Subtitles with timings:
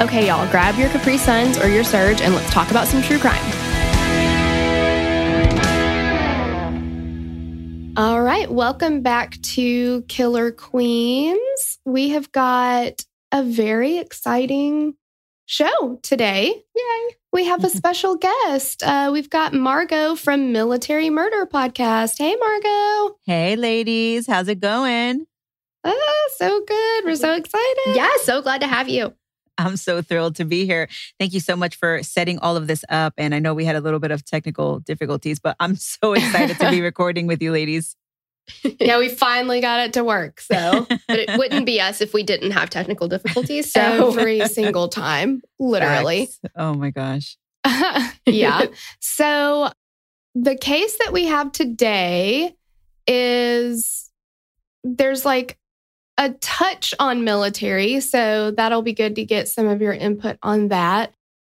[0.00, 3.18] Okay, y'all, grab your Capri Suns or your Surge and let's talk about some true
[3.18, 3.40] crime.
[7.96, 11.78] All right, welcome back to Killer Queens.
[11.84, 14.94] We have got a very exciting
[15.44, 16.46] show today.
[16.74, 17.16] Yay.
[17.32, 18.82] We have a special guest.
[18.82, 22.16] Uh, we've got Margot from Military Murder Podcast.
[22.18, 23.16] Hey, Margot.
[23.26, 25.26] Hey, ladies, how's it going?
[25.84, 25.94] Ah,
[26.36, 27.04] so good.
[27.04, 27.94] We're so excited.
[27.94, 29.14] Yeah, so glad to have you.
[29.58, 30.88] I'm so thrilled to be here.
[31.18, 33.14] Thank you so much for setting all of this up.
[33.18, 36.58] And I know we had a little bit of technical difficulties, but I'm so excited
[36.58, 37.96] to be recording with you, ladies.
[38.80, 40.40] yeah, we finally got it to work.
[40.40, 43.70] So But it wouldn't be us if we didn't have technical difficulties.
[43.72, 46.26] So oh every single time, literally.
[46.26, 46.40] Facts.
[46.56, 47.36] Oh my gosh.
[48.26, 48.66] yeah.
[49.00, 49.70] So
[50.34, 52.56] the case that we have today
[53.06, 54.10] is
[54.82, 55.58] there's like
[56.18, 58.00] a touch on military.
[58.00, 61.14] So that'll be good to get some of your input on that.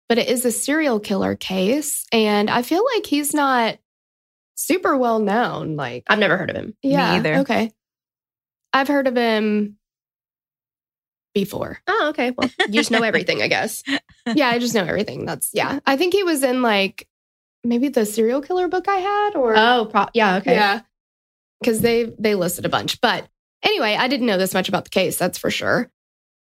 [0.09, 2.05] But it is a serial killer case.
[2.13, 3.79] And I feel like he's not
[4.55, 5.77] super well known.
[5.77, 6.75] Like, I've never heard of him.
[6.83, 7.15] yeah.
[7.17, 7.35] either.
[7.39, 7.73] Okay.
[8.73, 9.79] I've heard of him
[11.35, 11.79] before.
[11.87, 12.31] Oh, okay.
[12.31, 13.83] Well, you just know everything, I guess.
[14.35, 15.25] yeah, I just know everything.
[15.27, 15.81] That's yeah.
[15.87, 17.07] I think he was in like
[17.65, 20.55] maybe the serial killer book I had or Oh, pro- yeah, okay.
[20.55, 20.81] yeah.
[21.65, 23.01] Cuz they they listed a bunch.
[23.01, 23.29] But
[23.67, 25.91] anyway, I didn't know this much about the case, that's for sure.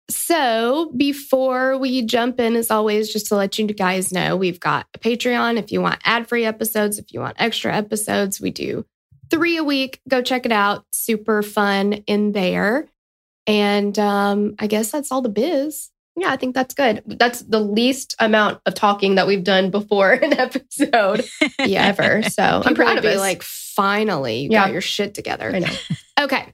[0.08, 4.86] So, before we jump in as always just to let you guys know, we've got
[4.94, 8.86] a Patreon if you want ad-free episodes, if you want extra episodes, we do
[9.30, 10.00] 3 a week.
[10.08, 10.84] Go check it out.
[10.92, 12.86] Super fun in there.
[13.48, 15.90] And um I guess that's all the biz.
[16.18, 17.02] Yeah, I think that's good.
[17.06, 21.24] That's the least amount of talking that we've done before an episode
[21.58, 21.86] Yeah.
[21.86, 22.22] ever.
[22.22, 23.18] So I'm proud of us.
[23.18, 24.66] like, finally, you Yeah.
[24.66, 25.50] got your shit together.
[25.52, 25.74] I know.
[26.20, 26.52] Okay.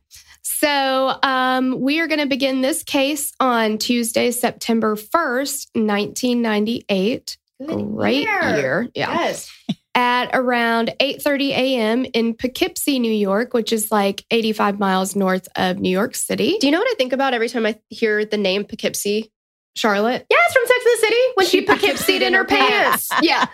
[0.63, 7.37] So um, we are going to begin this case on Tuesday, September 1st, 1998.
[7.67, 8.89] Great year.
[8.95, 9.13] Yeah.
[9.13, 9.51] Yes.
[9.97, 12.07] At around 8:30 a.m.
[12.15, 16.57] in Poughkeepsie, New York, which is like 85 miles north of New York City.
[16.61, 19.33] Do you know what I think about every time I hear the name Poughkeepsie?
[19.75, 20.25] Charlotte.
[20.31, 23.09] Yeah, it's from Sex and the City when she, She Poughkeepsied in her pants.
[23.23, 23.47] yeah.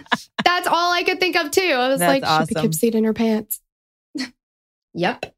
[0.44, 1.62] That's all I could think of too.
[1.62, 2.48] I was That's like, awesome.
[2.48, 3.60] she Poughkeepsied in her pants.
[4.94, 5.34] Yep.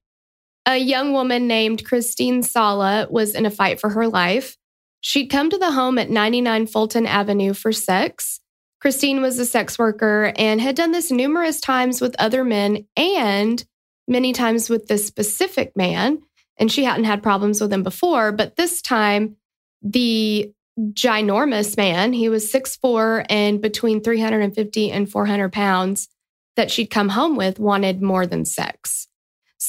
[0.66, 4.56] A young woman named Christine Sala was in a fight for her life.
[5.00, 8.41] She'd come to the home at 99 Fulton Avenue for sex.
[8.81, 13.62] Christine was a sex worker and had done this numerous times with other men and
[14.09, 16.20] many times with this specific man.
[16.59, 19.37] And she hadn't had problems with him before, but this time,
[19.82, 26.09] the ginormous man, he was 6'4 and between 350 and 400 pounds,
[26.56, 29.09] that she'd come home with wanted more than sex.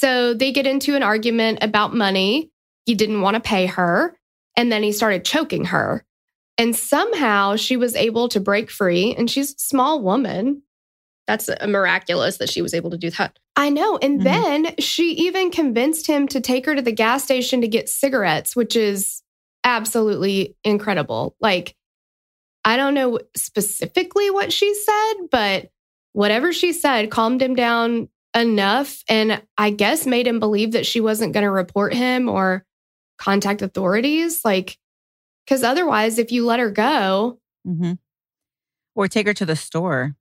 [0.01, 2.49] So they get into an argument about money.
[2.87, 4.17] He didn't want to pay her.
[4.57, 6.03] And then he started choking her.
[6.57, 9.13] And somehow she was able to break free.
[9.15, 10.63] And she's a small woman.
[11.27, 13.37] That's a miraculous that she was able to do that.
[13.55, 13.99] I know.
[13.99, 14.23] And Mhm.
[14.23, 18.55] then she even convinced him to take her to the gas station to get cigarettes,
[18.55, 19.21] which is
[19.63, 21.35] absolutely incredible.
[21.39, 21.75] Like,
[22.65, 25.69] I don't know specifically what she said, but
[26.13, 29.03] whatever she said calmed him down enough.
[29.07, 32.65] And I guess made him believe that she wasn't going to report him or
[33.17, 34.43] contact authorities.
[34.45, 34.77] Like,
[35.45, 37.93] because otherwise, if you let her go, hmm
[38.95, 40.15] Or take her to the store.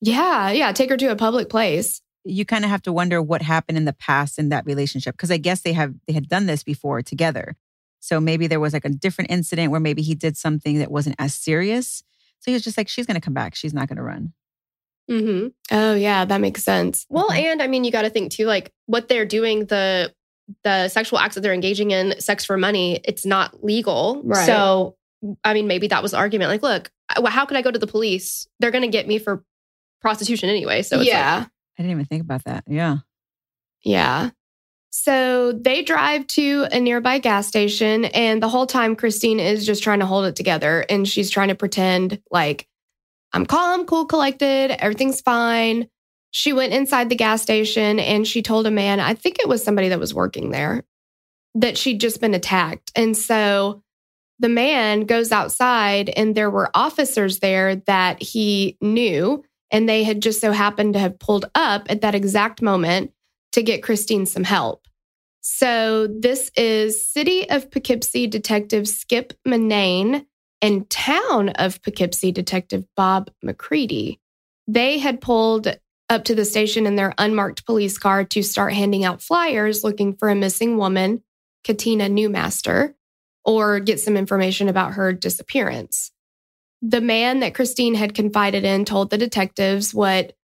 [0.00, 2.00] yeah, yeah, take her to a public place.
[2.24, 5.30] You kind of have to wonder what happened in the past in that relationship because
[5.30, 7.56] I guess they have they had done this before together.
[8.00, 11.16] So maybe there was like a different incident where maybe he did something that wasn't
[11.18, 12.02] as serious.
[12.40, 13.54] So he was just like, she's going to come back.
[13.54, 14.32] She's not going to run.
[15.10, 17.04] Hmm Oh, yeah, that makes sense.
[17.10, 17.42] Well, Mhm.
[17.52, 20.14] and I mean, you got to think too, like what they're doing, the
[20.64, 24.20] the sexual acts that they're engaging in, sex for money, it's not legal.
[24.24, 24.46] Right.
[24.46, 24.96] So,
[25.44, 26.50] I mean, maybe that was the argument.
[26.50, 26.90] Like, look,
[27.26, 28.48] how could I go to the police?
[28.58, 29.44] They're going to get me for
[30.00, 30.82] prostitution anyway.
[30.82, 31.44] So, it's like, yeah.
[31.78, 32.64] I didn't even think about that.
[32.66, 32.98] Yeah.
[33.84, 34.30] Yeah.
[34.90, 39.84] So they drive to a nearby gas station, and the whole time, Christine is just
[39.84, 42.66] trying to hold it together and she's trying to pretend like,
[43.32, 45.88] I'm calm, cool, collected, everything's fine.
[46.32, 49.62] She went inside the gas station and she told a man, I think it was
[49.62, 50.84] somebody that was working there,
[51.54, 52.92] that she'd just been attacked.
[52.94, 53.82] And so
[54.38, 60.22] the man goes outside, and there were officers there that he knew, and they had
[60.22, 63.12] just so happened to have pulled up at that exact moment
[63.52, 64.86] to get Christine some help.
[65.42, 70.24] So this is City of Poughkeepsie Detective Skip Mannain
[70.62, 74.20] and Town of Poughkeepsie Detective Bob McCready.
[74.66, 75.76] They had pulled
[76.08, 80.14] up to the station in their unmarked police car to start handing out flyers looking
[80.14, 81.22] for a missing woman,
[81.64, 82.94] Katina Newmaster,
[83.44, 86.10] or get some information about her disappearance.
[86.82, 90.34] The man that Christine had confided in told the detectives what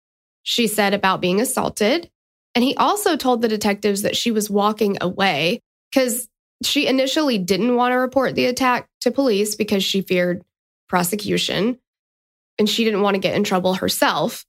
[0.42, 2.10] she said about being assaulted.
[2.54, 5.60] And he also told the detectives that she was walking away
[5.92, 6.28] because
[6.62, 10.44] she initially didn't want to report the attack to police because she feared
[10.88, 11.78] prosecution
[12.58, 14.44] and she didn't want to get in trouble herself.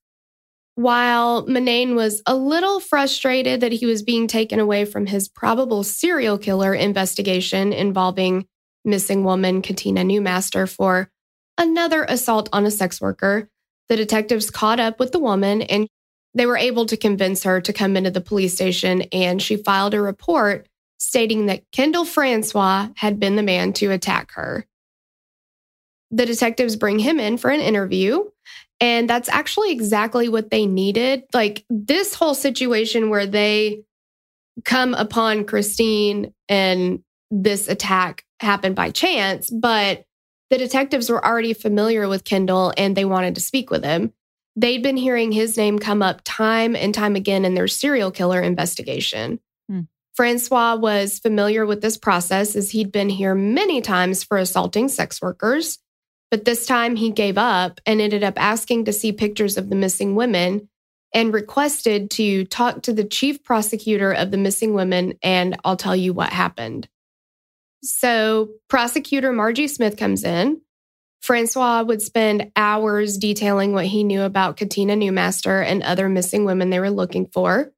[0.76, 5.84] While Mannain was a little frustrated that he was being taken away from his probable
[5.84, 8.46] serial killer investigation involving
[8.86, 11.10] missing woman Katina Newmaster for
[11.58, 13.50] another assault on a sex worker,
[13.90, 15.88] the detectives caught up with the woman and
[16.34, 19.94] they were able to convince her to come into the police station and she filed
[19.94, 20.68] a report
[20.98, 24.66] stating that Kendall Francois had been the man to attack her.
[26.12, 28.24] The detectives bring him in for an interview,
[28.80, 31.24] and that's actually exactly what they needed.
[31.34, 33.84] Like this whole situation where they
[34.64, 40.06] come upon Christine and this attack happened by chance, but
[40.50, 44.14] the detectives were already familiar with Kendall and they wanted to speak with him.
[44.56, 48.42] They'd been hearing his name come up time and time again in their serial killer
[48.42, 49.40] investigation.
[50.18, 55.22] Francois was familiar with this process as he'd been here many times for assaulting sex
[55.22, 55.78] workers.
[56.32, 59.76] But this time he gave up and ended up asking to see pictures of the
[59.76, 60.70] missing women
[61.14, 65.96] and requested to talk to the chief prosecutor of the missing women, and I'll tell
[65.96, 66.90] you what happened.
[67.84, 70.62] So, prosecutor Margie Smith comes in.
[71.22, 76.72] Francois would spend hours detailing what he knew about Katina Newmaster and other missing women
[76.72, 77.72] they were looking for.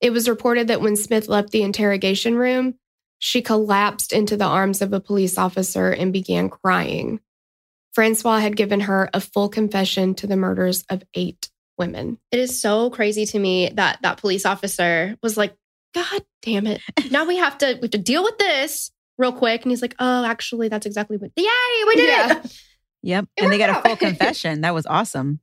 [0.00, 2.74] It was reported that when Smith left the interrogation room,
[3.18, 7.20] she collapsed into the arms of a police officer and began crying.
[7.94, 12.18] Francois had given her a full confession to the murders of eight women.
[12.30, 15.54] It is so crazy to me that that police officer was like,
[15.94, 16.80] God damn it.
[17.10, 19.62] Now we have to, we have to deal with this real quick.
[19.62, 21.44] And he's like, oh, actually, that's exactly what, yay,
[21.86, 22.38] we did Yeah.
[22.38, 22.62] it.
[23.00, 23.26] Yep.
[23.36, 24.62] It and they got worked a full confession.
[24.62, 25.38] That was awesome.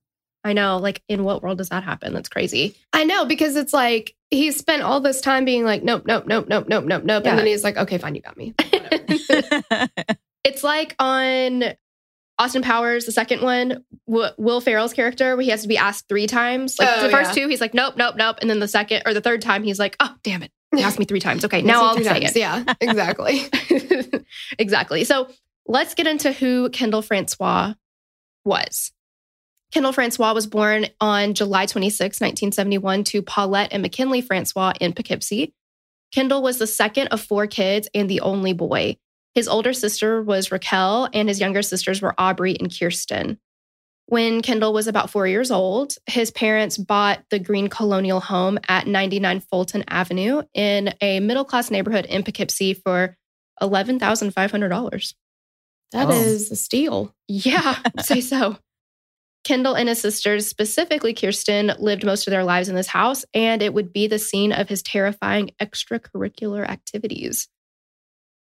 [0.45, 0.77] I know.
[0.77, 2.13] Like, in what world does that happen?
[2.13, 2.75] That's crazy.
[2.93, 6.45] I know because it's like he spent all this time being like, nope, nope, nope,
[6.47, 7.23] nope, nope, nope, nope.
[7.25, 7.31] Yeah.
[7.31, 8.53] And then he's like, okay, fine, you got me.
[10.45, 11.63] It's like on
[12.37, 16.07] Austin Powers, the second one, w- Will Ferrell's character, where he has to be asked
[16.07, 16.77] three times.
[16.77, 17.43] Like Oh, the first yeah.
[17.45, 18.37] two, he's like, nope, nope, nope.
[18.41, 20.51] And then the second or the third time, he's like, oh, damn it.
[20.75, 21.45] He asked me three times.
[21.45, 22.35] Okay, now I'll say times.
[22.35, 22.39] it.
[22.39, 23.41] Yeah, exactly.
[24.59, 25.03] exactly.
[25.03, 25.29] So
[25.65, 27.73] let's get into who Kendall Francois
[28.43, 28.91] was.
[29.71, 35.53] Kendall Francois was born on July 26, 1971, to Paulette and McKinley Francois in Poughkeepsie.
[36.13, 38.97] Kendall was the second of four kids and the only boy.
[39.33, 43.37] His older sister was Raquel, and his younger sisters were Aubrey and Kirsten.
[44.05, 48.87] When Kendall was about four years old, his parents bought the green colonial home at
[48.87, 53.17] 99 Fulton Avenue in a middle class neighborhood in Poughkeepsie for
[53.61, 55.15] $11,500.
[55.91, 56.11] That Oh.
[56.11, 57.13] is a steal.
[57.27, 58.57] Yeah, say so.
[59.45, 63.61] Kendall and his sisters, specifically Kirsten, lived most of their lives in this house, and
[63.61, 67.47] it would be the scene of his terrifying extracurricular activities.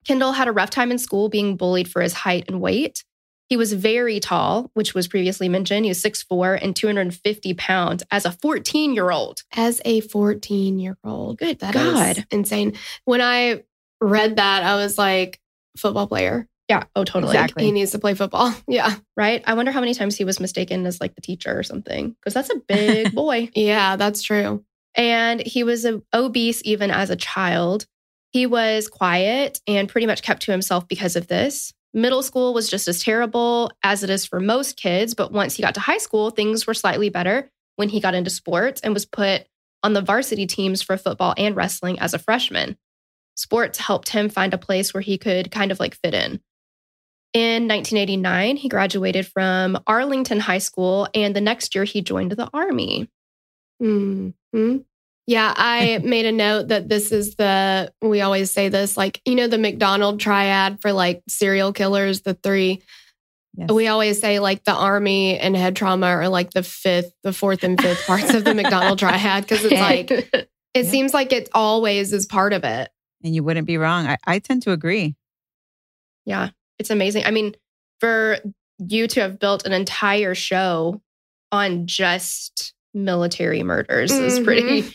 [0.07, 3.05] Kendall had a rough time in school being bullied for his height and weight.
[3.49, 5.85] He was very tall, which was previously mentioned.
[5.85, 9.43] He was 6'4 and 250 pounds as a 14 year old.
[9.55, 11.39] As a 14 year old.
[11.39, 12.27] Good That is God.
[12.31, 12.75] insane.
[13.05, 13.65] When I
[14.01, 15.41] read that, I was like,
[15.77, 16.49] football player.
[16.69, 16.85] Yeah.
[16.97, 17.35] Oh, totally.
[17.35, 17.65] Exactly.
[17.65, 18.55] He needs to play football.
[18.69, 18.95] Yeah.
[19.17, 19.43] Right.
[19.47, 22.33] I wonder how many times he was mistaken as like the teacher or something, because
[22.35, 23.51] that's a big boy.
[23.55, 24.65] Yeah, that's true.
[24.97, 27.87] and he was obese even as a child.
[28.33, 31.73] He was quiet and pretty much kept to himself because of this.
[31.93, 35.63] Middle school was just as terrible as it is for most kids, but once he
[35.63, 39.05] got to high school, things were slightly better when he got into sports and was
[39.07, 39.47] put
[39.85, 42.77] on the varsity teams for football and wrestling as a freshman.
[43.37, 46.41] sports helped him find a place where he could kind of like fit in.
[47.35, 52.49] In 1989, he graduated from Arlington High School, and the next year he joined the
[52.55, 53.11] Army.
[53.81, 54.31] hmm
[55.27, 59.35] Yeah, I made a note that this is the, we always say this, like, you
[59.35, 62.83] know, the McDonald triad for like serial killers, the three.
[63.57, 63.71] Yes.
[63.71, 67.65] We always say like the army and head trauma are like the fifth, the fourth
[67.65, 70.83] and fifth parts of the McDonald triad because it's like, it Yeah.
[70.83, 72.91] seems like it always is part of it.
[73.25, 74.07] and you wouldn't be wrong.
[74.07, 75.17] I, I tend to agree.
[76.27, 77.25] yeah, it's amazing.
[77.25, 77.55] I mean,
[78.01, 78.39] for
[78.79, 81.01] you to have built an entire show
[81.53, 84.89] on just military murders is pretty mm-hmm.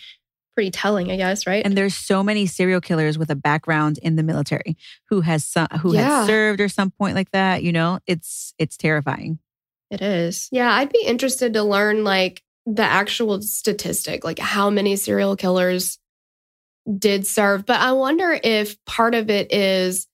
[0.55, 1.65] pretty telling, I guess, right?
[1.65, 4.77] And there's so many serial killers with a background in the military
[5.09, 6.19] who has some, who Yeah.
[6.21, 7.63] had served or some point like that.
[7.63, 9.39] You know, it's it's terrifying.
[9.89, 10.49] it is.
[10.51, 15.97] Yeah, I'd be interested to learn like the actual statistic, like how many serial killers
[16.97, 17.65] did serve.
[17.65, 20.05] But I wonder if part of it is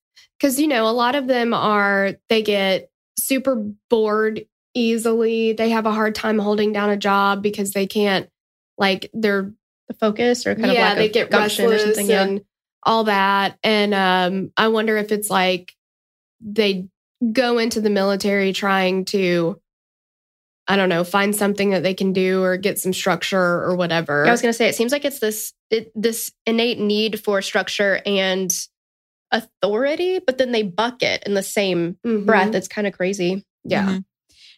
[0.45, 3.55] because, you know, a lot of them are, they get super
[3.89, 5.53] bored easily.
[5.53, 8.29] They have a hard time holding down a job because they can't,
[8.77, 9.53] like, they're,
[9.87, 12.07] The focus or kind of yeah, they get restless or something.
[12.07, 12.23] Yeah.
[12.23, 12.41] and
[12.81, 13.57] all that.
[13.63, 15.73] And um, I wonder if it's like
[16.41, 16.87] they
[17.31, 19.61] go into the military trying to,
[20.67, 24.25] I don't know, find something that they can do or get some structure or whatever.
[24.25, 27.41] I was going to say, it seems like it's this it, this innate need for
[27.41, 28.51] structure and
[29.35, 32.25] authority, but then they bucket in the same Mhm.
[32.25, 32.55] breath.
[32.55, 33.45] It's kind of crazy.
[33.63, 33.85] Yeah.
[33.85, 34.05] Mhm.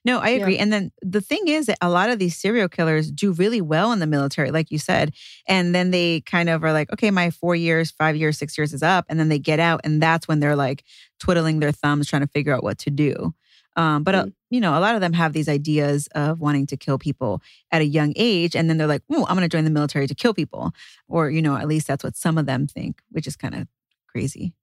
[0.06, 0.38] No, I Yeah.
[0.42, 0.58] agree.
[0.58, 3.92] And then the thing is that a lot of these serial killers do really well
[3.92, 5.12] in the military, like you said.
[5.48, 8.74] And then they kind of are like, okay, my four years, five years, six years
[8.74, 9.06] is up.
[9.10, 9.82] And then they get out.
[9.84, 10.84] And that's when they're like
[11.20, 13.34] twiddling their thumbs, trying to figure out what to do.
[13.76, 14.34] Um, but, uh, Mm.
[14.50, 17.42] you know, a lot of them have these ideas of wanting to kill people
[17.72, 18.56] at a young age.
[18.56, 20.72] And then they're like, oh, I'm going to join the military to kill people.
[21.08, 23.68] Or, you know, at least that's what some of them think, which is kind of
[24.08, 24.54] crazy.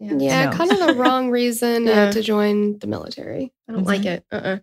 [0.00, 0.56] Yeah, No.
[0.56, 2.04] kind of the wrong reason Yeah.
[2.04, 3.52] uh, to join the military.
[3.68, 4.24] I don't like it.
[4.30, 4.58] Uh-uh.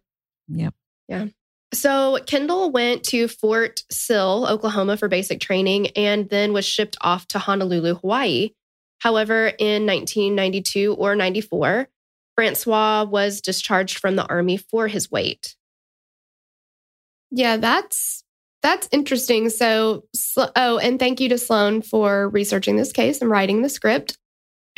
[0.50, 0.74] Yep.
[1.08, 1.26] Yeah.
[1.74, 7.28] So Kendall went to Fort Sill, Oklahoma for basic training and then was shipped off
[7.30, 8.50] to Honolulu, Hawaii.
[9.00, 11.88] However, in 1992 or 94,
[12.36, 15.56] Francois was discharged from the army for his weight.
[17.32, 18.24] Yeah, that's
[18.62, 19.50] that's interesting.
[19.50, 20.06] So,
[20.56, 24.18] oh, and thank you to Sloan for researching this case and writing the script.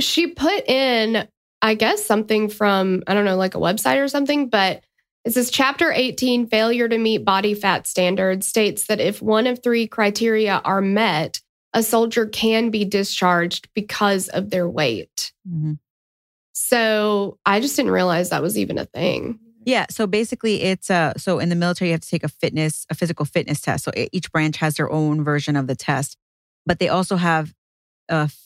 [0.03, 1.27] She put in,
[1.61, 4.83] I guess, something from I don't know, like a website or something, but
[5.25, 9.63] it says Chapter 18, failure to meet body fat standards, states that if one of
[9.63, 11.39] three criteria are met,
[11.73, 15.31] a soldier can be discharged because of their weight.
[15.49, 15.79] Mhm.
[16.53, 19.39] So I just didn't realize that was even a thing.
[19.65, 19.85] Yeah.
[19.89, 22.95] So basically, it's uh so in the military you have to take a fitness, a
[22.95, 23.85] physical fitness test.
[23.85, 26.17] So each branch has their own version of the test,
[26.65, 27.53] but they also have
[28.09, 28.37] f-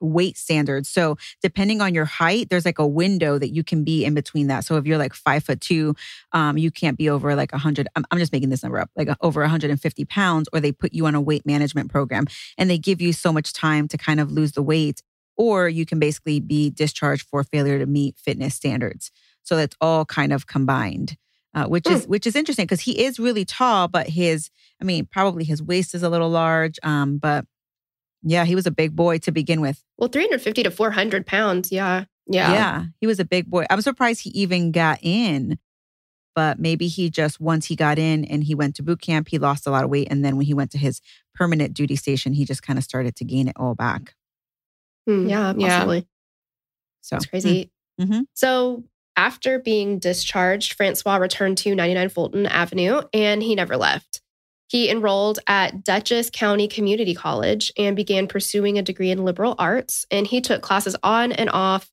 [0.00, 0.88] weight standards.
[0.88, 4.48] So depending on your height, there's like a window that you can be in between
[4.48, 4.64] that.
[4.64, 5.94] So if you're like five foot two,
[6.32, 7.88] um, you can't be over like a hundred.
[7.96, 11.06] I'm, I'm just making this number up, like over 150 pounds, or they put you
[11.06, 12.26] on a weight management program
[12.58, 15.02] and they give you so much time to kind of lose the weight,
[15.36, 19.10] or you can basically be discharged for failure to meet fitness standards.
[19.42, 21.16] So that's all kind of combined,
[21.54, 25.06] uh, which is which is interesting because he is really tall, but his, I mean,
[25.06, 26.78] probably his waist is a little large.
[26.82, 27.46] Um, but
[28.22, 29.82] yeah, he was a big boy to begin with.
[29.98, 31.70] Well, 350 to 400 pounds.
[31.72, 32.04] Yeah.
[32.26, 32.52] Yeah.
[32.52, 33.64] Yeah, he was a big boy.
[33.70, 35.58] I'm surprised he even got in,
[36.34, 39.38] but maybe he just once he got in and he went to boot camp, he
[39.38, 41.00] lost a lot of weight, and then when he went to his
[41.34, 44.14] permanent duty station, he just kind of started to gain it all back.
[45.06, 45.28] Hmm.
[45.28, 45.54] Yeah.
[45.56, 46.00] Yeah.
[47.00, 47.70] So That's crazy.
[48.00, 48.26] Mhm.
[48.34, 48.84] So
[49.16, 54.22] after being discharged, Francois returned to 99 Fulton Avenue and he never left.
[54.70, 60.06] He enrolled at Dutchess County Community College and began pursuing a degree in liberal arts.
[60.12, 61.90] And he took classes on and off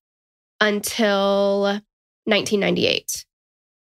[0.61, 1.61] until
[2.25, 3.25] 1998.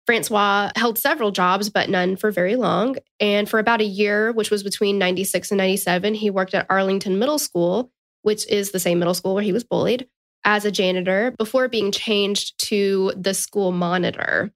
[0.06, 2.94] Francois held several jobs, but none for very long.
[3.18, 7.18] And for about a year, which was between 96 and 97, he worked at Arlington
[7.18, 7.90] Middle School,
[8.22, 10.06] which is the same middle school where he was bullied
[10.44, 14.52] as a janitor before being changed to the school monitor.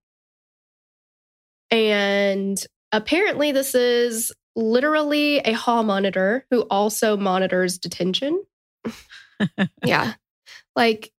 [1.73, 8.43] And apparently, this is literally a hall monitor who also monitors detention.
[9.85, 10.15] Yeah.
[10.75, 11.13] Like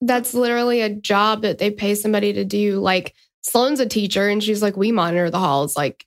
[0.00, 2.80] that's literally a job that they pay somebody to do.
[2.80, 5.76] Like Sloane's a teacher and she's like, we monitor the halls.
[5.76, 6.06] Like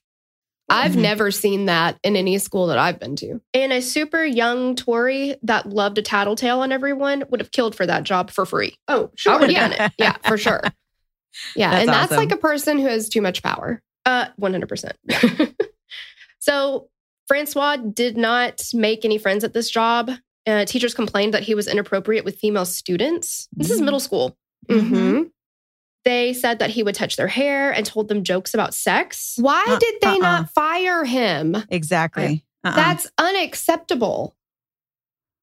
[0.68, 1.02] I've Mhm.
[1.02, 3.40] never seen that in any school that I've been to.
[3.52, 7.86] And a super young Tori that loved to tattletale on everyone would have killed for
[7.86, 8.76] that job for free.
[8.88, 9.68] Oh, I would've yeah.
[9.68, 9.92] done it.
[9.98, 10.60] Yeah, for sure.
[11.56, 11.70] Yeah.
[11.70, 12.16] That's and that's awesome.
[12.16, 13.80] like a person who has too much power.
[14.06, 14.92] Uh, 100%.
[16.38, 16.88] so
[17.26, 20.10] Francois did not make any friends at this job.
[20.46, 23.48] Uh, teachers complained that he was inappropriate with female students.
[23.56, 23.84] This is Mm.
[23.84, 24.36] middle school.
[24.68, 25.22] hmm
[26.04, 29.36] They said that he would touch their hair and told them jokes about sex.
[29.38, 30.18] Why Uh, did they uh-uh.
[30.18, 31.56] not fire him?
[31.70, 32.44] Exactly.
[32.62, 32.76] Uh-uh.
[32.76, 34.36] That's unacceptable.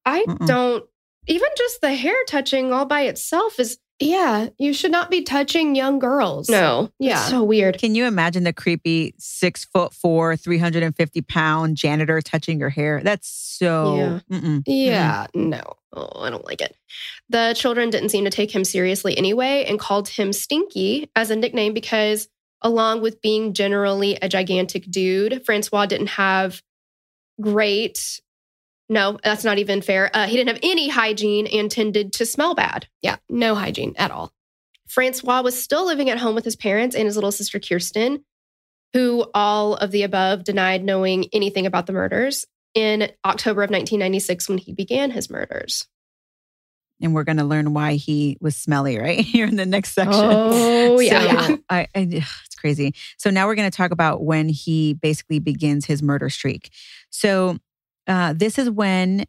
[0.04, 0.46] I Mm-mm.
[0.46, 0.84] don't,
[1.26, 5.74] even just the hair touching all by itself is Yeah, you should not be touching
[5.76, 6.48] young girls.
[6.48, 6.90] no.
[6.98, 7.20] Yeah.
[7.20, 7.78] It's so weird.
[7.78, 13.00] Can you imagine the creepy six foot four, 350 pound janitor touching your hair?
[13.02, 13.96] That's so.
[13.96, 14.38] Yeah.
[14.38, 14.62] mm-mm.
[14.66, 16.76] Yeah, No, oh, I don't like it.
[17.28, 21.36] The children didn't seem to take him seriously anyway and called him Stinky as a
[21.36, 22.28] nickname because,
[22.60, 26.62] along with being generally a gigantic dude, Francois didn't have
[27.40, 28.20] great.
[28.92, 30.10] No, that's not even fair.
[30.12, 32.86] Uh, he didn't have any hygiene and tended to smell bad.
[33.00, 34.34] yeah, no hygiene at all.
[34.86, 38.22] Francois was still living at home with his parents and his little sister Kirsten,
[38.92, 42.44] who all of the above denied knowing anything about the murders
[42.74, 45.88] in October of 1996 when he began his murders.
[47.00, 49.20] And we're going to learn why he was smelly, right?
[49.24, 50.12] Here in the next section.
[50.22, 51.46] Oh, yeah.
[51.46, 52.92] So, I, I, it's crazy.
[53.16, 56.70] So now we're going to talk about when he basically begins his murder streak.
[57.08, 57.56] So
[58.06, 59.24] uh, this is when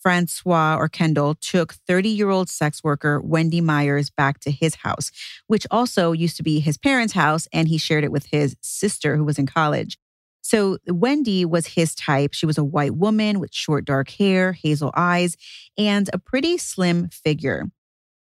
[0.00, 5.10] Francois or Kendall took 30 year old sex worker Wendy Myers back to his house,
[5.46, 9.16] which also used to be his parents' house, and he shared it with his sister
[9.16, 9.98] who was in college.
[10.40, 12.32] So Wendy was his type.
[12.32, 15.36] She was a white woman with short dark hair, hazel eyes,
[15.76, 17.66] and a pretty slim figure.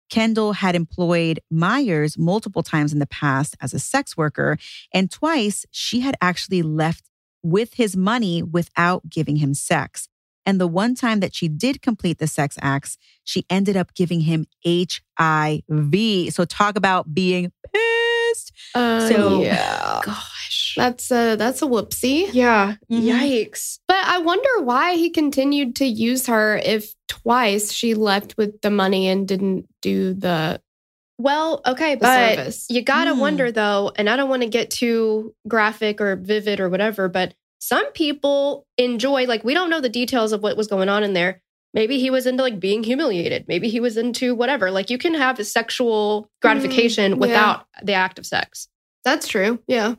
[0.10, 4.58] Kendall had employed Myers multiple times in the past as a sex worker,
[4.94, 7.06] and twice she had actually left
[7.44, 10.08] with his money without giving him sex.
[10.46, 14.22] And the one time that she did complete the sex acts, she ended up giving
[14.22, 16.34] him HIV.
[16.34, 18.52] So talk about being pissed.
[18.74, 20.74] Uh, So- yeah, Gosh.
[20.76, 22.30] that's a that's a whoopsie.
[22.34, 22.76] Yeah.
[22.92, 23.04] Mhm.
[23.04, 23.80] Yikes.
[23.88, 28.72] But I wonder why he continued to use her if twice she left with the
[28.72, 30.62] money and didn't do the,
[31.22, 32.66] Well, okay, but service.
[32.70, 33.20] you gotta Mm.
[33.20, 37.34] wonder though, and I don't want to get too graphic or vivid or whatever, but
[37.60, 41.14] some people enjoy, like, we don't know the details of what was going on in
[41.14, 41.42] there.
[41.76, 43.46] Maybe he was into like being humiliated.
[43.48, 44.72] Maybe he was into whatever.
[44.72, 47.18] Like, you can have a sexual gratification yeah.
[47.18, 48.68] without the act of sex.
[49.06, 49.60] That's true.
[49.68, 49.96] Yeah.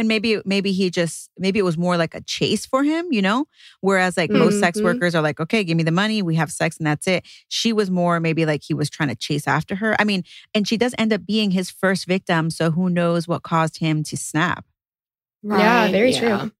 [0.00, 3.20] And maybe maybe he just maybe it was more like a chase for him, you
[3.22, 3.44] know?
[3.82, 4.84] Whereas like most sex Mhm.
[4.84, 7.24] workers are like, okay, give me the money, we have sex and that's it.
[7.48, 9.94] She was more maybe like he was trying to chase after her.
[10.00, 13.42] I mean, and she does end up being his first victim, so who knows what
[13.42, 14.64] caused him to snap.
[15.42, 16.50] Yeah, very true.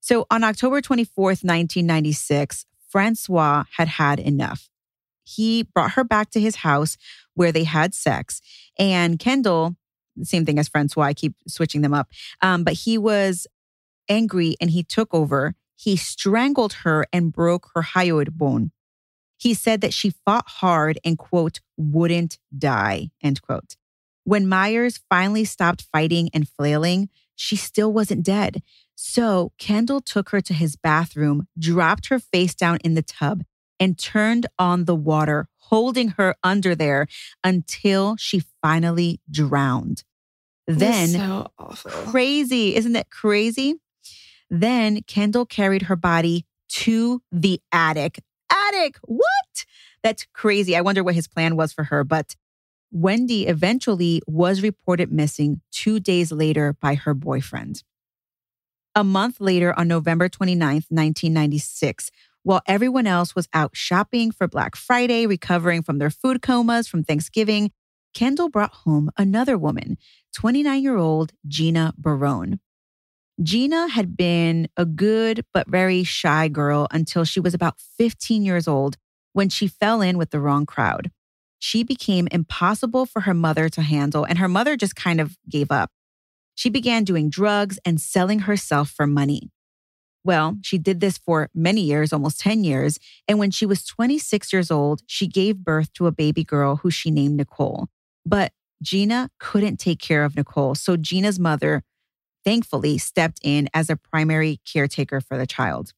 [0.00, 4.68] So on October 24th, 1996, Francois had had enough.
[5.24, 6.96] He brought her back to his house
[7.34, 8.40] where they had sex.
[8.78, 9.76] And Kendall,
[10.22, 12.08] same thing as Francois, I keep switching them up.
[12.40, 13.46] Um, but he was
[14.08, 15.54] angry and he took over.
[15.76, 18.70] He strangled her and broke her hyoid bone.
[19.36, 23.76] He said that she fought hard and, quote, wouldn't die, end quote.
[24.22, 28.62] When Myers finally stopped fighting and flailing, she still wasn't dead.
[28.94, 33.42] So Kendall took her to his bathroom, dropped her face down in the tub,
[33.80, 37.06] and turned on the water, holding her under there
[37.42, 40.04] until she finally drowned.
[40.66, 41.90] Then, so awful.
[42.10, 43.74] crazy, isn't that crazy?
[44.48, 48.20] Then Kendall carried her body to the attic.
[48.50, 49.64] Attic, what?
[50.02, 50.76] That's crazy.
[50.76, 52.36] I wonder what his plan was for her, but
[52.90, 57.82] Wendy eventually was reported missing two days later by her boyfriend.
[58.94, 62.12] A month later, on November 29th, 1996,
[62.44, 67.02] while everyone else was out shopping for Black Friday, recovering from their food comas from
[67.02, 67.72] Thanksgiving,
[68.14, 69.96] Kendall brought home another woman,
[70.36, 72.60] 29 year old Gina Barone.
[73.42, 78.68] Gina had been a good but very shy girl until she was about 15 years
[78.68, 78.96] old
[79.32, 81.10] when she fell in with the wrong crowd.
[81.58, 85.72] She became impossible for her mother to handle, and her mother just kind of gave
[85.72, 85.90] up.
[86.54, 89.50] She began doing drugs and selling herself for money.
[90.24, 92.98] Well, she did this for many years, almost 10 years.
[93.28, 96.90] And when she was 26 years old, she gave birth to a baby girl who
[96.90, 97.88] she named Nicole.
[98.24, 100.74] But Gina couldn't take care of Nicole.
[100.74, 101.82] So Gina's mother
[102.44, 105.92] thankfully stepped in as a primary caretaker for the child.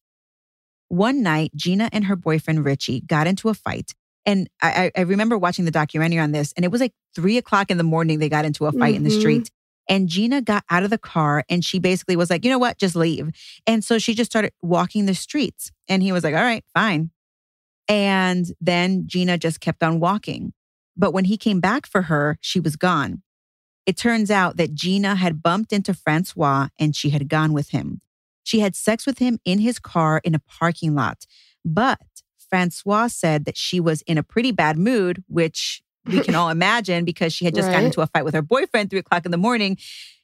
[0.89, 3.93] One night, Gina and her boyfriend Richie got into a fight.
[4.25, 7.71] And I, I remember watching the documentary on this, and it was like three o'clock
[7.71, 8.19] in the morning.
[8.19, 9.21] They got into a fight in the Mhm.
[9.21, 9.51] street.
[9.89, 12.79] And Gina got out of the car and she basically was like, you know what,
[12.79, 13.31] just leave.
[13.67, 15.71] And so she just started walking the streets.
[15.89, 17.11] And he was like, all right, fine.
[17.89, 20.53] And then Gina just kept on walking.
[20.97, 23.23] But when he came back for her, she was gone.
[23.85, 28.01] It turns out that Gina had bumped into Francois and she had gone with him.
[28.43, 31.27] She had sex with him in his car in a parking lot.
[31.65, 32.01] But
[32.49, 37.05] Francois said that she was in a pretty bad mood, which we can all imagine
[37.05, 39.39] because she had just gotten into a fight with her boyfriend three o'clock in the
[39.39, 39.77] morning.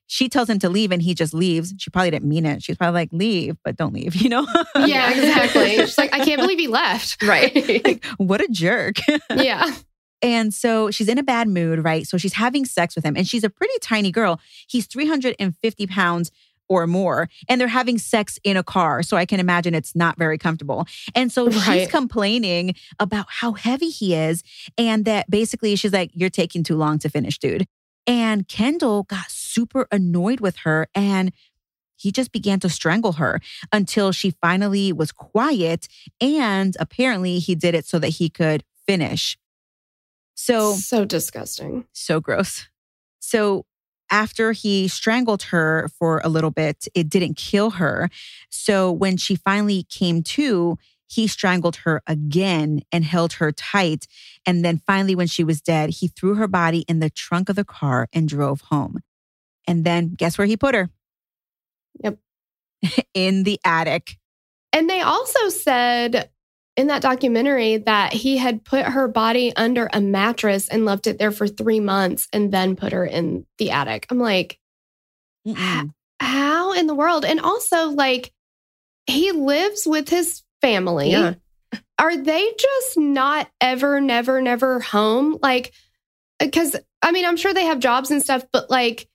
[0.06, 1.72] She tells him to leave and he just leaves.
[1.78, 2.62] She probably didn't mean it.
[2.62, 4.46] She's probably like, leave, but don't leave, you know?
[4.76, 5.76] Yeah, exactly.
[5.76, 7.22] She's like, I can't believe he left.
[7.26, 7.84] Right.
[7.84, 8.96] like, what a jerk.
[9.34, 9.74] yeah.
[10.20, 12.06] And so she's in a bad mood, right?
[12.06, 14.38] So she's having sex with him, and she's a pretty tiny girl.
[14.68, 16.30] He's 350 pounds
[16.72, 19.02] or more, and they're having sex in a car.
[19.02, 20.86] So I can imagine it's not very comfortable.
[21.14, 24.42] And so she's complaining about how heavy he is,
[24.78, 27.66] and that basically she's like, You're taking too long to finish, dude.
[28.06, 31.32] And Kendall got super annoyed with her and
[32.02, 35.86] he just began to strangle her until she finally was quiet.
[36.20, 39.38] And apparently, he did it so that he could finish.
[40.34, 41.84] So, so disgusting.
[41.92, 42.66] so gross.
[43.20, 43.66] So,
[44.12, 48.10] after he strangled her for a little bit, it didn't kill her.
[48.50, 54.06] So, when she finally came to, he strangled her again and held her tight.
[54.46, 57.56] And then finally, when she was dead, he threw her body in the trunk of
[57.56, 59.00] the car and drove home.
[59.66, 60.90] And then guess where he put her?
[62.02, 62.18] Yep.
[63.14, 64.16] in the attic.
[64.72, 66.30] And they also said
[66.76, 71.18] in that documentary that he had put her body under a mattress and left it
[71.18, 74.06] there for three months and then put her in the attic.
[74.10, 74.58] I'm like,
[75.46, 75.90] Mm-mm.
[76.20, 77.24] how in the world?
[77.24, 78.32] And also, like,
[79.06, 81.10] he lives with his family.
[81.10, 81.34] Yeah.
[81.98, 85.38] Are they just not ever, never, never home?
[85.42, 85.72] Like,
[86.40, 89.08] uh, because I mean, I'm sure they have jobs and stuff, but like,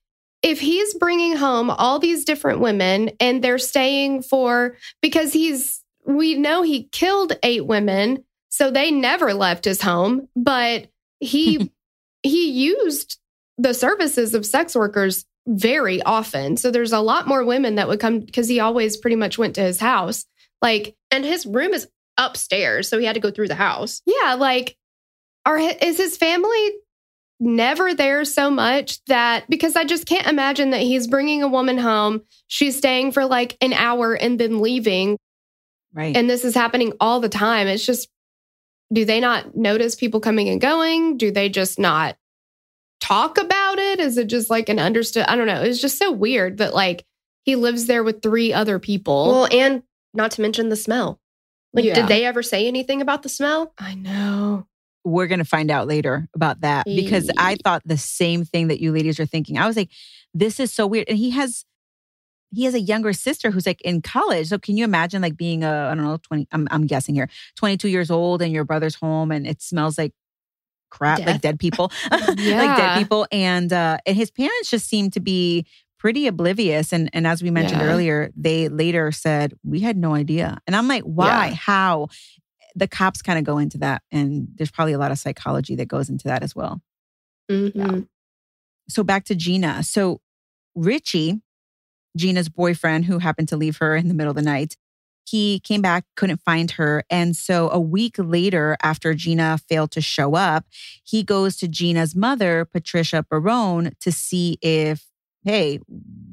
[0.43, 6.36] if he's bringing home all these different women and they're staying for, because he's, we
[6.36, 10.88] know he killed eight women, so they never left his home, but
[11.20, 11.72] he,
[12.24, 13.20] he used
[13.58, 16.58] the services of sex workers very often.
[16.58, 19.56] So there's a lot more women that would come because he always pretty much went
[19.56, 20.26] to his house.
[20.62, 24.02] Like, And his room is upstairs, so he had to go through the house.
[24.06, 24.76] yeah, like,
[25.46, 26.70] are is his family
[27.39, 31.78] never there so much that because I just can't imagine that he's bringing a woman
[31.78, 35.17] home, she's staying for like an hour and then leaving,
[35.93, 36.15] Right.
[36.15, 37.67] and this is happening all the time.
[37.67, 38.10] It's just,
[38.93, 41.17] do they not notice people coming and going?
[41.17, 42.17] Do they just not
[43.02, 44.00] talk about it?
[44.00, 45.26] Is it just like an understood?
[45.28, 45.62] I don't know.
[45.62, 47.06] It's just so weird that like
[47.43, 49.28] he lives there with three other people.
[49.32, 51.19] Well, and not to mention the smell.
[51.73, 51.95] Like, Yeah.
[51.95, 53.73] did they ever say anything about the smell?
[53.78, 54.67] I know.
[55.04, 58.82] we're going to find out later about that because I thought the same thing that
[58.82, 59.58] you ladies are thinking.
[59.58, 59.89] I was like,
[60.34, 61.08] this is so weird.
[61.08, 61.63] And he has
[62.51, 64.47] he has a younger sister who's like in college.
[64.47, 67.29] So can you imagine like being a I don't know, 20 I'm I'm guessing here,
[67.57, 70.13] 22 years old and your brother's home and it smells like
[70.89, 71.91] crap, like dead people.
[72.12, 75.65] like dead people and uh and his parents just seem to be
[75.99, 77.88] pretty oblivious and and as we mentioned Yeah.
[77.88, 80.57] earlier, they later said we had no idea.
[80.67, 81.47] And I'm like, why?
[81.47, 81.53] Yeah.
[81.55, 82.07] How?
[82.75, 85.88] The cops kind of go into that and there's probably a lot of psychology that
[85.88, 86.79] goes into that as well.
[87.51, 88.07] Mhm.
[88.88, 89.83] So back to Gina.
[89.83, 90.21] So
[90.75, 91.41] Richie,
[92.17, 94.75] Gina's boyfriend who happened to leave her in the middle of the night,
[95.27, 97.03] he came back, couldn't find her.
[97.10, 100.65] And so a week later, after Gina failed to show up,
[101.03, 105.06] he goes to Gina's mother, Patricia Barone, to see if,
[105.43, 105.80] hey,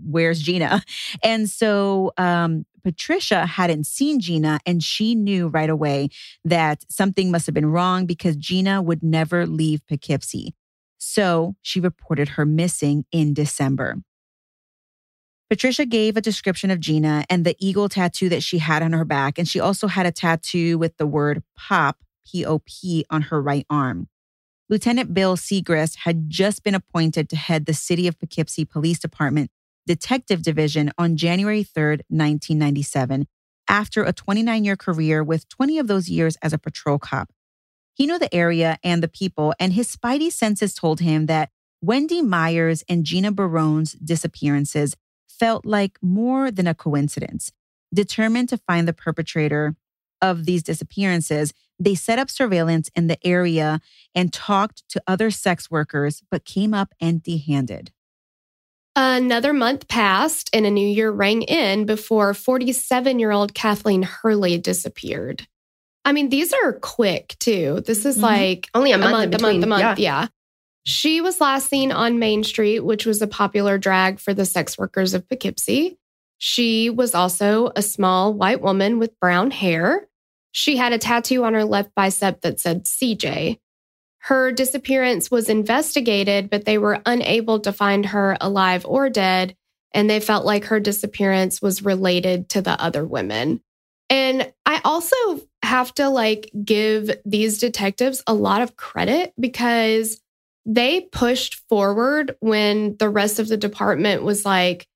[0.05, 0.83] where's Gina?
[1.25, 6.11] And so um, Patricia hadn't seen Gina and she knew right away
[6.44, 10.55] that something must have been wrong because Gina would never leave Poughkeepsie.
[10.99, 13.97] So she reported her missing in December.
[15.55, 19.05] Patricia gave a description of Gina and the eagle tattoo that she had on her
[19.05, 19.38] back.
[19.38, 23.40] And she also had a tattoo with the word POP, P O P, on her
[23.40, 24.09] right arm.
[24.69, 29.49] Lieutenant Bill Segrist had just been appointed to head the City of Poughkeepsie Police Department
[29.87, 33.29] Detective Division on January 3rd, 1997,
[33.69, 37.31] after a 29 year career with 20 of those years as a patrol cop.
[37.95, 42.23] He knew the area and the people, and his spidey senses told him that Wendy
[42.23, 44.97] Myers and Gina Barone's disappearances
[45.38, 47.53] felt like more than a coincidence.
[47.92, 49.77] Determined to find the perpetrator
[50.20, 53.81] of these disappearances, they set up surveillance in the area
[54.14, 57.92] and talked to other sex workers, but came up empty handed.
[58.97, 64.57] Another month passed and a new year rang in before 47 year old Kathleen Hurley
[64.57, 65.47] disappeared.
[66.05, 67.83] I mean, these are quick too.
[67.87, 68.23] This is Mhm.
[68.23, 69.81] like Only a a month, month, a month, a month.
[69.81, 69.94] Yeah.
[69.99, 70.27] Yeah.
[70.85, 74.77] She was last seen on Main Street, which was a popular drag for the sex
[74.77, 75.99] workers of Poughkeepsie.
[76.38, 80.09] She was also a small white woman with brown hair.
[80.53, 83.59] She had a tattoo on her left bicep that said CJ.
[84.18, 89.57] Her disappearance was investigated, but they were unable to find her alive or dead.
[89.92, 93.62] And they felt like her disappearance was related to the other women.
[94.11, 95.16] And I also
[95.62, 100.20] have to like give these detectives a lot of credit because
[100.66, 104.87] they pushed forward when the rest of the department was like,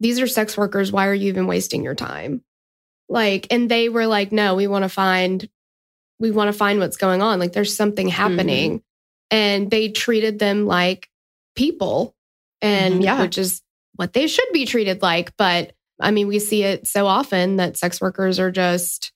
[0.00, 0.92] these are sex workers.
[0.92, 2.42] Why are you even wasting your time?
[3.08, 5.48] Like, and they were like, no, we want to find,
[6.18, 7.38] we want to find what's going on.
[7.38, 8.82] Like, there's something happening.
[9.30, 11.08] And they treated them like
[11.56, 12.14] people,
[12.62, 13.20] and Mhm, yeah.
[13.22, 13.62] which is
[13.96, 15.36] what they should be treated like.
[15.36, 19.12] But I mean, we see it so often that sex workers are just,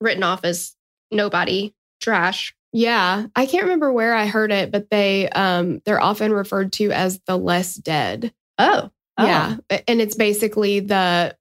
[0.00, 0.74] Written off as
[1.12, 2.54] nobody, trash.
[2.72, 3.26] Yeah.
[3.36, 7.20] I can't remember where I heard it, but they, um, they're often referred to as
[7.26, 8.32] the less dead.
[8.58, 9.56] Oh, Yeah.
[9.86, 11.36] And it's basically the,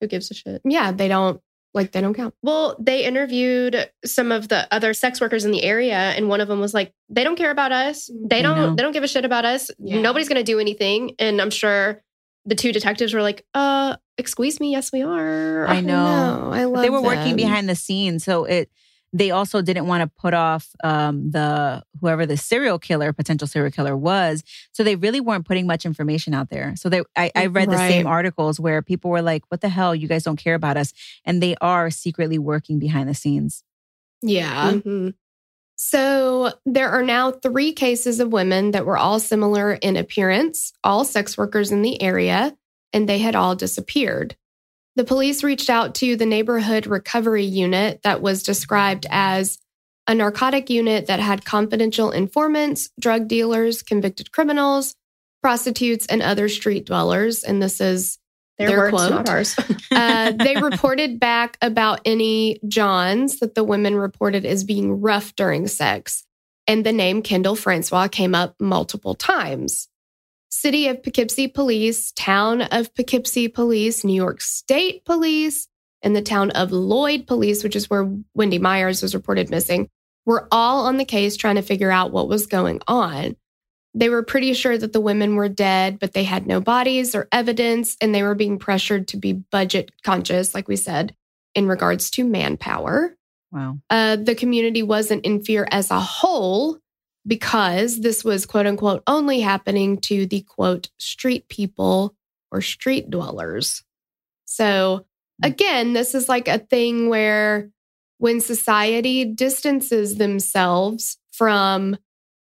[0.00, 0.60] who gives a shit?
[0.64, 1.40] yeah, they don't,
[1.72, 2.34] like, they don't count.
[2.42, 6.46] Well, they interviewed some of the other sex workers in the area, and one of
[6.46, 8.08] them was like, "They don't care about us.
[8.14, 8.76] They don't.
[8.76, 9.72] They don't give a shit about us.
[9.80, 10.00] Yeah.
[10.00, 12.00] Nobody's going to do anything." And I'm sure
[12.44, 14.70] the two detectives were like, "Uh, excuse me.
[14.70, 16.04] Yes, we are." I know.
[16.04, 18.70] No, I love they were working behind the scenes so it
[19.14, 23.70] they also didn't want to put off um, the whoever the serial killer potential serial
[23.70, 27.46] killer was so they really weren't putting much information out there so they i, I
[27.46, 30.54] read the same articles where people were like what the hell you guys don't care
[30.56, 30.92] about us
[31.24, 33.62] and they are secretly working behind the scenes
[34.22, 34.72] Yeah.
[34.72, 35.14] Mhm.
[35.76, 41.04] So there are now three cases of women that were all similar in appearance, all
[41.04, 42.56] sex workers in the area,
[42.92, 44.36] and they had all disappeared.
[44.96, 49.58] The police reached out to the neighborhood recovery unit that was described as
[50.06, 54.94] a narcotic unit that had confidential informants, drug dealers, convicted criminals,
[55.42, 57.42] prostitutes, and other street dwellers.
[57.42, 58.18] And this is
[58.58, 59.10] Their, Their words, quote.
[59.10, 59.56] not ours.
[59.90, 65.66] uh, they reported back about any Johns that the women reported as being rough during
[65.66, 66.24] sex.
[66.66, 69.88] And the name Kendall Francois came up multiple times.
[70.54, 75.68] City of Poughkeepsie Police, Town of Poughkeepsie Police, New York State Police,
[76.02, 79.88] and the town of Lloyd Police, which is where Wendy Myers was reported missing,
[80.24, 83.36] were all on the case trying to figure out what was going on.
[83.94, 87.28] They were pretty sure that the women were dead, but they had no bodies or
[87.32, 91.14] evidence, and they were being pressured to be budget conscious, like we said,
[91.54, 93.16] in regards to manpower.
[93.50, 96.78] wow Uh, the community wasn't in fear as a whole
[97.26, 102.14] because this was quote unquote only happening to the quote street people
[102.50, 103.82] or street dwellers.
[104.44, 105.06] So,
[105.42, 107.70] again, this is like a thing where
[108.18, 111.96] when society distances themselves from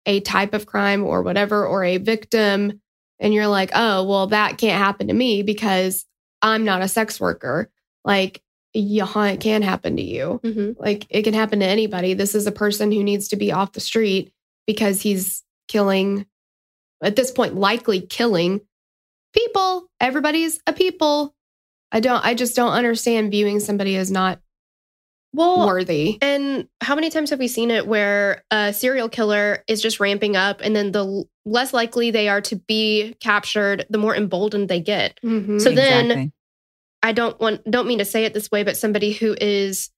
[0.06, 2.80] a type of crime or whatever, or a victim,
[3.18, 6.06] and you're like, oh, well, that can't happen to me because
[6.40, 7.68] I'm not a sex worker.
[8.04, 10.40] Like, yeah, it can happen to you.
[10.44, 10.76] Mhm.
[10.78, 12.14] Like it can happen to anybody.
[12.14, 14.32] This is a person who needs to be off the street
[14.68, 16.26] because he's killing,
[17.02, 18.60] at this point, likely killing
[19.34, 19.88] people.
[19.98, 21.34] Everybody's a people.
[21.90, 24.40] I don't, I just don't understand viewing somebody as not
[25.32, 26.18] Well, worthy.
[26.20, 30.36] and how many times have we seen it where a serial killer is just ramping
[30.36, 34.80] up, and then the less likely they are to be captured, the more emboldened they
[34.80, 35.18] get.
[35.24, 35.60] Mhm.
[35.60, 36.30] So then-
[37.02, 39.88] I don't want don't mean to say it this way, but somebody who is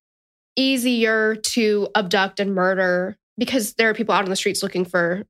[0.55, 5.25] easier to abduct and murder because there are people out on the streets looking for,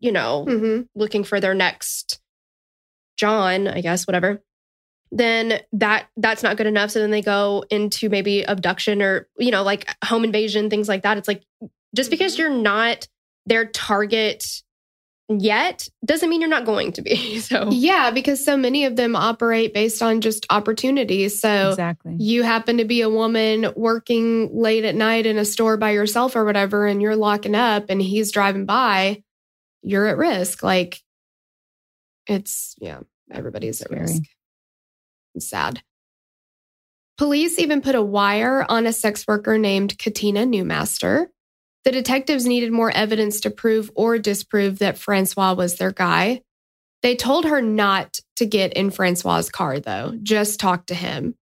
[0.00, 0.86] you know, Mhm.
[0.94, 2.20] looking for their next
[3.18, 4.42] John, I guess, whatever.
[5.10, 6.90] Then that that's not good enough.
[6.92, 11.02] So then they go into maybe abduction or you know like home invasion, things like
[11.02, 11.18] that.
[11.18, 11.42] It's like
[11.94, 12.38] just because Mhm.
[12.38, 13.06] you're not
[13.44, 14.62] their target
[15.28, 17.40] yet doesn't mean you're not going to be.
[17.42, 21.40] So Yeah, because so many of them operate based on just opportunities.
[21.40, 25.76] So exactly you happen to be a woman working late at night in a store
[25.76, 29.22] by yourself or whatever, and you're locking up and he's driving by,
[29.82, 30.62] you're at risk.
[30.62, 31.00] Like
[32.26, 34.02] it's, yeah, everybody's at Scary.
[34.02, 34.22] risk.
[35.34, 35.82] It's sad.
[37.18, 41.26] Police even put a wire on a sex worker named Katina Newmaster.
[41.84, 46.42] The detectives needed more evidence to prove or disprove that Francois was their guy.
[47.02, 51.34] They told her not to get in Francois's car, though, just talk to him.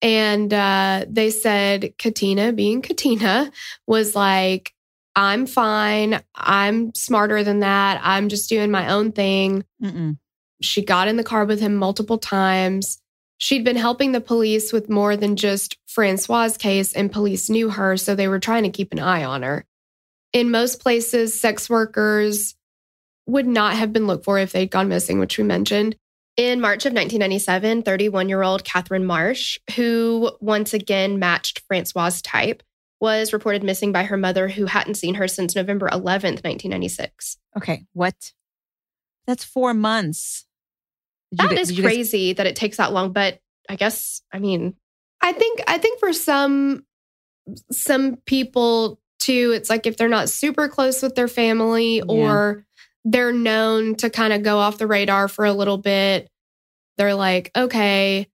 [0.00, 3.50] And uh, they said Katina, being Katina,
[3.86, 4.72] was like,
[5.16, 6.22] I'm fine.
[6.34, 8.00] I'm smarter than that.
[8.02, 9.64] I'm just doing my own thing.
[9.82, 10.18] Mm-mm.
[10.60, 13.00] She got in the car with him multiple times.
[13.38, 17.96] She'd been helping the police with more than just Francois's case, and police knew her,
[17.96, 19.64] so they were trying to keep an eye on her.
[20.32, 22.54] In most places, sex workers
[23.26, 25.96] would not have been looked for if they'd gone missing, which we mentioned.
[26.36, 32.62] In March of 1997, 31 year old Catherine Marsh, who once again matched Francois's type,
[33.00, 37.38] was reported missing by her mother, who hadn't seen her since November 11th, 1996.
[37.56, 38.32] okay what
[39.26, 40.46] that's four months
[41.34, 44.22] Did you is did you guys- crazy that it takes that long, but I guess,
[44.32, 44.74] I mean,
[45.22, 46.84] I think I think for some
[47.70, 52.64] some people too, it's like if they're not super close with their family or
[53.04, 56.28] they're known to kind of go off the radar for a little bit,
[56.98, 58.28] they're like, okay,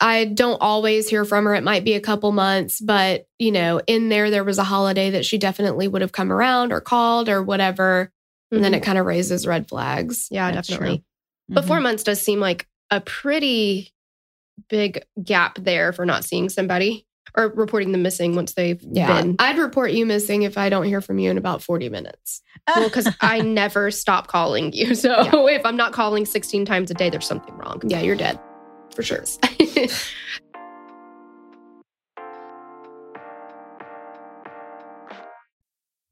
[0.00, 1.54] I don't always hear from her.
[1.54, 5.10] It might be a couple months, but you know, in there, there was a holiday
[5.10, 8.12] that she definitely would have come around or called or whatever.
[8.50, 8.84] And then it mm-hmm.
[8.84, 10.28] kind of raises red flags.
[10.30, 10.98] yeah, That's definitely.
[10.98, 11.04] true.
[11.48, 11.68] But Mhm.
[11.68, 13.92] four months does seem like a pretty
[14.68, 17.06] big gap there for not seeing somebody
[17.36, 19.20] or reporting them missing once they've Yeah.
[19.20, 19.36] been.
[19.38, 22.42] I'd report you missing if I don't hear from you in about 40 minutes.
[22.76, 24.94] Well, because I never stop calling you.
[24.94, 27.80] So if I'm not calling 16 times a day, there's something wrong.
[27.86, 28.38] Yeah, you're dead
[28.94, 29.24] for sure.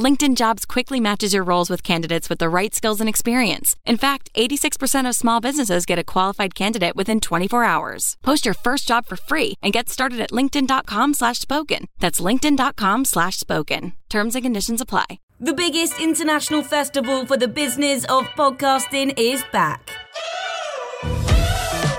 [0.00, 3.76] LinkedIn Jobs quickly matches your roles with candidates with the right skills and experience.
[3.84, 8.16] In fact, 86% of small businesses get a qualified candidate within 24 hours.
[8.22, 11.86] Post your first job for free and get started at linkedin.com slash spoken.
[11.98, 13.92] That's linkedin.com slash spoken.
[14.08, 15.20] Terms and conditions apply.
[15.38, 19.90] The biggest international festival for the business of podcasting is back.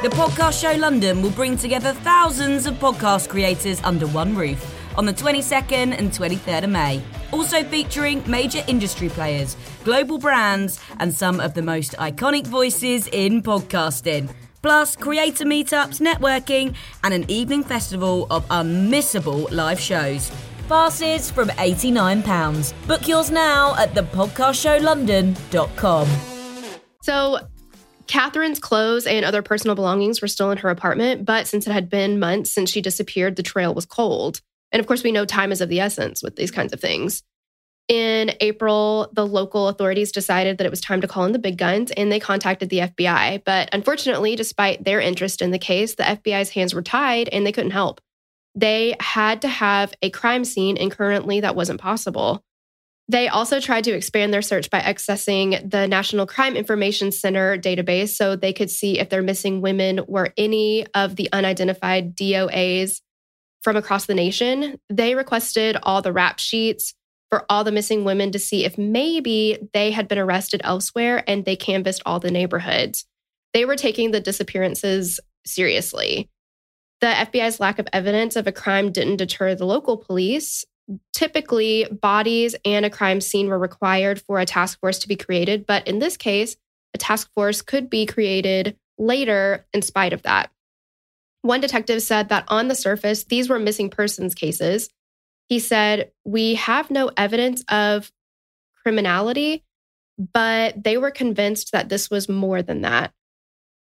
[0.02, 4.60] The Podcast Show London will bring together thousands of podcast creators under one roof
[4.98, 7.04] on the 22nd and 23rd of May.
[7.32, 13.42] Also featuring major industry players, global brands, and some of the most iconic voices in
[13.42, 14.30] podcasting.
[14.62, 20.32] Plus, creator meetups, networking, and an evening festival of unmissable live shows.
[20.68, 22.88] Passes from £89.
[22.88, 26.08] Book yours now at thepodcastshowlondon.com.
[27.02, 27.40] So
[28.08, 31.90] Catherine's clothes and other personal belongings were still in her apartment, but since it had
[31.90, 34.42] been months since she disappeared, the trail was cold.
[34.72, 37.24] And of course, we know time is of the essence with these kinds of things.
[37.88, 41.58] In April, the local authorities decided that it was time to call in the big
[41.58, 43.44] guns and they contacted the FBI.
[43.44, 47.52] But unfortunately, despite their interest in the case, the FBI's hands were tied and they
[47.52, 48.00] couldn't help.
[48.56, 52.44] They had to have a crime scene, and currently that wasn't possible.
[53.08, 58.10] They also tried to expand their search by accessing the National Crime Information Center database
[58.10, 63.02] so they could see if their missing women were any of the unidentified DOAs
[63.62, 64.80] from across the nation.
[64.90, 66.94] They requested all the rap sheets
[67.30, 71.46] for all the missing women to see if maybe they had been arrested elsewhere and
[71.46, 73.06] they canvassed all the neighborhoods.
[73.54, 76.30] They were taking the disappearances seriously.
[77.00, 80.66] The FBI's lack of evidence of a crime didn't deter the local police
[81.14, 85.66] typically bodies and a crime scene were required for a task force to be created.
[85.66, 86.56] But in this case,
[86.94, 90.52] a task force could be created later in spite of that.
[91.42, 94.90] One detective said that on the surface, these were missing persons cases.
[95.50, 98.12] He said, We have no evidence of
[98.84, 99.64] criminality,
[100.34, 103.14] but they were convinced that this was more than that.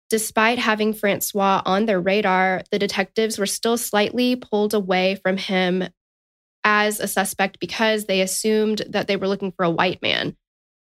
[0.10, 5.88] Despite having Francois on their radar, the detectives were still slightly pulled away from him
[6.63, 10.35] as a suspect because they assumed that they were looking for a white man.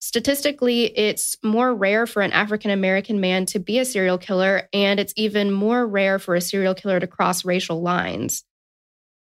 [0.04, 5.00] Statistically, it's more rare for an African American man to be a serial killer, and
[5.00, 8.44] it's even more rare for a serial killer to cross racial lines.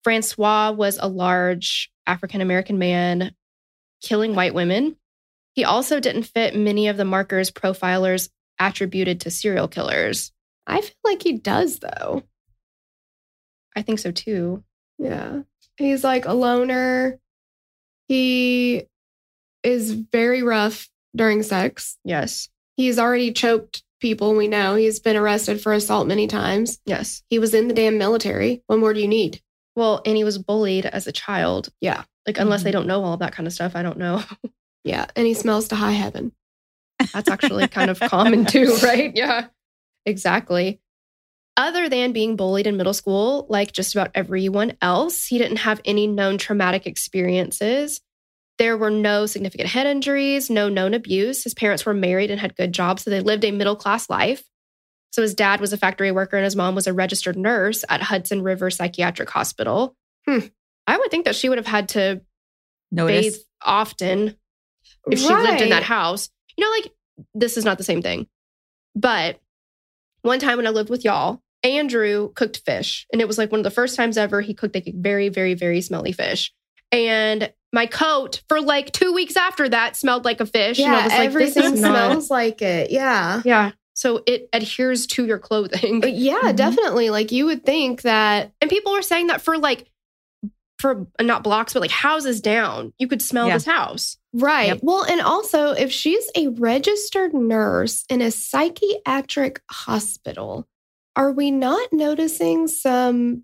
[0.04, 3.36] Francois was a large African American man
[4.02, 4.96] killing white women.
[5.54, 10.32] He also didn't fit many of the markers profilers attributed to serial killers.
[10.66, 12.24] I feel like he does, though.
[13.76, 14.64] I think so too.
[14.98, 15.44] Yeah.
[15.78, 17.20] He's like a loner.
[18.08, 18.88] He
[19.64, 21.98] is very rough during sex.
[22.04, 22.50] Yes.
[22.78, 24.76] He's already choked people we know.
[24.76, 26.80] He's been arrested for assault many times.
[26.86, 27.24] Yes.
[27.30, 28.64] He was in the damn military.
[28.68, 29.42] What more do you need?
[29.76, 31.70] Well, and he was bullied as a child.
[31.80, 32.04] Yeah.
[32.26, 32.80] Like, unless they mm-hmm.
[32.80, 34.24] don't know all that kind of stuff, I don't know.
[34.84, 35.06] Yeah.
[35.16, 36.32] And he smells to high heaven.
[37.14, 39.12] That's actually kind of common too, right?
[39.16, 39.48] Yeah,
[40.06, 40.80] exactly.
[41.58, 45.82] Other than being bullied in middle school, like just about everyone else, he didn't have
[45.84, 48.02] any known traumatic experiences.
[48.62, 51.44] There were no significant head injuries, no known abuse.
[51.44, 54.44] His parents were married and had good jobs, so they lived a middle class life.
[55.10, 58.04] So his dad was a factory worker and his mom was a registered nurse at
[58.04, 59.96] Hudson River Psychiatric Hospital.
[60.28, 60.46] Hmm.
[60.86, 62.22] I would think that she would have had to
[62.92, 63.26] Notice.
[63.26, 64.36] bathe often
[65.10, 66.30] if she lived in that house.
[66.56, 66.92] You know, like
[67.34, 68.28] this is not the same thing.
[68.94, 69.40] But
[70.22, 73.08] one time when I lived with y'all, Andrew cooked fish.
[73.12, 75.30] And it was like one of the first times ever he cooked like a very,
[75.30, 76.54] very, very smelly fish.
[76.92, 80.80] And my coat for like two weeks after that smelled like a fish.
[80.80, 81.04] and I Yeah.
[81.04, 81.26] was like, this
[81.58, 82.92] everything is not- smells like it.
[82.92, 83.42] Yeah.
[83.46, 83.72] Yeah.
[83.94, 86.00] So it adheres to your clothing.
[86.02, 86.56] But yeah, Mhm.
[86.56, 87.10] definitely.
[87.10, 89.88] Like you would think that And people were saying that for like,
[90.80, 93.54] for not blocks, but like houses down, you could smell Yeah.
[93.54, 94.18] this house.
[94.34, 94.68] Right.
[94.70, 94.80] Yep.
[94.82, 100.68] Well, and also, if she's a registered nurse in a psychiatric hospital,
[101.16, 103.44] are we not noticing some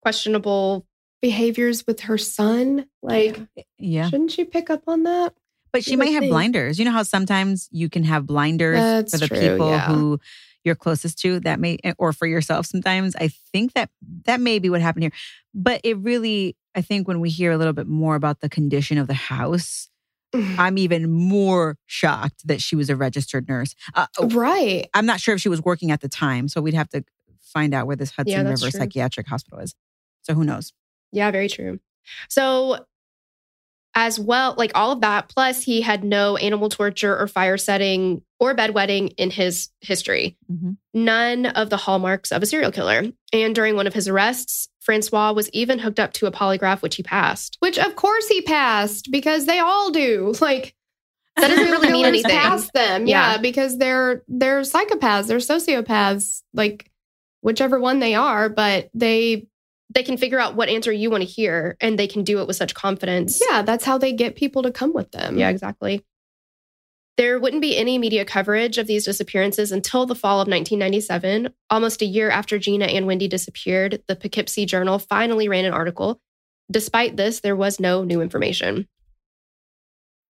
[0.00, 0.86] Questionable.
[1.22, 2.86] Behaviors with her son?
[3.02, 3.40] Like,
[3.78, 4.10] Yeah.
[4.10, 5.34] shouldn't she pick up on that?
[5.72, 6.32] But she might have think.
[6.32, 6.78] blinders.
[6.78, 9.86] You know how sometimes you can have blinders That's for the true, people yeah.
[9.86, 10.20] who
[10.64, 13.16] you're closest to that may or for yourself sometimes.
[13.16, 13.88] I think that
[14.26, 15.12] that may be what happened here.
[15.54, 18.98] But it really I think when we hear a little bit more about the condition
[18.98, 19.88] of the house,
[20.34, 23.74] I'm even more shocked that she was a registered nurse.
[23.94, 24.88] Uh, oh, right.
[24.94, 27.04] I'm not sure if she was working at the time, so we'd have to
[27.40, 28.80] find out where this Hudson that's River true.
[28.80, 29.74] Psychiatric Hospital is.
[30.22, 30.72] So who knows?
[31.12, 31.78] Yeah, very true.
[32.28, 32.84] So,
[33.94, 38.22] as well, like all of that, plus he had no animal torture or fire setting
[38.40, 40.38] or bedwetting in his history.
[40.50, 40.78] Mhm.
[40.94, 43.04] None of the hallmarks of a serial killer.
[43.34, 46.96] And during one of his arrests, Francois was even hooked up to a polygraph, which
[46.96, 47.58] he passed.
[47.60, 50.32] Which, of course, he passed because they all do.
[50.40, 50.74] Like,
[51.36, 52.30] That doesn't really mean anything.
[52.30, 53.32] Pass them, yeah.
[53.32, 53.38] Yeah.
[53.38, 56.90] because they're they're psychopaths, they're sociopaths, like
[57.42, 58.48] whichever one they are.
[58.48, 59.46] But they,
[59.94, 62.46] They can figure out what answer you want to hear, and they can do it
[62.46, 63.40] with such confidence.
[63.50, 65.38] yeah, that's how they get people to come with them.
[65.38, 66.04] Yeah, exactly.
[67.18, 71.52] There wouldn't be any media coverage of these disappearances until the fall of 1997.
[71.68, 76.20] Almost a year after Gina and Wendy disappeared, the Poughkeepsie Journal finally ran an article.
[76.70, 78.88] Despite this, there was no new information.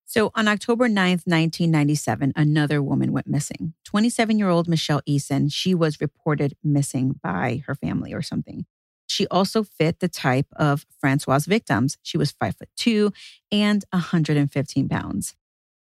[0.06, 3.74] So on October 9th, 1997, another woman went missing.
[3.84, 8.66] 27 year old Michelle Eason, she was reported missing by her family or something.
[9.12, 11.98] She also fit the type of Francois' victims.
[12.02, 13.12] She was five foot two
[13.52, 15.34] and 115 pounds.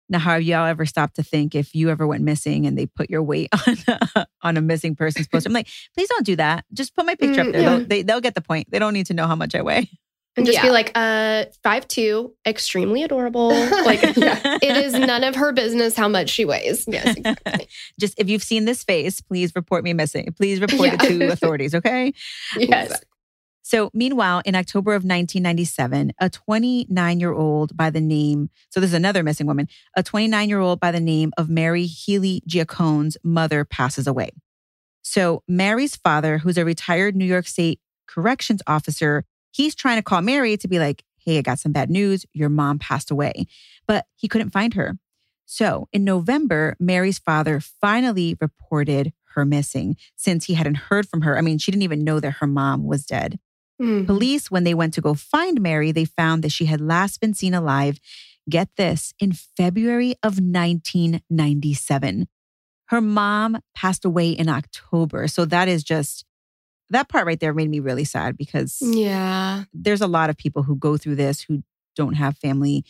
[0.09, 3.11] Now, have y'all ever stopped to think if you ever went missing and they put
[3.11, 3.77] your weight on
[4.17, 5.49] a, on a missing person's poster?
[5.49, 6.65] I'm like, please don't do that.
[6.73, 7.63] Just put my picture Mm, up there.
[7.63, 7.77] yeah.
[7.79, 8.71] They'll, they, they'll get the point.
[8.71, 9.89] They don't need to know how much I weigh.
[10.37, 13.51] And just be like, uh, five two, extremely adorable.
[13.81, 14.59] Like, yeah.
[14.63, 16.85] It is none of her business how much she weighs.
[16.87, 17.67] Yes, exactly.
[18.01, 20.33] Just if you've seen this face, please report me missing.
[20.37, 22.13] Please report it to authorities, okay?
[22.57, 23.01] yes.
[23.63, 28.91] So, meanwhile, in October of 1997, a 29 year old by the name, so this
[28.91, 33.17] is another missing woman, a 29 year old by the name of Mary Healy Giaccone's
[33.25, 34.31] mother passes away.
[35.03, 40.23] So, Mary's father, who's a retired New York State corrections officer, he's trying to call
[40.23, 42.25] Mary to be like, hey, I got some bad news.
[42.33, 43.47] Your mom passed away,
[43.87, 44.99] but he couldn't find her.
[45.47, 51.37] So, in November, Mary's father finally reported her missing since he hadn't heard from her.
[51.37, 53.39] I mean, she didn't even know that her mom was dead.
[53.81, 54.07] Mm.
[54.07, 57.35] Police, when they went to go find Mary, they found that she had last been
[57.35, 57.99] seen alive,
[58.49, 62.29] get this, in February of 1997.
[62.87, 65.29] Her mom passed away in October.
[65.29, 66.25] So that is just,
[66.91, 69.65] that part right there made me really sad because Yeah.
[69.73, 71.63] there's a lot of people who go through this who
[71.97, 72.85] don't have family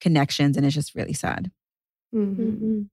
[0.00, 1.50] connections, and it's just really sad.
[2.14, 2.88] Mhm.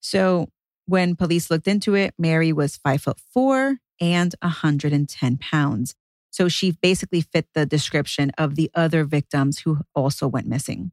[0.00, 0.50] So
[0.86, 5.94] when police looked into it, Mary was five foot four and 110 pounds.
[6.30, 10.92] So she basically fit the description of the other victims who also went missing.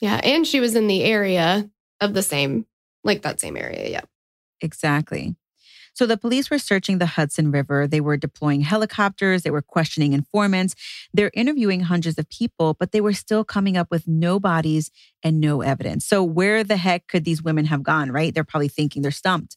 [0.00, 0.16] Yeah.
[0.24, 1.70] And she was in the area
[2.00, 2.66] of the same,
[3.04, 3.88] like that same area.
[3.88, 4.00] Yeah.
[4.60, 5.36] Exactly.
[5.96, 7.86] So the police were searching the Hudson River.
[7.86, 9.42] They were deploying helicopters.
[9.42, 10.74] They were questioning informants.
[11.14, 14.90] They're interviewing hundreds of people, but they were still coming up with no bodies
[15.22, 16.04] and no evidence.
[16.04, 18.34] So where the heck could these women have gone, right?
[18.34, 19.56] They're probably thinking they're stumped.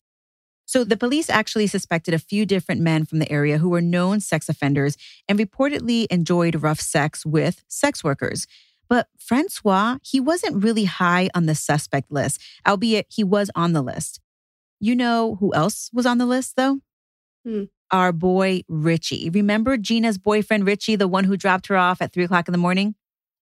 [0.65, 4.21] So the police actually suspected a few different men from the area who were known
[4.21, 4.95] sex offenders
[5.27, 8.47] and reportedly enjoyed rough sex with sex workers.
[8.87, 13.81] But Francois, he wasn't really high on the suspect list, albeit he was on the
[13.81, 14.21] list.
[14.79, 16.79] You know who else was on the list, though?
[17.45, 17.63] Hmm.
[17.91, 19.29] our boy Richie.
[19.29, 22.57] Remember Gina's boyfriend Richie, the one who dropped her off at three o'clock in the
[22.57, 22.95] morning?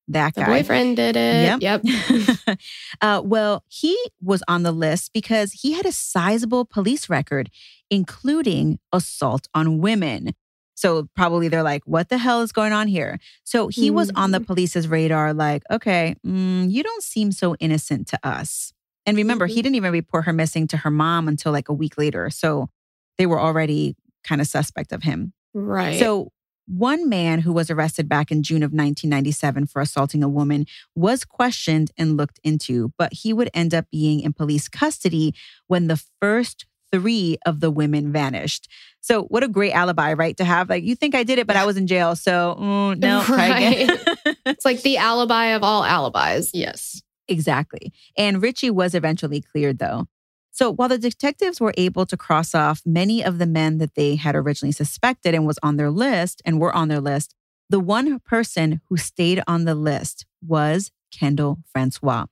[0.08, 0.48] That The guy.
[0.48, 1.60] boyfriend did it.
[1.62, 1.84] Yep.
[1.84, 2.58] Yep.
[3.02, 7.50] uh, well, he was on the list because he had a sizable police record,
[7.90, 10.34] including assault on women.
[10.76, 13.20] So probably they're like, what the hell is going on here?
[13.44, 18.08] So he was on the police's radar, like, okay, mm, you don't seem so innocent
[18.10, 18.72] to us.
[19.08, 21.98] And remember, he didn't even report her missing to her mom until like a week
[21.98, 22.30] later.
[22.30, 22.70] So
[23.18, 25.34] they were already kind of suspect of him.
[25.54, 26.00] Right.
[26.00, 26.32] So,
[26.70, 31.24] one man who was arrested back in June of 1997 for assaulting a woman was
[31.24, 35.34] questioned and looked into, but he would end up being in police custody
[35.68, 38.70] when the first three of the women vanished.
[39.00, 40.36] So, what a great alibi, right?
[40.36, 42.18] To have like, you think I did it, but I was in jail.
[42.18, 43.98] So, mm, no, again.
[44.46, 46.52] it's like the alibi of all alibis.
[46.54, 47.02] Yes.
[47.28, 47.92] Exactly.
[48.18, 50.08] And Richie was eventually cleared, though.
[50.52, 54.16] So while the detectives were able to cross off many of the men that they
[54.16, 57.36] had originally suspected and was on their list and were on their list,
[57.70, 62.26] the one person who stayed on the list was Kendall Francois.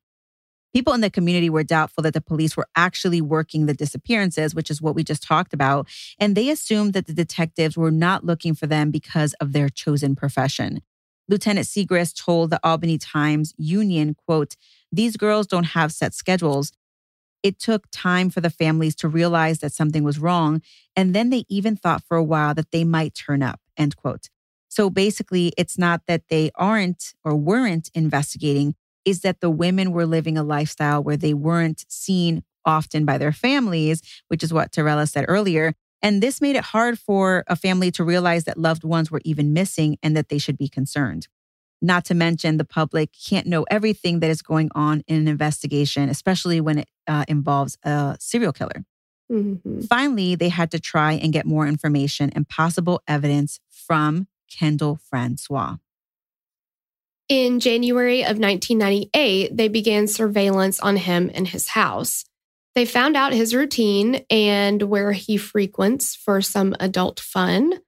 [0.73, 4.69] People in the community were doubtful that the police were actually working the disappearances, which
[4.69, 5.87] is what we just talked about,
[6.19, 10.15] and they assumed that the detectives were not looking for them because of their chosen
[10.15, 10.81] profession.
[11.27, 14.55] Lieutenant Segrist told the Albany Times Union, quote,
[14.91, 16.71] these girls don't have set schedules.
[17.43, 20.61] It took time for the families to realize that something was wrong.
[20.95, 24.29] And then they even thought for a while that they might turn up, end quote.
[24.67, 30.05] So basically, it's not that they aren't or weren't investigating, is that the women were
[30.05, 35.09] living a lifestyle where they weren't seen often by their families, which is what Torella
[35.09, 35.73] said earlier.
[36.01, 39.53] And this made it hard for a family to realize that loved ones were even
[39.53, 41.27] missing and that they should be concerned.
[41.81, 46.09] Not to mention, the public can't know everything that is going on in an investigation,
[46.09, 48.85] especially when it uh, involves a serial killer.
[49.31, 49.81] Mm-hmm.
[49.81, 55.77] Finally, they had to try and get more information and possible evidence from Kendall Francois.
[57.27, 62.23] In January of 1998, they began surveillance on him and his house.
[62.75, 67.79] They found out his routine and where he frequents for some adult fun.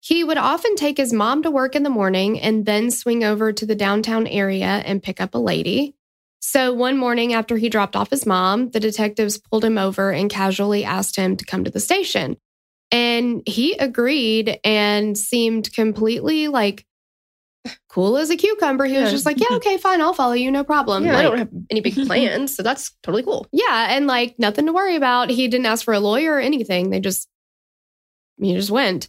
[0.00, 3.52] He would often take his mom to work in the morning and then swing over
[3.52, 5.94] to the downtown area and pick up a lady.
[6.40, 10.28] So one morning after he dropped off his mom, the detectives pulled him over and
[10.28, 12.36] casually asked him to come to the station.
[12.90, 16.84] And he agreed and seemed completely like
[17.88, 18.84] cool as a cucumber.
[18.84, 21.04] He was just like, yeah, okay, fine, I'll follow you, no problem.
[21.04, 23.46] Yeah, I don't have any big plans, so that's totally cool.
[23.52, 25.30] yeah, and like nothing to worry about.
[25.30, 26.90] He didn't ask for a lawyer or anything.
[26.90, 27.28] They just
[28.40, 29.08] he just went.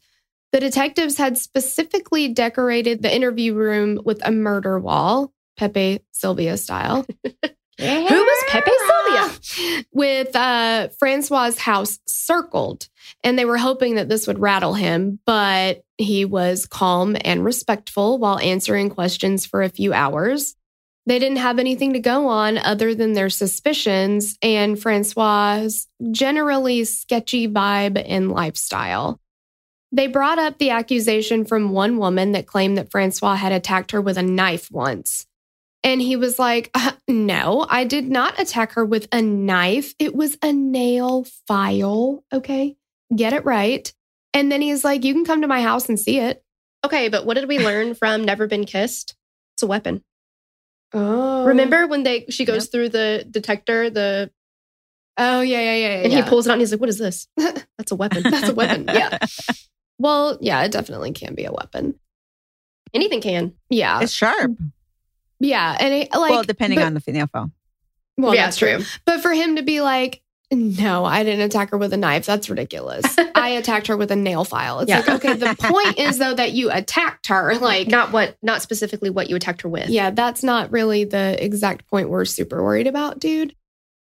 [0.51, 7.05] The detectives had specifically decorated the interview room with a murder wall, Pepe Sylvia style.
[7.77, 9.85] Who was Pepe Sylvia?
[9.91, 12.87] with uh, Francois's house circled.
[13.23, 18.17] And they were hoping that this would rattle him, but he was calm and respectful
[18.17, 20.55] while answering questions for a few hours.
[21.07, 27.47] They didn't have anything to go on other than their suspicions and Francois's generally sketchy
[27.47, 29.19] vibe and lifestyle.
[29.91, 34.01] They brought up the accusation from one woman that claimed that Francois had attacked her
[34.01, 35.27] with a knife once.
[35.85, 39.93] And he was like, "Uh, No, I did not attack her with a knife.
[39.99, 42.25] It was a nail file.
[42.33, 42.75] Okay.
[43.15, 43.93] Get it right.
[44.33, 46.43] And then he's like, You can come to my house and see it.
[46.83, 49.15] Okay, but what did we learn from Never Been Kissed?
[49.55, 50.03] It's a weapon.
[50.91, 51.45] Oh.
[51.45, 54.31] Remember when they she goes through the detector, the
[55.17, 56.01] Oh, yeah, yeah, yeah.
[56.03, 56.23] and yeah.
[56.23, 57.27] he pulls it out and he's like, "What is this?
[57.37, 58.23] That's a weapon.
[58.23, 58.85] That's a weapon.
[58.91, 59.17] Yeah.
[59.97, 61.97] Well, yeah, it definitely can be a weapon.
[62.93, 64.01] Anything can." Yeah.
[64.01, 64.51] It's sharp.
[65.45, 65.77] Yeah.
[65.79, 67.51] And it, like, well, depending but- on the nail file.
[68.17, 68.79] well, yeah, that's true.
[69.05, 70.21] But for him to be like,
[70.51, 72.25] no, I didn't attack her with a knife.
[72.27, 73.03] That's ridiculous.
[73.35, 74.79] I attacked her with a nail file.
[74.81, 74.99] It's Yeah.
[74.99, 77.55] like, okay, the point is though that you attacked her.
[77.55, 79.89] Like, Not what, not specifically what you attacked her with.
[79.89, 83.55] yeah, that's not really the exact point we're super worried about, dude.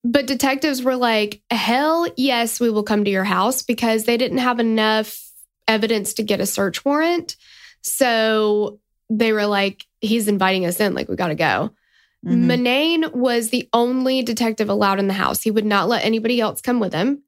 [0.03, 4.38] But detectives were like, hell yes, we will come to your house because they didn't
[4.38, 5.19] have enough
[5.67, 7.35] evidence to get a search warrant.
[7.81, 8.79] So
[9.09, 11.71] they were like, he's inviting us in, like, we got to go.
[12.25, 12.45] Mhm.
[12.45, 15.41] Mannain was the only detective allowed in the house.
[15.41, 17.23] He would not let anybody else come with him.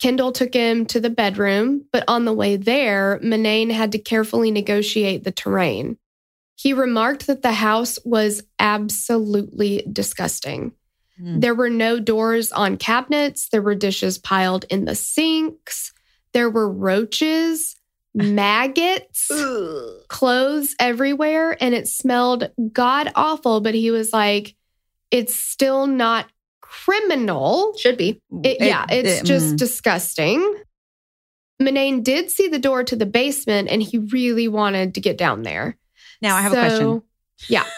[0.00, 4.50] Kendall took him to the bedroom, but on the way there, Mannain had to carefully
[4.50, 5.98] negotiate the terrain.
[6.54, 10.72] He remarked that the house was absolutely disgusting.
[11.20, 11.40] Mm.
[11.40, 15.92] There were no doors on cabinets, there were dishes piled in the sinks,
[16.32, 17.74] there were roaches,
[18.14, 19.30] maggots
[20.08, 24.56] clothes everywhere and it smelled god awful but he was like
[25.10, 26.26] it's still not
[26.60, 28.20] criminal Should be.
[28.42, 29.58] It- yeah it's it- just mm.
[29.58, 30.62] disgusting
[31.60, 35.42] Mannain did see the door to the basement and he really wanted to get down
[35.42, 35.76] there.
[36.22, 37.02] Now I have a question.
[37.48, 37.64] Yeah.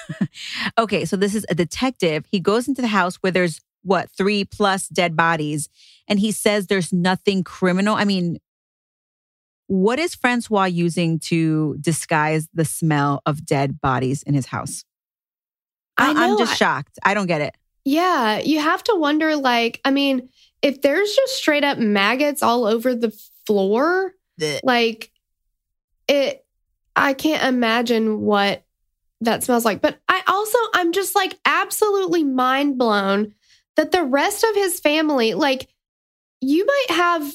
[0.78, 2.24] Okay, so this is a detective.
[2.31, 5.68] He goes into the house where there's what, three plus dead bodies,
[6.09, 7.95] and he says there's nothing criminal.
[7.95, 8.39] I mean,
[9.71, 14.85] what is Francois using to disguise the smell of dead bodies in his house?
[15.97, 16.99] I am just shocked.
[17.05, 17.55] I don't get it.
[17.85, 20.29] Yeah, you have to wonder like, I mean,
[20.61, 23.16] if there's just straight up maggots all over the
[23.47, 24.12] floor,
[24.64, 25.12] like
[26.09, 26.45] it
[26.97, 28.64] I can't imagine what
[29.21, 29.81] that smells like.
[29.81, 33.35] But I also I'm just like absolutely mind blown
[33.77, 35.68] that the rest of his family, like
[36.41, 37.33] you might have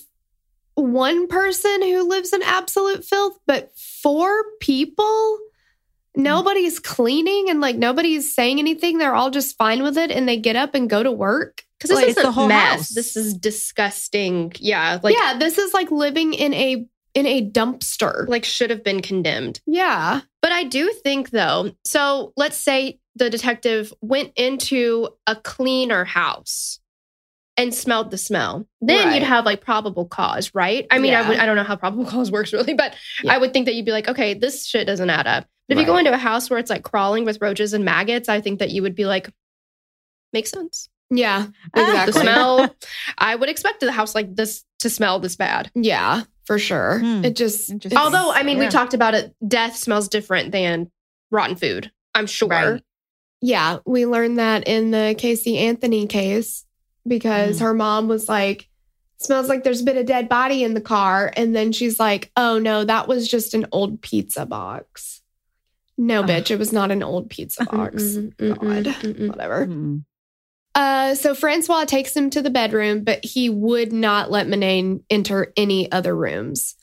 [0.75, 5.39] one person who lives in absolute filth, but four people
[6.17, 8.97] nobody's cleaning and like nobody's saying anything.
[8.97, 11.63] They're all just fine with it and they get up and go to work.
[11.77, 12.71] Because this Like, is it's the whole mess.
[12.71, 12.89] house.
[12.89, 14.53] This is disgusting.
[14.59, 18.27] Yeah, like yeah, this is like living in a in a dumpster.
[18.27, 19.59] like should have been condemned.
[19.65, 20.21] Yeah.
[20.41, 26.79] But I do think though, so let's say the detective went into a cleaner house
[27.57, 28.67] and smelled the smell.
[28.81, 29.13] Then Right.
[29.15, 30.85] you'd have like probable cause, right?
[30.91, 33.33] I mean, I would I don't know how probable cause works really, but Yeah.
[33.33, 35.45] I would think that you'd be like, okay, this shit doesn't add up.
[35.67, 38.29] But if you go into a house where it's like crawling with roaches and maggots,
[38.29, 39.29] I think that you would be like,
[40.33, 40.89] makes sense.
[41.09, 41.47] Yeah.
[41.75, 41.81] Ah.
[41.81, 42.13] Exactly.
[42.13, 42.75] The smell,
[43.17, 45.71] I would expect the house like this to smell this bad.
[45.73, 46.99] Yeah, for sure.
[46.99, 47.23] Hmm.
[47.25, 48.69] It just Although, I mean, we Yeah.
[48.69, 50.91] talked about it, death smells different than
[51.31, 51.91] rotten food.
[52.13, 52.49] I'm sure.
[52.49, 52.83] Right.
[53.41, 56.64] Yeah, we learned that in the Casey Anthony case
[57.07, 58.67] because her mom was like,
[59.17, 61.31] smells like there's been a dead body in the car.
[61.35, 65.21] And then she's like, oh no, that was just an old pizza box.
[65.97, 68.03] No, bitch, it was not an old pizza box.
[68.03, 69.29] Mm-mm, God, mm-mm.
[69.29, 69.65] whatever.
[69.65, 70.03] Mm-mm.
[70.75, 75.53] Uh, so Francois takes him to the bedroom, but he would not let Mannain enter
[75.55, 76.75] any other rooms.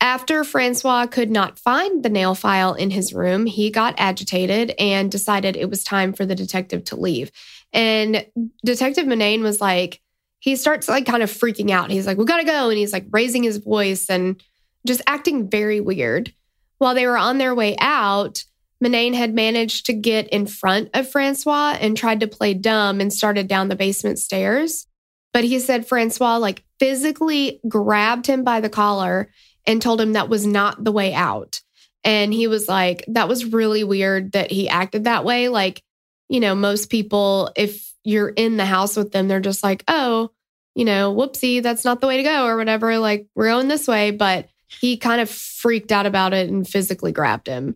[0.00, 5.10] After Francois could not find the nail file in his room, he got agitated and
[5.10, 7.30] decided it was time for the detective to leave.
[7.72, 8.26] And
[8.64, 10.00] Detective Mannain was like,
[10.40, 11.90] he starts like kind of freaking out.
[11.90, 12.68] He's like, we gotta go.
[12.68, 14.42] And he's like raising his voice and
[14.86, 16.32] just acting very weird.
[16.78, 18.44] While they were on their way out,
[18.80, 23.12] Mannain had managed to get in front of Francois and tried to play dumb and
[23.12, 24.86] started down the basement stairs.
[25.32, 29.30] But he said Francois like physically grabbed him by the collar
[29.66, 31.60] and told him that was not the way out.
[32.04, 35.48] And he was like, that was really weird that he acted that way.
[35.48, 35.82] Like,
[36.28, 40.30] you know, most people, if you're in the house with them, they're just like, oh,
[40.74, 42.98] you know, whoopsie, that's not the way to go or whatever.
[42.98, 44.10] Like, we're going this way.
[44.12, 44.48] But
[44.80, 47.74] he kind of freaked out about it and physically grabbed him.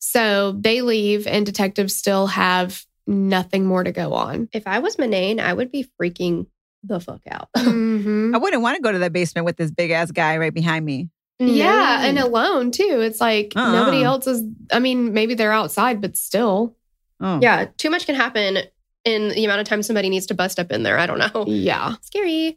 [0.00, 4.48] So they leave, and detectives still have nothing more to go on.
[4.52, 6.46] If I was Mannain, I would be freaking
[6.84, 7.48] the fuck out.
[7.56, 8.34] Mhm.
[8.34, 10.84] I wouldn't want to go to that basement with this big ass guy right behind
[10.84, 11.08] me.
[11.40, 12.08] Yeah, No.
[12.08, 13.00] and alone too.
[13.00, 13.72] It's like Uh-uh.
[13.72, 14.42] nobody else is.
[14.72, 16.76] I mean, maybe they're outside, but still.
[17.20, 17.38] Oh.
[17.42, 18.58] yeah, too much can happen
[19.04, 20.98] in the amount of time somebody needs to bust up in there.
[20.98, 21.44] I don't know.
[21.46, 21.94] Yeah.
[22.02, 22.56] Scary.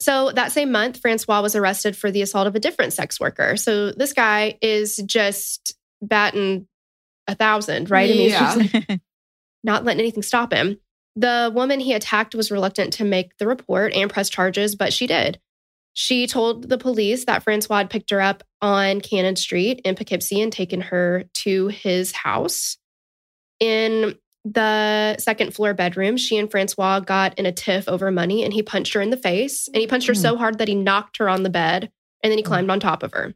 [0.00, 3.56] So that same month, Francois was arrested for the assault of a different sex worker.
[3.56, 6.66] So this guy is just batting
[7.28, 8.08] a thousand, right?
[8.08, 8.56] I mean, he's Yeah.
[8.56, 9.00] just like
[9.62, 10.78] not letting anything stop him.
[11.16, 15.06] The woman he attacked was reluctant to make the report and press charges, but she
[15.06, 15.38] did.
[15.92, 20.40] She told the police that Francois had picked her up on Cannon Street in Poughkeepsie
[20.40, 22.78] and taken her to his house.
[23.60, 28.52] In the second floor bedroom, she and Francois got in a tiff over money and
[28.52, 29.68] he punched her in the face.
[29.68, 30.38] And he punched her so mm.
[30.38, 31.90] hard that he knocked her on the bed
[32.22, 32.48] and then he oh.
[32.48, 33.34] climbed on top of her.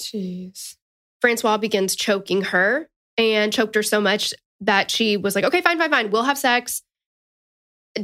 [0.00, 0.76] Jeez.
[1.20, 5.78] Francois begins choking her and choked her so much that she was like, okay, fine,
[5.78, 6.10] fine, fine.
[6.10, 6.82] We'll have sex.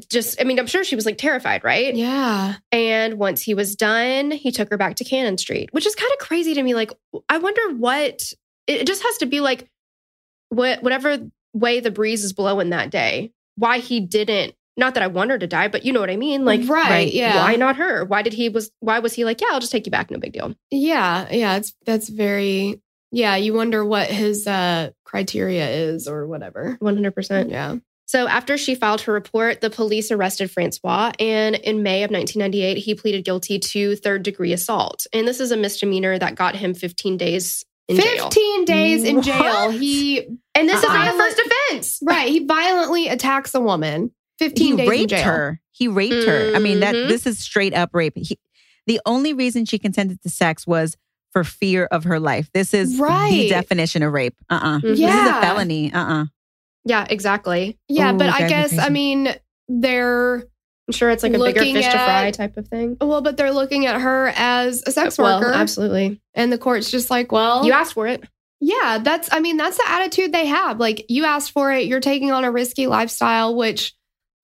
[0.09, 1.95] Just, I mean, I'm sure she was like terrified, right?
[1.95, 2.57] Yeah.
[2.71, 6.11] And once he was done, he took her back to Cannon Street, which is kind
[6.13, 6.75] of crazy to me.
[6.75, 6.93] Like,
[7.29, 8.33] I wonder what
[8.67, 9.69] it just has to be like,
[10.51, 11.19] what whatever
[11.53, 13.33] way the breeze is blowing that day.
[13.57, 14.55] Why he didn't?
[14.77, 16.45] Not that I want her to die, but you know what I mean.
[16.45, 16.91] Like, right.
[16.91, 17.43] right, Yeah.
[17.45, 18.05] why not her?
[18.05, 18.71] Why did he was?
[18.81, 20.55] Why was he like, yeah, I'll just take you back, no big deal.
[20.71, 21.27] Yeah.
[21.31, 21.57] Yeah.
[21.57, 22.81] It's that's very.
[23.13, 23.37] Yeah.
[23.37, 26.77] You wonder what his uh criteria is or whatever.
[26.81, 27.51] One hundred percent.
[27.51, 27.77] Yeah.
[28.07, 32.79] So after she filed her report, the police arrested Francois, and in May of 1998,
[32.79, 36.75] he pleaded guilty to third degree assault, and this is a misdemeanor that got him
[36.75, 38.25] 15 days in jail.
[38.25, 39.71] 15 days in jail.
[39.71, 41.99] He And this is not a first offense.
[42.03, 42.29] right.
[42.29, 44.11] He violently attacks a woman.
[44.39, 45.23] 15 he days in raped jail.
[45.25, 45.61] her.
[45.71, 46.53] He raped her.
[46.55, 47.09] I mean, that Mhm.
[47.09, 48.15] this is straight up rape.
[48.17, 48.39] He,
[48.87, 50.97] the only reason she consented to sex was
[51.33, 52.51] for fear of her life.
[52.53, 53.31] This is right.
[53.31, 54.35] the definition of rape.
[54.49, 54.83] Uh uh Mhm.
[54.83, 55.41] This is a Yeah.
[55.41, 55.93] felony.
[55.93, 56.25] Uh uh
[56.85, 57.79] Yeah, exactly.
[57.89, 59.29] Yeah, Ooh, but I guess I mean
[59.69, 60.37] they're
[60.89, 62.97] I'm sure it's like a bigger Looking fish to fry type of thing.
[63.01, 65.53] Well, but they're looking at her as a sex well, worker.
[65.53, 66.21] absolutely.
[66.35, 68.25] And the court's just like, well, You asked for it.
[68.61, 70.79] Yeah, that's, I mean, that's the attitude they have.
[70.79, 73.95] Like, you asked for it, you're taking on a risky lifestyle, which,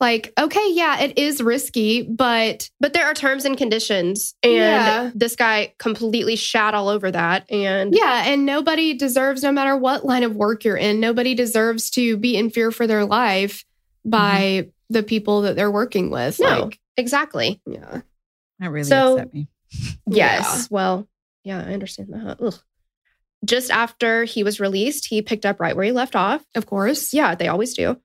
[0.01, 4.35] like, okay, yeah, it is risky, but But there are terms and conditions.
[4.43, 5.11] And Yeah.
[5.15, 7.51] this guy completely shat all over that.
[7.51, 11.89] And yeah, and nobody deserves, no matter what line of work you're in, nobody deserves
[11.91, 13.65] to be in fear for their life
[14.05, 14.69] by mm-hmm.
[14.91, 16.39] the people that they're working with.
[16.41, 16.65] No.
[16.65, 17.61] Like, exactly.
[17.67, 18.01] yeah.
[18.59, 19.49] That really So- upset me.
[20.09, 20.71] Yes.
[20.71, 21.09] Well,
[21.43, 22.37] yeah, I understand that.
[22.41, 22.55] Ugh.
[23.47, 26.45] Just after he was released, he picked up right where he left off.
[26.55, 27.15] Of course.
[27.15, 28.01] Yeah, they always do.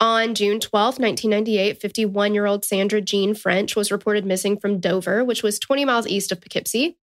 [0.00, 5.24] On June 12th, 1998, 51 year old Sandra Jean French was reported missing from Dover,
[5.24, 6.98] which was 20 miles east of Poughkeepsie.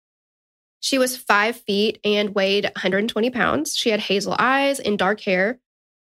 [0.80, 3.76] She was five feet and weighed 120 pounds.
[3.76, 5.59] She had hazel eyes and dark hair,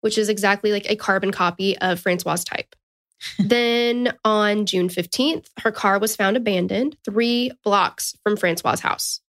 [0.01, 2.76] which is exactly like a carbon copy of Francois' type.
[3.39, 9.21] then on June 15th, her car was found abandoned three blocks from Francois' house.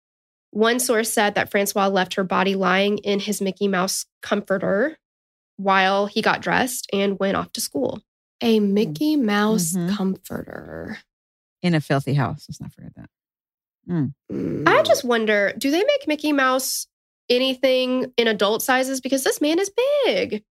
[0.53, 4.97] One source said that Francois left her body lying in his Mickey Mouse comforter
[5.57, 8.01] while he got dressed and went off to school.
[8.41, 9.95] A Mickey Mouse Mhm.
[9.95, 10.99] comforter.
[11.63, 12.45] In a filthy house.
[12.47, 13.09] Let's not forget that.
[13.89, 14.67] Mm.
[14.67, 16.87] I just wonder do they make Mickey Mouse
[17.29, 19.01] anything in adult sizes?
[19.01, 19.71] Because this man is
[20.05, 20.43] big.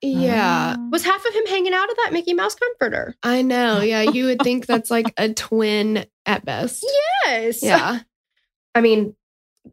[0.00, 0.76] yeah.
[0.78, 0.88] Ah.
[0.92, 3.16] Was half of him hanging out of that Mickey Mouse comforter?
[3.24, 3.80] I know.
[3.82, 6.86] Yeah, you would think that's like a twin at best.
[7.26, 7.60] Yes.
[7.62, 8.00] Yeah.
[8.76, 9.16] I mean,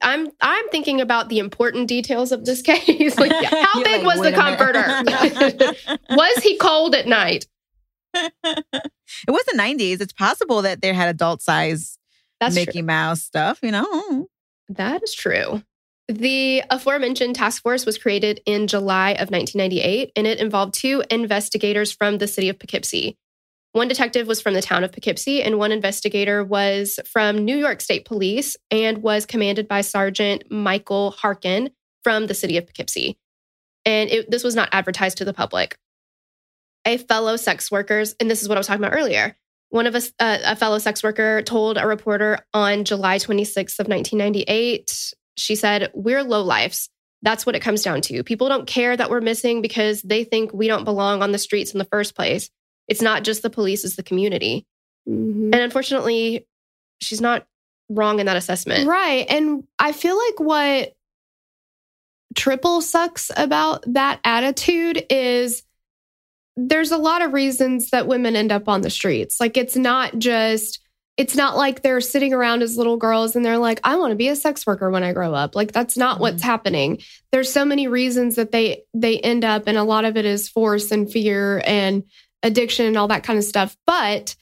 [0.02, 3.18] I'm I'm thinking about the important details of this case.
[3.18, 5.60] like, how big like, was the wait a minute.
[5.60, 5.98] comforter?
[6.16, 7.46] was he cold at night?
[8.14, 8.64] it
[9.28, 10.00] was the 90s.
[10.02, 11.98] It's possible that they had adult size
[12.40, 12.84] That's Mickey true.
[12.84, 14.28] Mouse stuff, you know?
[14.70, 15.62] That is true.
[16.08, 21.92] The aforementioned task force was created in July of 1998, and it involved two investigators
[21.92, 23.18] from the city of Poughkeepsie.
[23.76, 27.82] One detective was from the town of Poughkeepsie, and one investigator was from New York
[27.82, 31.72] State Police and was commanded by Sergeant Michael Harkin
[32.02, 33.18] from the city of Poughkeepsie.
[33.84, 35.78] And it, this was not advertised to the public.
[36.86, 39.36] A fellow sex workers, and this is what I was talking about earlier.
[39.72, 43.90] One of us, uh, a fellow sex worker, told a reporter on July 26th of
[43.90, 45.14] 1998.
[45.36, 46.88] She said, "We're lowlifes.
[47.24, 48.24] That's what it comes down to.
[48.24, 51.74] People don't care that we're missing because they think we don't belong on the streets
[51.74, 52.50] in the first place.
[52.88, 54.66] It's not just the police; it's the community."
[55.08, 55.54] Mhm.
[55.54, 56.48] And unfortunately,
[57.02, 57.46] she's not
[57.90, 58.88] wrong in that assessment.
[58.88, 59.26] Right.
[59.30, 60.94] And I feel like what
[62.36, 65.64] triple sucks about that attitude is
[66.58, 69.40] there's a lot of reasons that women end up on the streets.
[69.40, 70.80] Like it's not just
[71.18, 74.18] it's not like they're sitting around as little girls and they're like I want to
[74.18, 75.56] be a sex worker when I grow up.
[75.56, 77.00] Like that's not what's happening.
[77.32, 80.50] There's so many reasons that they they end up and a lot of it is
[80.50, 82.04] force and fear and
[82.46, 83.76] addiction and all that kind of stuff.
[83.86, 84.36] But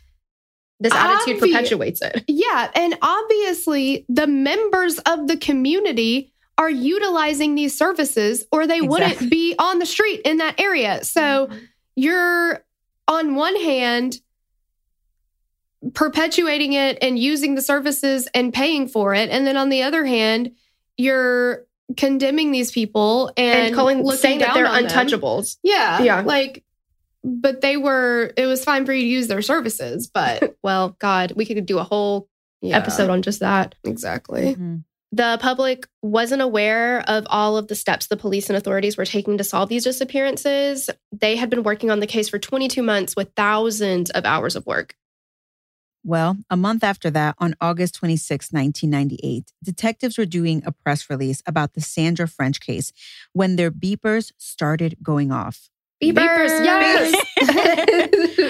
[0.79, 2.23] This attitude Obvi- perpetuates it.
[2.27, 9.31] yeah, and obviously the members of the community are utilizing these services or they wouldn't
[9.31, 11.03] be on the street in that area.
[11.03, 11.57] So mm-hmm.
[11.95, 12.63] you're
[13.07, 14.19] on one hand
[15.93, 20.05] perpetuating it and using the services and paying for it and then on the other
[20.05, 20.51] hand
[20.95, 21.65] you're
[21.97, 24.91] condemning these people and, And, calling, saying that they're on them.
[24.91, 25.57] untouchables.
[25.63, 26.01] Yeah.
[26.01, 26.21] Yeah.
[26.21, 26.63] Like
[27.23, 31.33] but they were it was fine for you to use their services, but Well, God,
[31.35, 32.27] we could do a whole
[32.61, 33.75] yeah, episode on just that.
[33.83, 34.55] exactly.
[34.55, 34.83] Mhm.
[35.11, 39.37] The public wasn't aware of all of the steps the police and authorities were taking
[39.37, 40.89] to solve these disappearances.
[41.11, 44.65] They had been working on the case for 22 months with thousands of hours of
[44.65, 44.95] work.
[46.03, 51.41] Well, a month after that, on August 26, 1998, detectives were doing a press release
[51.45, 52.91] about the Sandra French case
[53.31, 55.69] when their beepers started going off.
[56.01, 57.13] Beepers, yes.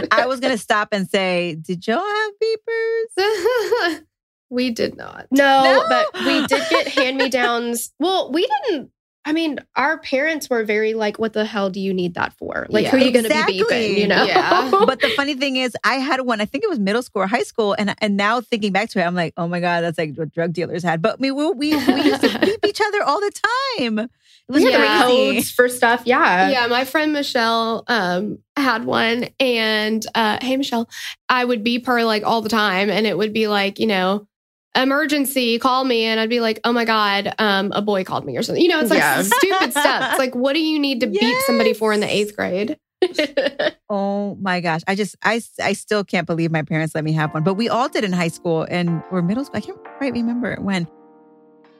[0.11, 4.01] I was going to stop and say, Did y'all have beepers?
[4.49, 5.27] we did not.
[5.31, 5.85] No, No.
[5.89, 7.93] but we did get hand me downs.
[7.99, 8.89] Well, we didn't.
[9.25, 12.67] I mean, our parents were very like, "What the hell do you need that for?
[12.69, 13.05] Like, who are Yeah.
[13.05, 13.61] you going to be Exactly.
[13.63, 14.25] beeping?" You know?
[14.25, 14.69] Yeah.
[14.85, 17.27] But the funny thing is, I had one, I think it was middle school or
[17.27, 17.73] high school.
[17.79, 20.33] And, and now thinking back to it, I'm like, oh my God, that's like what
[20.33, 21.01] drug dealers had.
[21.01, 23.31] But we, we, we, we used to beep each other all the
[23.79, 24.09] time.
[24.49, 25.03] It was we had Yeah.
[25.03, 25.33] crazy.
[25.35, 26.03] codes for stuff.
[26.05, 26.49] Yeah.
[26.49, 30.89] yeah, my friend Michelle um, had one, and uh, hey, Michelle,
[31.29, 34.27] I would beep her like all the time, and it would be like, you know,
[34.75, 38.35] emergency, call me, and I'd be like, oh my god, um, a boy called me
[38.37, 38.61] or something.
[38.61, 39.21] You know, it's like Yeah.
[39.21, 40.09] stupid stuff.
[40.09, 42.77] It's like, what do you need to beep somebody for in the eighth grade?
[43.89, 44.81] Oh my gosh.
[44.87, 47.43] I just, I, I still can't believe my parents let me have one.
[47.43, 49.57] But we all did in high school and or middle school.
[49.57, 50.87] I can't quite remember when.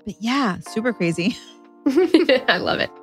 [0.05, 1.35] But yeah, super crazy.
[2.47, 3.02] I love it.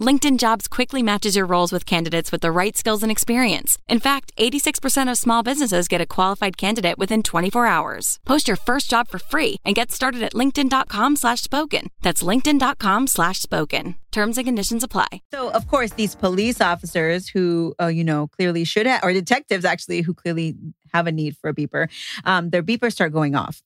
[0.00, 3.78] LinkedIn Jobs quickly matches your roles with candidates with the right skills and experience.
[3.88, 8.20] In fact, 86% of small businesses get a qualified candidate within 24 hours.
[8.24, 11.88] Post your first job for free and get started at linkedin.com slash spoken.
[12.02, 13.96] That's linkedin.com slash spoken.
[14.12, 15.08] Terms and conditions apply.
[15.32, 19.64] So, of course, these police officers who, uh, you know, clearly should have, or detectives
[19.64, 20.56] actually, who clearly
[20.94, 21.88] have a need for a beeper,
[22.24, 23.62] um, their beepers start going off.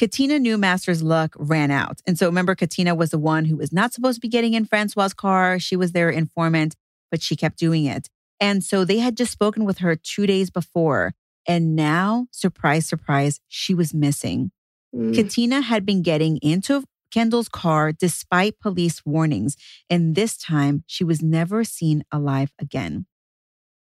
[0.00, 2.00] Katina Newmaster's luck ran out.
[2.06, 4.64] And so remember, Katina was the one who was not supposed to be getting in
[4.64, 5.58] Francois's car.
[5.58, 6.74] She was their informant,
[7.10, 8.08] but she kept doing it.
[8.40, 11.12] And so they had just spoken with her two days before.
[11.46, 14.52] And now, surprise, surprise, she was missing.
[14.96, 15.14] Mm.
[15.14, 19.58] Katina had been getting into Kendall's car despite police warnings.
[19.90, 23.04] And this time, she was never seen alive again.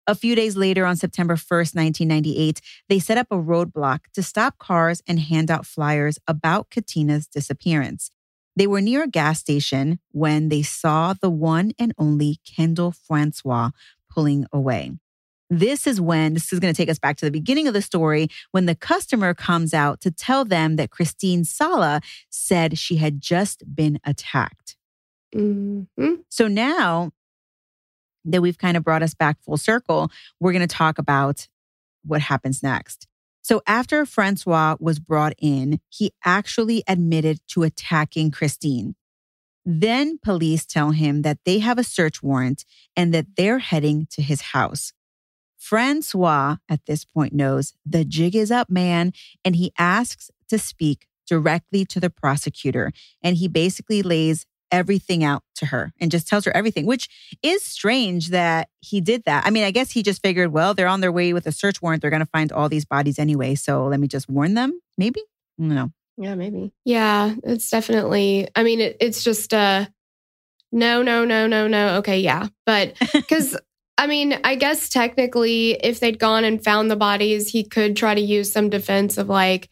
[0.07, 4.59] A few days later, on September 1st, 1998, they set up a roadblock to stop
[4.59, 8.11] cars and hand out flyers about Katina's disappearance.
[8.55, 13.71] They were near a gas station when they saw the one and only Kendall Francois
[14.11, 14.93] pulling away.
[15.51, 17.83] This is when, this is going to take us back to the beginning of the
[17.83, 22.01] story, when the customer comes out to tell them that Christine Sala
[22.31, 24.77] said she had just been attacked.
[25.35, 26.15] Mm-hmm.
[26.29, 27.13] So now
[28.25, 30.11] that we've kind of brought us back full circle,
[30.41, 31.49] we're going to talk about
[32.05, 33.07] what happens next.
[33.43, 38.95] So, after Francois was brought in, he actually admitted to attacking Christine.
[39.67, 42.65] Then police tell him that they have a search warrant
[42.97, 44.93] and that they're heading to his house.
[45.59, 49.13] Francois, at this point, knows the jig is up, man,
[49.45, 52.93] and he asks to speak directly to the prosecutor.
[53.23, 54.45] And he basically lays
[54.75, 57.09] everything out to her and just tells her everything, which
[57.43, 59.47] is strange that he did that.
[59.47, 61.81] I mean, I guess he just figured, well, they're on their way with a search
[61.81, 62.03] warrant.
[62.03, 63.55] They're going to find all these bodies anyway.
[63.55, 65.23] So let me just warn them, maybe?
[65.57, 65.93] No.
[66.17, 66.73] Yeah, maybe.
[66.85, 69.87] Yeah, it's definitely, I mean, it, it's just uh
[70.73, 71.99] no, no, no, no, no.
[71.99, 72.49] Okay, yeah.
[72.67, 73.57] But because
[73.97, 78.15] I mean, I guess technically, if they'd gone and found the bodies, he could try
[78.15, 79.71] to use some defense of like,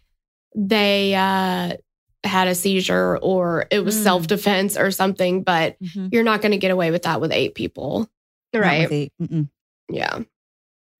[0.54, 1.76] they uh
[2.24, 4.02] had a seizure or it was mm.
[4.02, 6.08] self defense or something, but mm-hmm.
[6.12, 8.08] you're not going to get away with that with eight people.
[8.54, 8.90] Right.
[8.90, 9.12] Eight.
[9.88, 10.20] Yeah.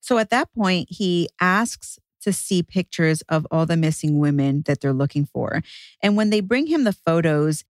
[0.01, 4.81] So at that point, he asks to see pictures of all the missing women that
[4.81, 5.63] they're looking for.
[6.03, 7.65] And when they bring him the photos,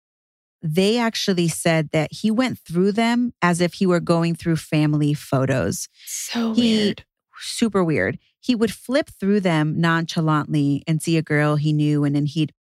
[0.61, 5.13] they actually said that he went through them as if he were going through family
[5.13, 5.89] photos.
[6.05, 7.05] So he, weird.
[7.39, 8.19] Super weird.
[8.39, 12.53] He would flip through them nonchalantly and see a girl he knew, and then he'd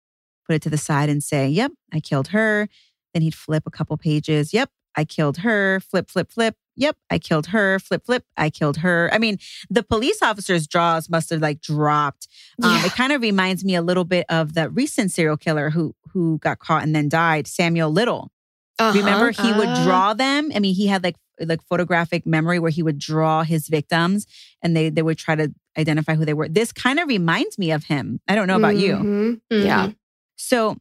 [0.48, 2.68] put it to the side and say, Yep, I killed her.
[3.12, 4.52] Then he'd flip a couple pages.
[4.52, 5.80] Yep, I killed her.
[5.80, 6.56] Flip, flip, flip.
[6.76, 7.78] Yep, I killed her.
[7.78, 8.24] Flip, flip.
[8.36, 9.10] I killed her.
[9.12, 9.38] I mean,
[9.68, 12.28] the police officer's jaws must have like dropped.
[12.62, 12.86] Um, yeah.
[12.86, 16.38] It kind of reminds me a little bit of that recent serial killer who who
[16.38, 18.30] got caught and then died, Samuel Little.
[18.78, 19.84] Uh-huh, Remember, he uh would uh-huh.
[19.84, 20.52] draw them.
[20.54, 24.26] I mean, he had like like photographic memory where he would draw his victims
[24.62, 26.48] and they they would try to identify who they were.
[26.48, 28.20] This kind of reminds me of him.
[28.28, 29.34] I don't know about mm-hmm.
[29.50, 29.64] you.
[29.64, 29.90] Yeah.
[30.38, 30.76] So,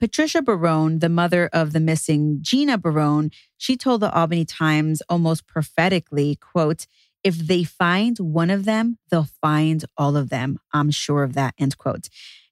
[0.00, 5.46] Patricia Barone, the mother of the missing Gina Barone, she told the Albany Times almost
[5.46, 6.86] prophetically, quote,
[7.22, 10.58] if they find one of them, they'll find all of them.
[10.72, 12.08] I'm sure of that, end quote.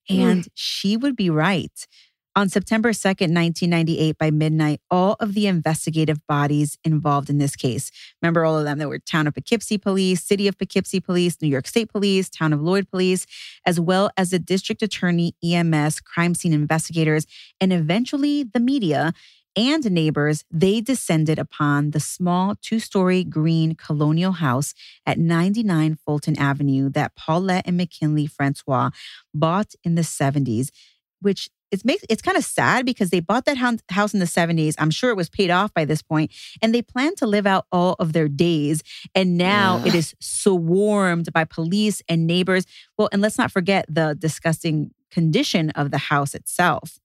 [0.09, 0.49] And mm.
[0.55, 1.87] she would be right.
[2.35, 7.91] On September 2nd, 1998, by midnight, all of the investigative bodies involved in this case,
[8.23, 11.49] remember all of them, there were Town of Poughkeepsie Police, City of Poughkeepsie Police, New
[11.49, 13.27] York State Police, Town of Lloyd Police,
[13.67, 17.27] as well as the District Attorney, EMS, crime scene investigators,
[17.61, 19.13] and eventually the media.
[19.55, 24.73] and neighbors, they descended upon the small two story green colonial house
[25.05, 28.89] at 99 Fulton Avenue that Paulette and McKinley Francois
[29.35, 30.71] bought in the 70s,
[31.21, 34.27] which it makes it's kind of sad because they bought that house house in the
[34.27, 34.75] 70s.
[34.79, 37.67] I'm sure it was paid off by this point, and they planned to live out
[37.73, 38.83] all of their days.
[39.15, 39.89] And now Yeah.
[39.89, 42.67] it is swarmed by police and neighbors.
[42.99, 46.99] Well, and let's not forget the disgusting condition of the house itself.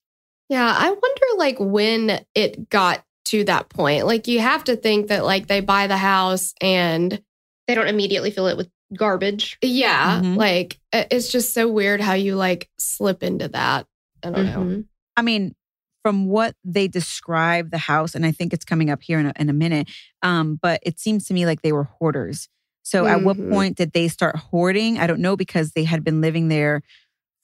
[0.49, 4.05] Yeah, I wonder like when it got to that point.
[4.05, 7.22] Like you have to think that like they buy the house and
[7.68, 9.57] They don't immediately fill it with garbage.
[9.61, 10.38] yeah, Mhm.
[10.38, 13.86] like it's just so weird how you like slip into that.
[14.24, 14.51] I don't know.
[14.59, 14.86] Mhm.
[15.15, 15.55] I mean,
[16.03, 19.34] from what they describe the house, and I think it's coming up here in a,
[19.38, 19.89] in a minute,
[20.22, 22.47] um, but it seems to me like they were hoarders.
[22.84, 23.51] So at what Mhm.
[23.51, 24.97] point did they start hoarding?
[24.99, 26.82] I don't know because they had been living there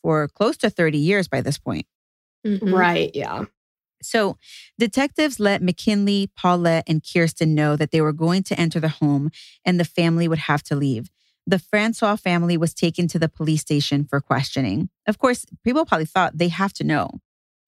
[0.01, 1.85] for close to 30 years by this point.
[2.45, 2.73] Mhm.
[2.73, 3.45] Right, yeah.
[4.01, 4.37] So
[4.77, 9.31] detectives let McKinley, Paulette, and Kirsten know that they were going to enter the home
[9.65, 11.09] and the family would have to leave.
[11.45, 14.89] The Francois family was taken to the police station for questioning.
[15.07, 17.19] Of course, people probably thought they have to know.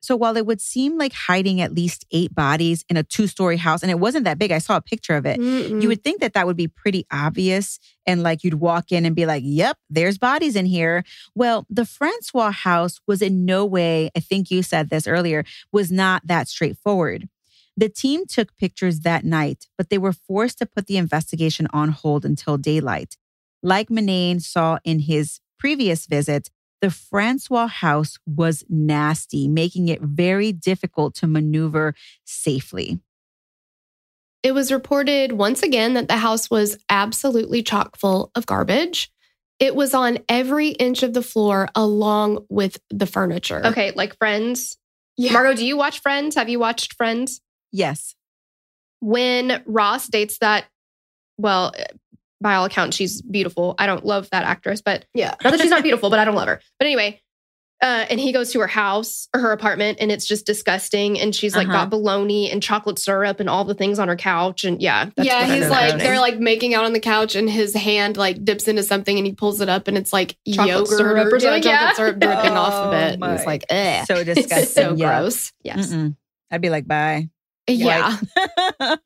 [0.06, 3.58] So while it would seem like hiding at least eight bodies in a two story
[3.58, 5.40] house, and it wasn't that big, I saw a picture of it.
[5.40, 5.82] Mm-mm.
[5.82, 9.16] You would think that that would be pretty obvious and like you'd walk in and
[9.16, 11.04] be like, yep, there's bodies in here.
[11.34, 15.92] Well, the Francois house was in no way, I think you said this earlier, was
[15.92, 17.28] not that straightforward.
[17.76, 21.90] The team took pictures that night, but they were forced to put the investigation on
[21.90, 23.18] hold until daylight.
[23.66, 26.52] Like Mannain saw in his previous visit,
[26.82, 31.96] the Francois house was nasty, making it very difficult to maneuver
[32.26, 33.00] safely.
[34.44, 39.12] It was reported once again that the house was absolutely chock full of garbage.
[39.58, 43.66] It was on every inch of the floor along with the furniture.
[43.66, 44.78] Okay, like Friends.
[45.18, 45.34] Yeah.
[45.34, 46.36] Margot, do you watch Friends?
[46.36, 47.42] Have you watched Friends?
[47.72, 48.14] Yes.
[49.00, 50.66] When Ross dates that,
[51.40, 51.74] well,
[52.42, 53.76] by all accounts, she's beautiful.
[53.80, 55.36] I don't love that actress, but Yeah.
[55.44, 56.60] not that she's not beautiful, but I don't love her.
[56.80, 57.22] But anyway,
[57.82, 61.20] uh, and he goes to her house or her apartment, and it's just disgusting.
[61.20, 61.78] And she's like Uh-huh.
[61.80, 64.64] got bologna and chocolate syrup and all the things on her couch.
[64.64, 67.74] And yeah, that's yeah, he's like they're like making out on the couch, and his
[67.76, 70.88] hand like dips into something, and he pulls it up, and it's like Chocolate yogurt
[70.98, 71.94] syrup or yeah, something, chocolate yeah.
[71.94, 73.20] syrup dripping off of Oh it.
[73.22, 74.66] And it's like, eh, So disgusting.
[74.84, 75.20] so yeah.
[75.20, 75.52] gross.
[75.62, 75.88] yes.
[75.92, 76.16] Mm-mm.
[76.52, 77.30] I'd be like, bye.
[77.68, 78.18] Yeah.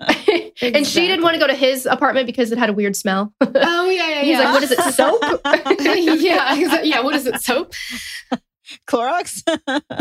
[0.62, 3.34] and she didn't want to go to his apartment because it had a weird smell.
[3.42, 4.22] Oh yeah, yeah.
[4.22, 4.40] He's yeah.
[4.40, 5.22] like, "What is it, soap?"
[6.20, 7.00] yeah, yeah.
[7.02, 7.42] What is it?
[7.42, 7.74] Soap?
[8.88, 9.42] Clorox.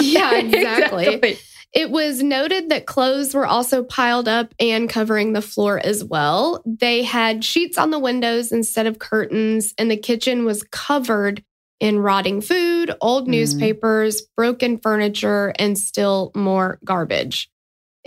[0.00, 1.38] Yeah, exactly.
[1.72, 6.62] It was noted that clothes were also piled up and covering the floor as well.
[6.66, 11.42] They had sheets on the windows instead of curtains, and the kitchen was covered
[11.80, 13.32] in rotting food, old Mm.
[13.32, 17.50] newspapers, broken furniture, and still more garbage.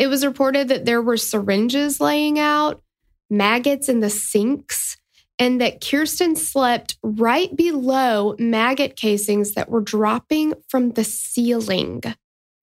[0.02, 2.82] It was reported that there were syringes laying out,
[3.30, 4.98] maggots in the sinks,
[5.38, 12.02] and that Kirsten slept right below maggot casings that were dropping from the ceiling.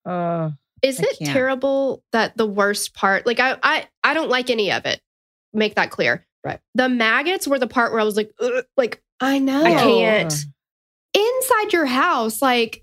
[0.05, 1.31] oh, Is I it can't.
[1.31, 5.01] terrible that the worst part, like I, I, I don't like any of it.
[5.53, 6.27] Make that clear.
[6.43, 6.59] Right.
[6.75, 8.33] The maggots were the part where I was like,
[8.77, 9.63] like I know.
[9.63, 10.35] I can't.
[11.15, 12.83] Inside your house, like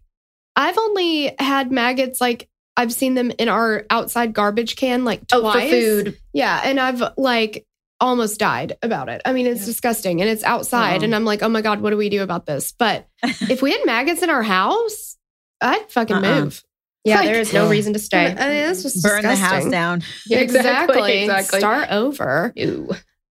[0.56, 2.48] I've only had maggots like
[2.78, 5.44] I've seen them in our outside garbage can like twice.
[5.44, 6.18] Oh, for food.
[6.34, 7.66] Yeah, and I've like
[8.02, 9.22] almost died about it.
[9.26, 9.66] I mean, it's Yeah.
[9.68, 11.06] disgusting and it's outside Oh.
[11.06, 13.72] and I'm like, "Oh my god, what do we do about this?" But if we
[13.72, 15.16] had maggots in our house,
[15.62, 16.42] I'd fucking Uh-uh.
[16.44, 16.64] move.
[17.06, 18.26] Yeah, Like- there is no reason to stay.
[18.26, 20.02] I mean, that's just burn the house down.
[20.28, 21.22] Yeah, exactly.
[21.22, 21.60] exactly.
[21.60, 22.52] Start over.
[22.56, 22.90] Ew.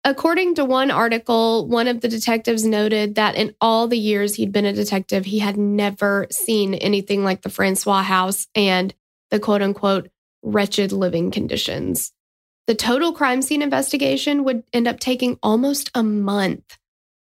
[0.05, 4.51] According to one article, one of the detectives noted that in all the years he'd
[4.51, 8.93] been a detective, he had never seen anything like the Francois house and
[9.31, 10.09] the quote unquote
[10.43, 12.11] wretched living conditions.
[12.67, 16.77] The total crime scene investigation would end up taking almost a month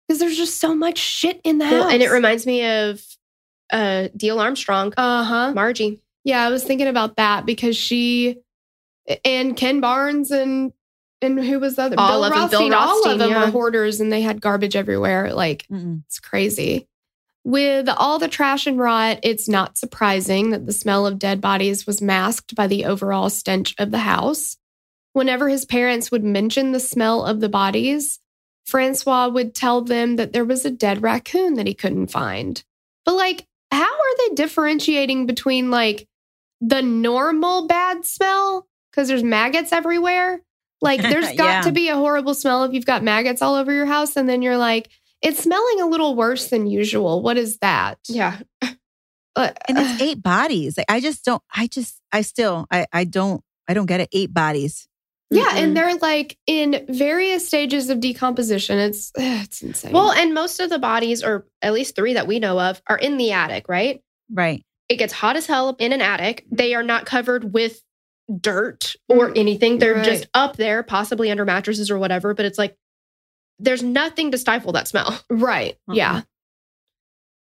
[0.06, 1.92] because there's just so much shit in the Well, house.
[1.92, 3.00] and it reminds me of
[3.72, 5.52] uh Diehl-Armstrong, uh huh.
[5.54, 6.00] Margie.
[6.24, 8.38] Yeah, I was thinking about that because she
[9.24, 10.72] and Ken Barnes and
[11.22, 13.44] and who was the other All of them, Bill Rothstein, all of them yeah.
[13.44, 15.32] were hoarders and they had garbage everywhere.
[15.32, 16.02] Like Mm-mm.
[16.06, 16.88] it's crazy.
[17.46, 21.86] With all the trash and rot, it's not surprising that the smell of dead bodies
[21.86, 24.56] was masked by the overall stench of the house.
[25.12, 28.18] Whenever his parents would mention the smell of the bodies,
[28.66, 32.64] Francois would tell them that there was a dead raccoon that he couldn't find.
[33.04, 36.08] But, like, how are they differentiating between like
[36.60, 38.66] the normal bad smell?
[38.90, 40.42] Because there's maggots everywhere.
[40.80, 41.60] Like, there's got Yeah.
[41.62, 44.16] to be a horrible smell if you've got maggots all over your house.
[44.16, 44.88] And then you're like,
[45.26, 47.22] it's smelling a little worse than usual.
[47.22, 47.98] What is that?
[48.08, 48.38] Yeah.
[48.62, 50.78] Uh, And it's eight bodies.
[50.78, 51.42] Like I just don't.
[51.54, 52.00] I just.
[52.12, 52.66] I still.
[52.70, 52.86] I.
[52.92, 54.08] I don't I don't get it.
[54.12, 54.88] Eight bodies.
[55.30, 55.56] Yeah, Mhm.
[55.62, 58.78] and they're like in various stages of decomposition.
[58.78, 59.92] It's it's insane.
[59.92, 62.96] Well, and most of the bodies, or at least three that we know of, are
[62.96, 64.00] in the attic, right?
[64.32, 64.62] Right.
[64.88, 66.46] It gets hot as hell in an attic.
[66.50, 67.82] They are not covered with
[68.40, 69.78] dirt or anything.
[69.78, 70.04] They're Right.
[70.04, 72.32] just up there, possibly under mattresses or whatever.
[72.34, 72.76] But it's like
[73.58, 75.18] there's nothing to stifle that smell.
[75.30, 75.76] right.
[75.88, 75.94] Uh-uh.
[75.94, 76.20] Yeah.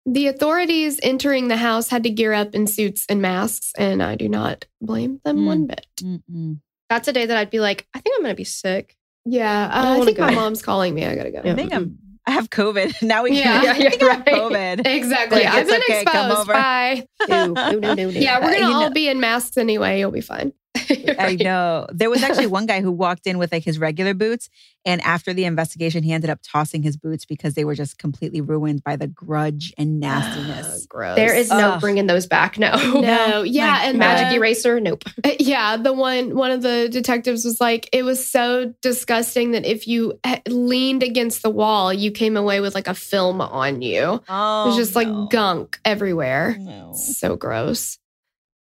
[0.05, 4.16] The authorities entering the house had to gear up in suits and masks, and I
[4.16, 5.45] do not blame them Mm.
[5.45, 5.88] one bit.
[6.01, 6.59] Mm-mm.
[6.89, 8.97] That's a day that I'd be like, I think I'm gonna be sick.
[9.26, 10.26] Yeah, I I, think go.
[10.26, 11.05] my mom's calling me.
[11.05, 11.39] I gotta go.
[11.45, 11.97] I think I'm.
[12.28, 13.01] I have COVID.
[13.01, 13.61] Now we Yeah.
[13.61, 13.76] can.
[13.76, 14.36] I Yeah, think I have right.
[14.36, 14.86] COVID.
[14.97, 15.39] Exactly.
[15.43, 16.41] Like, I've been okay, come exposed.
[16.49, 16.53] over.
[16.53, 17.07] Bye.
[17.30, 18.07] No, no, no, no, no.
[18.09, 19.99] Yeah, we're Uh, gonna you all know- be in masks anyway.
[19.99, 20.51] You'll be fine.
[21.20, 21.88] I know.
[21.92, 24.50] There was actually one guy who walked in with like his regular boots.
[24.86, 28.42] And after the investigation, he ended up tossing his boots because they were just completely
[28.42, 30.86] ruined by the grudge and nastiness.
[30.88, 31.16] Gross.
[31.16, 31.82] There is no Ugh.
[31.82, 32.58] bringing those back.
[32.60, 32.76] No.
[33.00, 33.44] no.
[33.54, 34.80] Yeah, My and Magic the- eraser.
[34.80, 35.04] Nope.
[35.26, 39.66] Uh, yeah, the one one of the detectives was like, it was so disgusting that
[39.66, 43.82] if you eh, leaned against the wall, you came away with like a film on
[43.82, 44.02] you.
[44.28, 46.58] Oh, It was oh, just like gunk everywhere.
[46.60, 46.92] No.
[46.94, 48.00] So gross.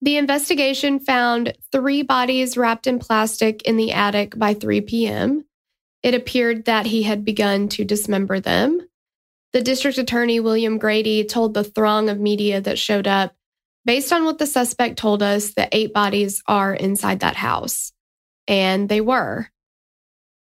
[0.04, 5.46] The investigation found three bodies wrapped in plastic in the attic by 3 p.m.
[6.02, 8.86] It appeared that he had begun to dismember them.
[9.54, 13.34] The district attorney, William Grady, told the throng of media that showed up
[13.86, 17.90] based on what the suspect told us, the eight bodies are inside that house.
[18.46, 19.48] And they were.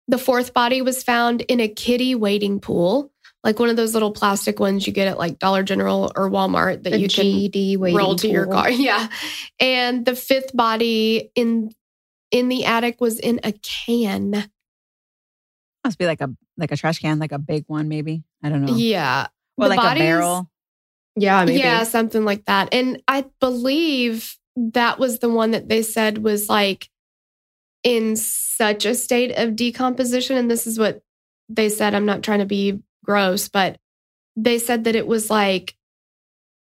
[0.08, 4.12] The fourth body was found in a kiddie wading pool, like one of those little
[4.12, 7.78] plastic ones you get at like Dollar General or Walmart that The you can GD
[7.78, 8.70] waiting roll to your car.
[8.70, 9.08] Yeah.
[9.58, 11.72] And the fifth body in
[12.30, 14.50] in the attic was in a can.
[15.84, 18.22] Must be like a like a trash can, like a big one, maybe.
[18.42, 18.74] I don't know.
[18.74, 19.28] Yeah.
[19.56, 20.50] like bodies- a barrel.
[21.16, 21.58] Yeah, maybe.
[21.58, 22.72] Yeah, something like that.
[22.72, 26.88] And I believe that was the one that they said was like
[27.82, 30.36] in such a state of decomposition.
[30.36, 31.02] And this is what
[31.48, 31.94] they said.
[31.94, 32.80] I'm not trying to be
[33.10, 33.76] gross, but
[34.36, 35.76] they said that it was like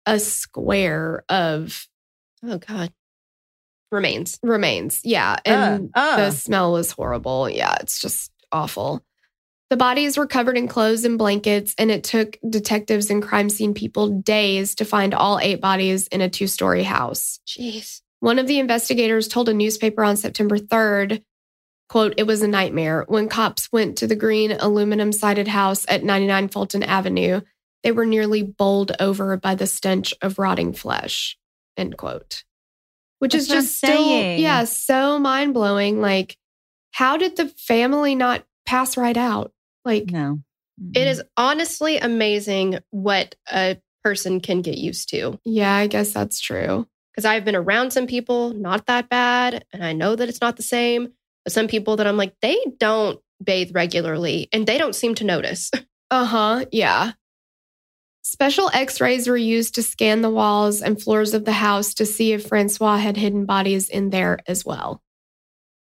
[0.06, 1.88] a square of
[2.44, 2.92] Oh God.
[3.92, 4.40] Remains.
[4.42, 5.02] remains.
[5.04, 5.36] Yeah.
[5.46, 6.16] And uh.
[6.16, 7.50] the smell was horrible.
[7.50, 9.04] Yeah, it's just awful.
[9.70, 13.74] The bodies were covered in clothes and blankets, and it took detectives and crime scene
[13.74, 17.40] people days to find all eight bodies in a two story house.
[17.48, 18.02] Jeez.
[18.20, 21.24] One of the investigators told a newspaper on September 3rd,
[21.92, 23.04] quote, it was a nightmare.
[23.10, 27.42] When cops went to the green aluminum sided house at 99 Fulton Avenue,
[27.84, 31.38] they were nearly bowled over by the stench of rotting flesh,
[31.76, 32.46] end quote.
[33.20, 34.40] Which That's is just still, saying.
[34.40, 36.00] yeah, so mind blowing.
[36.00, 36.38] Like,
[36.92, 39.52] how did the family not pass right out?
[39.84, 40.40] Like, No.
[40.96, 45.38] It is honestly amazing what a person can get used to.
[45.44, 46.88] yeah, I guess that's true.
[47.12, 50.56] Because I've been around some people, not that bad, and I know that it's not
[50.56, 51.12] the same.
[51.48, 55.72] Some people that I'm like, they don't bathe regularly and they don't seem to notice.
[56.14, 56.66] Uh huh.
[56.74, 57.14] Yeah.
[58.22, 62.06] Special x rays were used to scan the walls and floors of the house to
[62.06, 65.02] see if Francois had hidden bodies in there as well.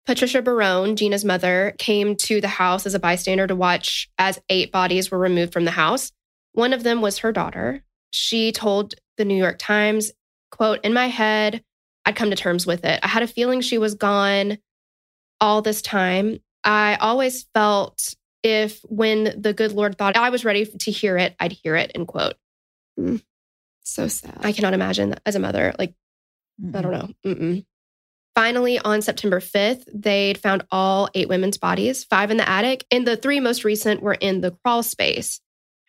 [0.07, 4.71] Patricia Barone, Gina's mother, came to the house as a bystander to watch as eight
[4.71, 6.13] bodies were removed from the house.
[6.53, 7.83] One of them was her daughter.
[8.13, 10.13] She told the New York Times,
[10.51, 11.63] quote, in my head,
[12.07, 13.01] I'd come to terms with it.
[13.03, 14.59] I had a feeling she was gone
[15.41, 16.41] all this time.
[16.64, 21.34] I always felt if when the good Lord thought I was ready to hear it,
[21.41, 22.35] I'd hear it, end quote.
[22.98, 23.23] Mm.
[23.82, 24.39] So sad.
[24.43, 25.94] I cannot imagine as a mother, like,
[26.74, 27.09] I don't know.
[27.24, 27.65] Mm-mm.
[28.35, 33.06] Finally, on September 5th, they'd found all eight women's bodies, five in the attic, and
[33.06, 35.40] the three most recent were in the crawl space.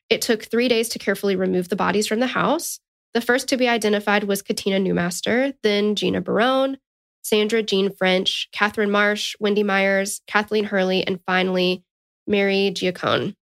[0.10, 2.80] It took three days to carefully remove the bodies from the house.
[3.14, 6.78] The first to be identified was Katina Newmaster, then Gina Barone,
[7.22, 11.84] Sandra Jean French, Catherine Marsh, Wendy Myers, Kathleen Hurley, and finally,
[12.28, 13.36] Mary Giaccone.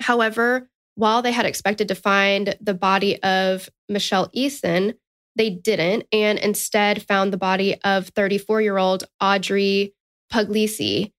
[0.00, 4.94] However, while they had expected to find the body of Michelle Eason,
[5.36, 9.94] they didn't, and instead found the body of 34 year old Audrey
[10.32, 11.12] Pugliese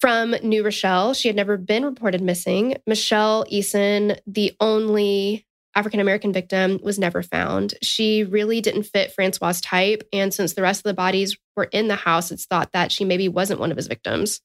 [0.00, 1.14] from New Rochelle.
[1.14, 2.76] She had never been reported missing.
[2.86, 5.46] Michelle Eason, the only
[5.76, 7.74] African American victim, was never found.
[7.82, 11.86] She really didn't fit Francois' type, and since the rest of the bodies were in
[11.86, 14.40] the house, it's thought that she maybe wasn't one of his victims.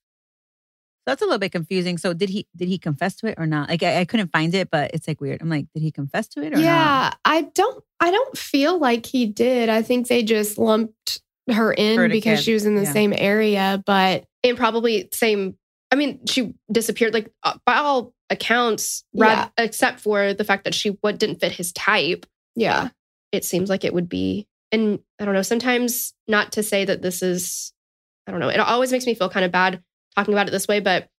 [1.08, 1.98] That's a little bit confusing.
[1.98, 3.70] So did he did he confess to it or not?
[3.70, 5.42] Like I, I couldn't find it, but it's like weird.
[5.42, 6.62] I'm like, did he confess to it or not?
[6.62, 7.84] yeah, I don't.
[8.00, 9.70] I don't feel like he did.
[9.70, 12.92] I think they just lumped her in Her because kid, she was in the yeah.
[12.92, 13.82] same area.
[13.86, 15.56] But and probably same.
[15.92, 17.14] I mean, she disappeared.
[17.14, 19.50] Like uh, by all accounts, Yeah.
[19.58, 22.26] except for the fact that she what didn't fit his type.
[22.56, 22.90] yeah,
[23.32, 27.02] It seems like it would be and I don't know, sometimes not to say that
[27.02, 27.74] this is,
[28.26, 29.84] I don't know, it always makes me feel kind of bad
[30.16, 31.10] talking about it this way, but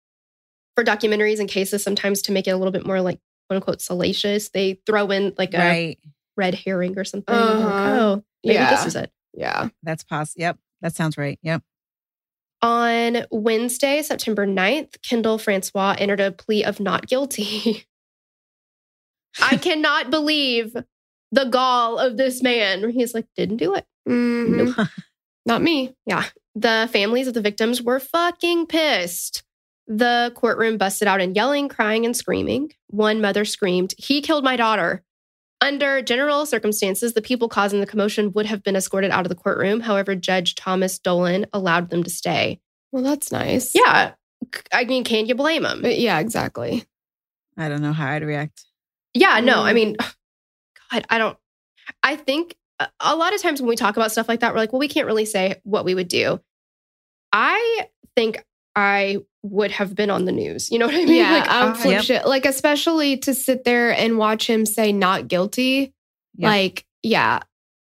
[0.75, 3.19] for documentaries and cases, sometimes to make it a little bit more like
[3.49, 5.99] quote unquote salacious, they throw in like a Right.
[6.35, 7.35] red herring or something.
[7.35, 8.01] I'm like, Uh-huh.
[8.01, 8.87] oh, maybe this Yeah.
[8.87, 9.13] is it.
[9.35, 9.69] Yeah.
[9.83, 10.41] That's possible.
[10.41, 10.59] Yep.
[10.81, 11.39] That sounds right.
[11.43, 11.63] Yep.
[12.63, 17.85] On Wednesday, September 9th, Kendall Francois entered a plea of not guilty.
[19.43, 20.77] I cannot believe
[21.33, 22.89] the gall of this man.
[22.91, 23.87] He's like, didn't do it.
[24.09, 24.89] Mhm.
[25.47, 25.95] Not me.
[26.07, 26.25] Yeah.
[26.55, 29.43] The families of the victims were fucking pissed.
[29.89, 32.73] The courtroom busted out in yelling, crying, and screaming.
[32.89, 35.03] One mother screamed, He killed my daughter.
[35.63, 39.37] Under general circumstances, the people causing the commotion would have been escorted out of the
[39.37, 39.79] courtroom.
[39.81, 42.61] However, Judge Thomas Dolan allowed them to stay.
[42.91, 43.73] Well, that's nice.
[43.75, 44.13] Yeah.
[44.73, 45.81] I mean, can you blame him?
[45.81, 46.85] But yeah, exactly.
[47.57, 48.65] I don't know how I'd react.
[49.15, 49.75] Yeah, no, I Mm.
[49.75, 49.97] mean,
[50.91, 51.39] God, I don't,
[52.03, 54.59] I think a- a lot of times when we talk about stuff like that, we're
[54.59, 56.41] like, well, we can't really say what we would do.
[57.33, 60.71] I think I would have been on the news.
[60.71, 61.17] You know what I mean?
[61.17, 62.05] Yeah, Like, I would flip Yep.
[62.05, 62.27] shit.
[62.27, 65.93] Like, especially to sit there and watch him say not guilty.
[66.37, 66.49] Yep.
[66.49, 67.41] Like, yeah,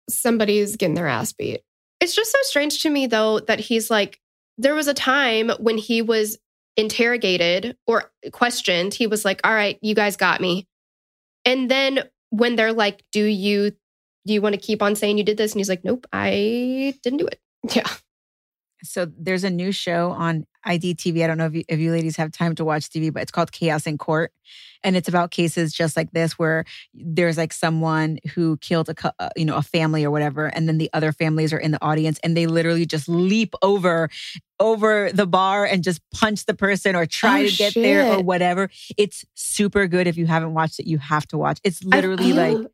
[0.10, 1.62] somebody's getting their ass beat.
[2.00, 4.20] It's just so strange to me, though, that he's like,
[4.58, 6.38] there was a time when he was
[6.78, 8.94] interrogated or questioned.
[8.94, 10.68] He was like, all right, you guys got me.
[11.44, 13.72] And then when they're like, do you,
[14.26, 15.54] do you want to keep on saying you did this?
[15.54, 17.40] And he's like, nope, I didn't do it.
[17.76, 17.88] Yeah.
[18.90, 21.24] So there's a new show on IDTV.
[21.24, 23.32] I don't know if you, if you ladies have time to watch TV, but it's
[23.32, 24.32] called Chaos in Court,
[24.84, 29.30] and it's about cases just like this where there's like someone who killed a uh,
[29.36, 32.20] you know a family or whatever, and then the other families are in the audience,
[32.24, 34.10] and they literally just leap over
[34.60, 38.24] over the bar and just punch the person or try Oh, to get there or
[38.24, 38.70] whatever.
[38.98, 40.08] It's super good.
[40.08, 41.60] If you haven't watched it, you have to watch.
[41.64, 42.68] It's literally I- like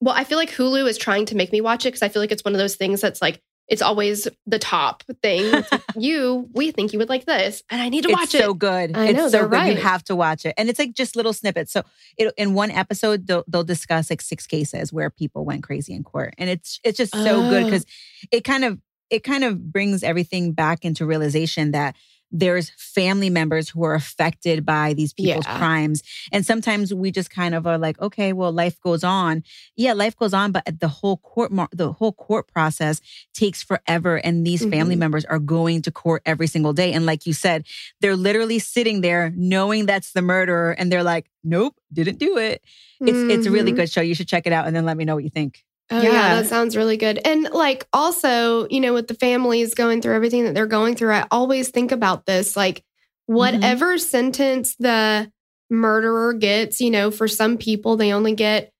[0.00, 2.20] well, I feel like Hulu is trying to make me watch it because I feel
[2.20, 5.64] like it's one of those things that's like, it's always the top thing.
[5.96, 8.42] You, we think you would like this, and I need to it's watch so it.
[8.42, 8.96] So good.
[8.96, 9.52] I it's know, so they're good.
[9.52, 9.76] right.
[9.76, 11.72] You have to watch it, and it's like just little snippets.
[11.72, 11.82] So
[12.16, 16.04] it, in one episode, they'll, they'll discuss like six cases where people went crazy in
[16.04, 17.64] court, and it's it's just so good Oh.
[17.64, 17.84] because
[18.30, 18.78] it kind of
[19.10, 21.96] it kind of brings everything back into realization that
[22.30, 25.58] there's family members who are affected by these people's Yeah.
[25.58, 26.02] crimes.
[26.30, 29.42] And sometimes we just kind of are like okay well life goes on.
[29.76, 33.00] Yeah life goes on but the whole court mar- the whole court process
[33.34, 34.98] takes forever and these family Mhm.
[34.98, 36.92] members are going to court every single day.
[36.92, 37.64] And like you said
[38.00, 42.62] they're literally sitting there knowing that's the murderer and they're like nope didn't do it.
[43.00, 44.00] It's it's a really good show.
[44.02, 46.12] You should check it out and then let me know what you think Oh, yeah.
[46.12, 46.34] Yeah.
[46.36, 47.18] that sounds really good.
[47.24, 51.12] And like also, you know, with the families going through everything that they're going through,
[51.12, 53.34] I always think about this like mm-hmm.
[53.34, 55.30] whatever sentence the
[55.70, 58.72] murderer gets, you know, for some people, they only get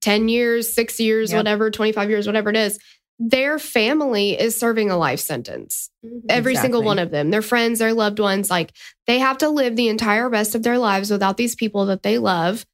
[0.00, 1.38] 10 years, six years, Yep.
[1.38, 2.78] whatever, 25 years, whatever it is.
[3.18, 5.90] Their family is serving a life sentence.
[6.04, 6.26] Mm-hmm.
[6.28, 8.72] Every single one of them, their friends, their loved ones, like
[9.06, 12.18] they have to live the entire rest of their lives without these people that they
[12.18, 12.66] love.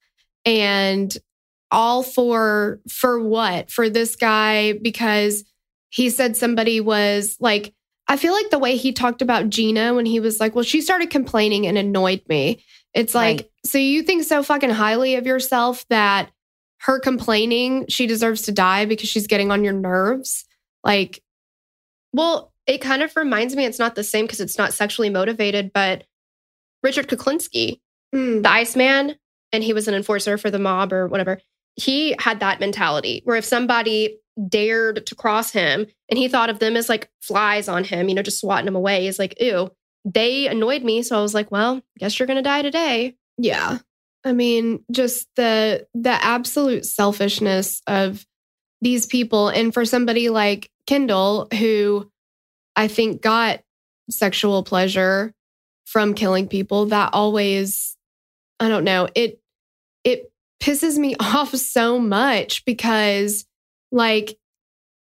[0.45, 1.17] And
[1.73, 3.71] all for for what?
[3.71, 5.45] For this guy because
[5.91, 7.75] he said somebody was like
[8.09, 10.81] I feel like the way he talked about Gina when he was like, "Well, she
[10.81, 12.63] started complaining and annoyed me."
[12.95, 13.51] It's like, Right.
[13.65, 16.31] so you think so fucking highly of yourself that
[16.81, 20.45] her complaining, she deserves to die because she's getting on your nerves?
[20.85, 21.23] Like,
[22.13, 25.73] Well, it kind of reminds me, it's not the same because it's not sexually motivated,
[25.73, 26.05] but
[26.83, 27.81] Richard Kuklinski,
[28.15, 29.17] mm, the Iceman,
[29.53, 31.41] and he was an enforcer for the mob or whatever.
[31.77, 34.19] He had that mentality where if somebody
[34.49, 38.15] dared to cross him and he thought of them as like flies on him, you
[38.15, 39.71] know, just swatting them away, he's like, ew,
[40.05, 41.03] they annoyed me.
[41.03, 43.17] So I was like, well, guess you're going to die today.
[43.39, 43.79] Yeah.
[44.25, 48.25] I mean, just the the absolute selfishness of
[48.81, 52.11] these people and for somebody like Kendall who
[52.77, 53.61] I think got
[54.11, 55.33] sexual pleasure
[55.87, 57.97] from killing people that always
[58.61, 59.41] I don't know, it
[60.63, 63.45] pisses me off so much because
[63.91, 64.39] like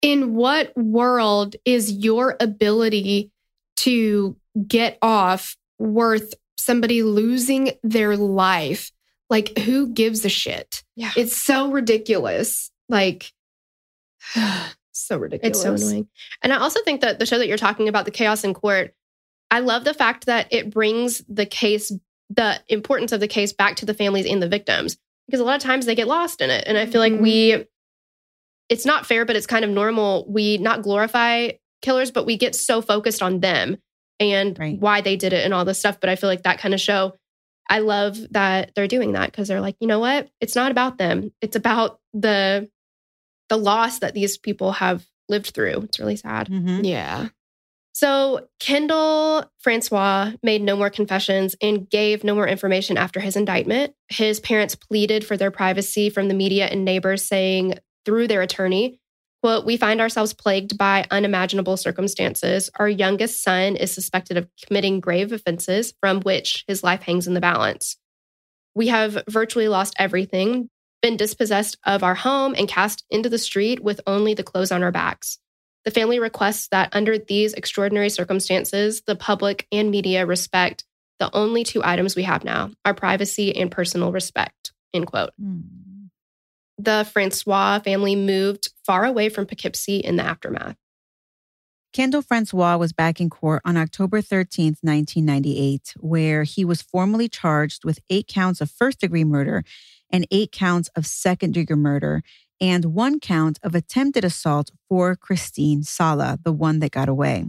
[0.02, 3.30] in what world is your ability
[3.76, 8.90] to get off worth somebody losing their life.
[9.30, 10.84] Like, who gives a shit?
[10.96, 11.10] Yeah.
[11.16, 12.70] It's so ridiculous.
[12.88, 13.32] Like,
[14.92, 15.56] so ridiculous.
[15.56, 16.08] It's so annoying.
[16.42, 18.94] And I also think that the show that you're talking about, the chaos in court,
[19.50, 21.92] I love the fact that it brings the case,
[22.30, 24.98] the importance of the case back to the families and the victims.
[25.26, 26.64] Because a lot of times they get lost in it.
[26.66, 27.64] And I feel like we,
[28.68, 30.26] it's not fair, but it's kind of normal.
[30.28, 31.52] We not glorify
[31.82, 33.76] killers, but we get so focused on them
[34.20, 34.78] and Right.
[34.78, 35.98] why they did it and all this stuff.
[36.00, 37.14] But I feel like that kind of show,
[37.68, 40.28] I love that they're doing that because they're like, you know what?
[40.40, 41.32] It's not about them.
[41.40, 42.68] It's about the
[43.50, 45.82] the loss that these people have lived through.
[45.82, 46.48] It's really sad.
[46.48, 46.86] Mhm.
[46.88, 47.28] Yeah.
[47.94, 53.94] So, Kendall Francois made no more confessions and gave no more information after his indictment.
[54.08, 58.98] His parents pleaded for their privacy from the media and neighbors, saying through their attorney,
[59.44, 62.68] quote, We find ourselves plagued by unimaginable circumstances.
[62.80, 67.34] Our youngest son is suspected of committing grave offenses from which his life hangs in
[67.34, 67.96] the balance.
[68.74, 70.68] We have virtually lost everything,
[71.00, 74.82] been dispossessed of our home, and cast into the street with only the clothes on
[74.82, 75.38] our backs.
[75.84, 80.84] The family requests that under these extraordinary circumstances, the public and media respect
[81.20, 84.72] the only two items we have now our privacy and personal respect.
[84.92, 85.30] End quote.
[85.40, 86.08] Mm.
[86.78, 90.76] The Francois family moved far away from Poughkeepsie in the aftermath.
[91.92, 97.84] Kendall Francois was back in court on October 13th, 1998, where he was formally charged
[97.84, 99.62] with eight counts of first degree murder
[100.10, 102.24] and eight counts of second degree murder
[102.60, 107.46] and one count of attempted assault for Christine Sala, the one that got away.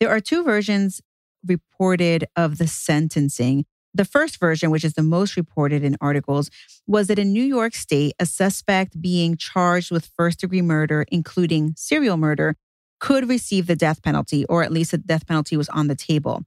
[0.00, 1.00] There are two versions
[1.46, 3.64] reported of the sentencing.
[3.92, 6.50] The first version, which is the most reported in articles,
[6.86, 11.74] was that in New York State, a suspect being charged with first degree murder, including
[11.76, 12.56] serial murder,
[12.98, 16.42] could receive the death penalty, or at least the death penalty was on the table.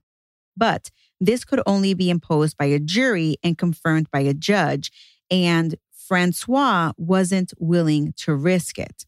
[0.56, 0.90] But
[1.20, 4.90] this could only be imposed by a jury and confirmed by a judge.
[5.30, 5.76] And
[6.08, 9.04] Francois wasn't willing to risk it.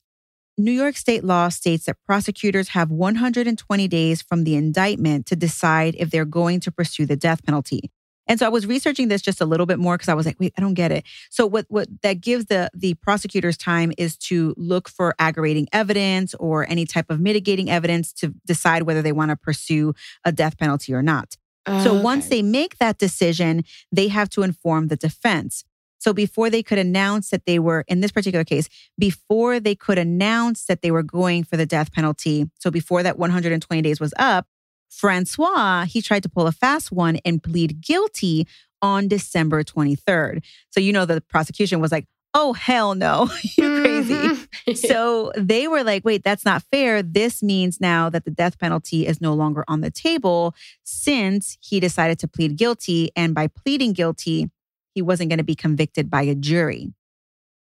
[0.58, 5.96] New York state law states that prosecutors have 120 days from the indictment to decide
[5.98, 7.90] if they're going to pursue the death penalty.
[8.26, 10.38] And so I was researching this just a little bit more because I was like,
[10.38, 11.04] wait, I don't get it.
[11.30, 16.34] So what what that gives the the prosecutors time is to look for aggravating evidence
[16.34, 19.94] or any type of mitigating evidence to decide whether they want to pursue
[20.24, 21.36] a death penalty or not.
[21.66, 25.64] So oh, once they make that decision, they have to inform the defense.
[26.00, 28.68] So before they could announce that they were, in this particular case,
[28.98, 33.18] before they could announce that they were going for the death penalty, so before that
[33.18, 34.46] 120 days was up,
[34.90, 38.46] Francois, he tried to pull a fast one and plead guilty
[38.82, 40.42] on December 23rd.
[40.70, 44.14] So, you know, the prosecution was like, oh, hell no, you're crazy.
[44.14, 44.46] Mhm.
[44.76, 47.02] So they were like, wait, that's not fair.
[47.02, 50.54] This means now that the death penalty is no longer on the table
[50.84, 53.10] since he decided to plead guilty.
[53.16, 54.48] And by pleading guilty,
[54.94, 56.92] he wasn't going to be convicted by a jury.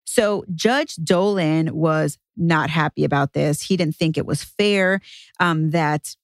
[0.04, 3.62] So Judge Dolan was not happy about this.
[3.62, 5.00] He didn't think it was fair
[5.38, 6.16] um, that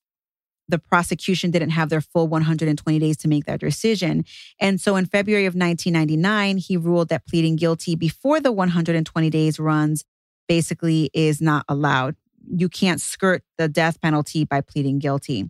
[0.67, 4.25] the prosecution didn't have their full 120 days to make that decision.
[4.59, 9.59] And so in February of 1999, he ruled that pleading guilty before the 120 days
[9.59, 10.03] runs
[10.47, 12.15] basically is not allowed.
[12.49, 15.49] You can't skirt the death penalty by pleading guilty.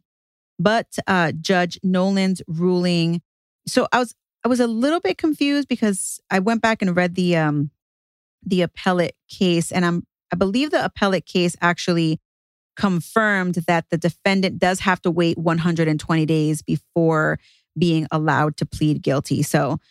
[0.59, 3.22] But uh, Judge Nolan's ruling,
[3.68, 4.15] so I was
[4.48, 7.69] I was a little bit confused because I went back and read the um
[8.45, 12.22] the appellate case, and I'm I believe the appellate case actually
[12.78, 17.40] confirmed that the defendant does have to wait 120 days before
[17.78, 19.44] being allowed to plead guilty.
[19.44, 19.82] So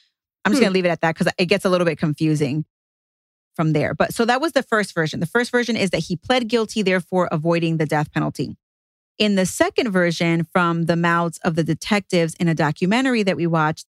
[0.46, 0.64] I'm just Hmm.
[0.64, 2.64] going to leave it at that because it gets a little bit confusing
[3.56, 3.92] from there.
[3.92, 5.20] But so that was the first version.
[5.20, 8.56] The first version is that he pled guilty, therefore avoiding the death penalty.
[9.18, 13.46] In the second version, from the mouths of the detectives in a documentary that we
[13.46, 13.86] watched,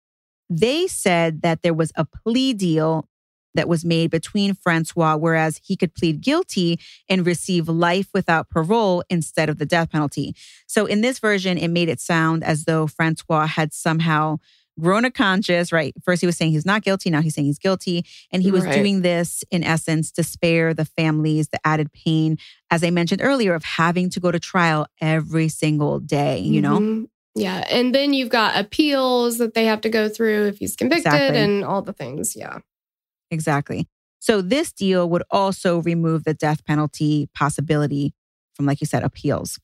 [0.49, 3.07] they said that there was a plea deal
[3.55, 6.77] that was made between Francois, whereas he could plead guilty
[7.07, 10.35] and receive life without parole instead of the death penalty.
[10.67, 14.39] So in this version, it made it sound as though Francois had somehow
[14.77, 15.93] grown a conscience, right?
[16.03, 17.09] First, he was saying he's not guilty.
[17.09, 18.03] Now he's saying he's guilty.
[18.29, 18.73] And he was Right.
[18.73, 22.37] doing this in essence to spare the families the added pain,
[22.69, 26.79] as I mentioned earlier, of having to go to trial every single day, you know?
[26.79, 27.03] Mm-hmm.
[27.35, 27.65] Yeah.
[27.69, 31.39] And then you've got appeals that they have to go through if he's convicted Exactly.
[31.39, 32.35] and all the things.
[32.35, 32.59] Yeah.
[33.29, 33.87] Exactly.
[34.19, 38.13] So this deal would also remove the death penalty possibility
[38.55, 39.59] from, like you said, appeals.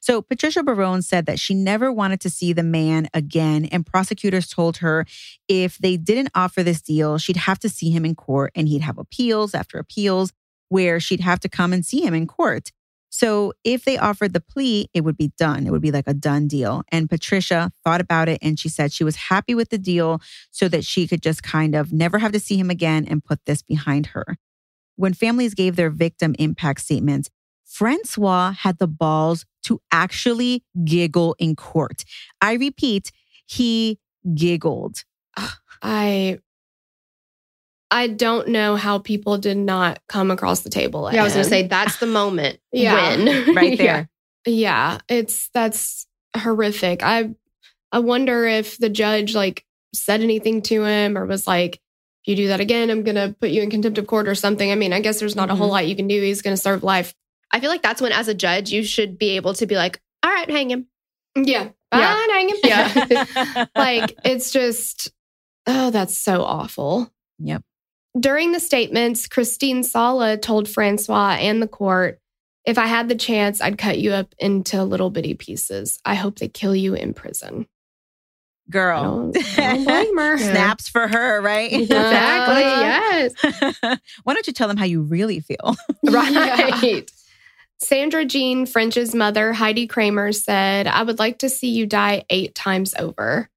[0.00, 4.48] So Patricia Barone said that she never wanted to see the man again, and prosecutors
[4.48, 5.06] told her
[5.48, 8.82] if they didn't offer this deal, she'd have to see him in court and he'd
[8.82, 10.32] have appeals after appeals
[10.68, 12.72] where she'd have to come and see him in court.
[13.16, 15.66] So if they offered the plea, it would be done.
[15.66, 16.82] It would be like a done deal.
[16.92, 20.20] And Patricia thought about it and she said she was happy with the deal
[20.50, 23.40] so that she could just kind of never have to see him again and put
[23.46, 24.36] this behind her.
[24.96, 27.30] When families gave their victim impact statements,
[27.64, 32.04] Francois had the balls to actually giggle in court.
[32.42, 33.12] I repeat,
[33.46, 33.98] he
[34.34, 35.04] giggled.
[35.82, 36.40] I
[37.90, 41.08] I don't know how people did not come across the table.
[41.12, 42.58] Yeah, I was going to say that's the moment.
[42.72, 43.16] Yeah.
[43.16, 43.54] When.
[43.54, 44.08] Right there.
[44.46, 46.06] Yeah, it's that's
[46.36, 47.02] horrific.
[47.02, 47.34] I
[47.92, 49.64] I wonder if the judge like
[49.94, 53.34] said anything to him or was like, if you do that again, I'm going to
[53.40, 54.70] put you in contempt of court or something.
[54.70, 55.72] I mean, I guess there's not a whole Mhm.
[55.72, 56.20] lot you can do.
[56.20, 57.14] He's going to serve life.
[57.52, 60.00] I feel like that's when, as a judge, you should be able to be like,
[60.24, 60.86] all right, hang him.
[61.36, 61.68] Yeah.
[61.94, 62.26] Yeah.
[62.28, 62.56] Hang him.
[62.64, 63.66] Yeah.
[63.76, 65.12] like, it's just,
[65.66, 67.10] oh, that's so awful.
[67.38, 67.62] Yep.
[68.18, 72.18] During the statements, Christine Sala told Francois and the court,
[72.64, 76.00] if I had the chance, I'd cut you up into little bitty pieces.
[76.04, 77.66] I hope they kill you in prison.
[78.68, 79.30] I Girl.
[79.32, 80.38] don't, I don't.
[80.38, 81.72] Snaps for her, right?
[81.72, 82.62] Exactly.
[83.42, 83.98] yes.
[84.24, 85.76] Why don't you tell them how you really feel?
[86.04, 87.10] Right.
[87.78, 92.54] Sandra Jean French's mother, Heidi Kramer, said, I would like to see you die eight
[92.54, 93.50] times over.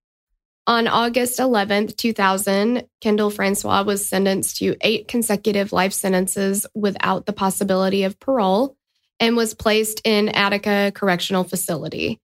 [0.69, 7.33] On August 11th, 2000, Kendall Francois was sentenced to eight consecutive life sentences without the
[7.33, 8.77] possibility of parole
[9.19, 12.19] and was placed in Attica Correctional Facility.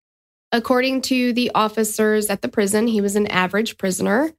[0.51, 4.31] According to the officers at the prison, he was an average prisoner.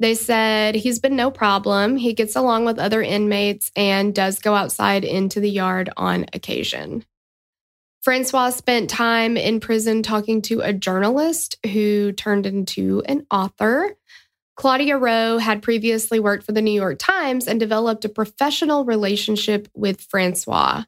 [0.00, 1.96] They said he's been no problem.
[1.96, 7.04] He gets along with other inmates and does go outside into the yard on occasion.
[8.02, 13.94] Francois spent time in prison talking to a journalist who turned into an author.
[14.56, 19.68] Claudia Rowe had previously worked for the New York Times and developed a professional relationship
[19.72, 20.82] with Francois.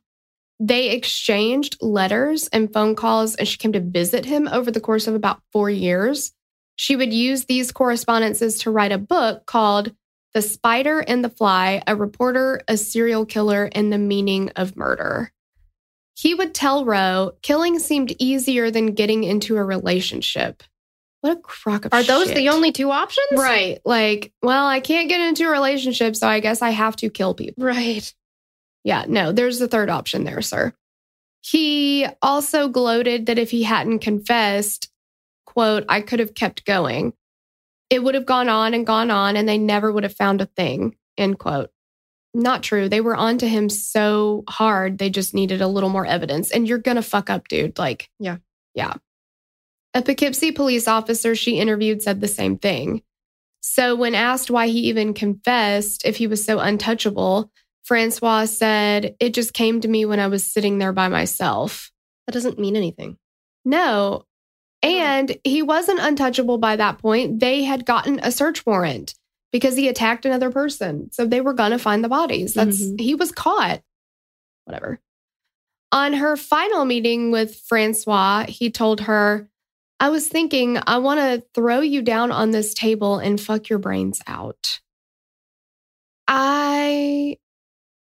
[0.58, 5.06] They exchanged letters and phone calls, and she came to visit him over the course
[5.06, 6.32] of about four years.
[6.74, 9.94] She would use these correspondences to write a book called
[10.32, 15.32] The Spider and the Fly A Reporter, a Serial Killer, and the Meaning of Murder.
[16.16, 20.62] He would tell Rowe, killing seemed easier than getting into a relationship.
[21.20, 22.36] What a crock of Are those shit.
[22.36, 23.26] the only two options?
[23.32, 23.80] Right.
[23.84, 27.34] Like, well, I can't get into a relationship, so I guess I have to kill
[27.34, 27.64] people.
[27.64, 28.14] Right.
[28.84, 30.74] Yeah, no, there's the third option there, sir.
[31.40, 34.90] He also gloated that if he hadn't confessed,
[35.46, 37.14] quote, I could have kept going.
[37.90, 40.46] It would have gone on and gone on, and they never would have found a
[40.46, 41.70] thing, end quote.
[42.34, 42.88] Not true.
[42.88, 46.50] They were onto him so hard, they just needed a little more evidence.
[46.50, 47.78] And you're going to fuck up, dude.
[47.78, 48.38] Like, Yeah.
[48.74, 48.94] Yeah.
[49.94, 53.02] A Poughkeepsie police officer she interviewed said the same thing.
[53.60, 57.50] So, when asked why he even confessed if he was so untouchable,
[57.84, 61.92] Francois said, It just came to me when I was sitting there by myself.
[62.26, 63.16] That doesn't mean anything.
[63.64, 64.24] No.
[64.82, 67.40] And he wasn't untouchable by that point.
[67.40, 69.14] They had gotten a search warrant
[69.54, 71.08] because he attacked another person.
[71.12, 72.54] So they were going to find the bodies.
[72.54, 73.00] That's Mhm.
[73.00, 73.82] he was caught.
[74.64, 74.98] Whatever.
[75.92, 79.48] On her final meeting with Francois, he told her,
[80.00, 83.78] I was thinking, I want to throw you down on this table and fuck your
[83.78, 84.80] brains out.
[86.26, 87.36] I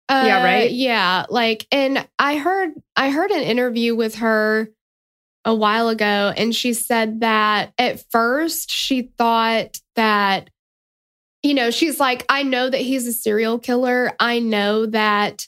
[0.09, 0.71] uh, Yeah, right?
[0.71, 4.69] Yeah, like and I heard I heard an interview with her
[5.45, 10.49] a while ago and she said that at first she thought that
[11.43, 14.13] you know, she's like I know that he's a serial killer.
[14.19, 15.47] I know that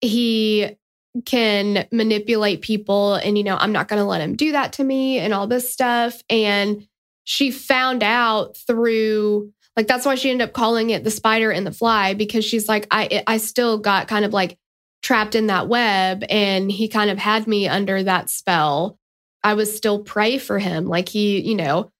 [0.00, 0.76] he
[1.24, 4.84] can manipulate people and you know i'm not going to let him do that to
[4.84, 6.22] me and all this stuff.
[6.30, 6.86] And
[7.24, 11.66] she found out through like that's why she ended up calling it the spider and
[11.66, 14.58] the fly because she's like i i still got kind of like
[15.02, 18.98] trapped in that web and he kind of had me under that spell.
[19.44, 20.86] I was still prey for him.
[20.86, 21.92] Like he you know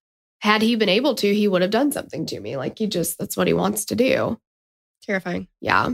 [0.43, 3.19] had he been able to he would have done something to me like he just
[3.19, 4.39] that's what he wants to do
[5.03, 5.49] Terrifying.
[5.61, 5.91] yeah.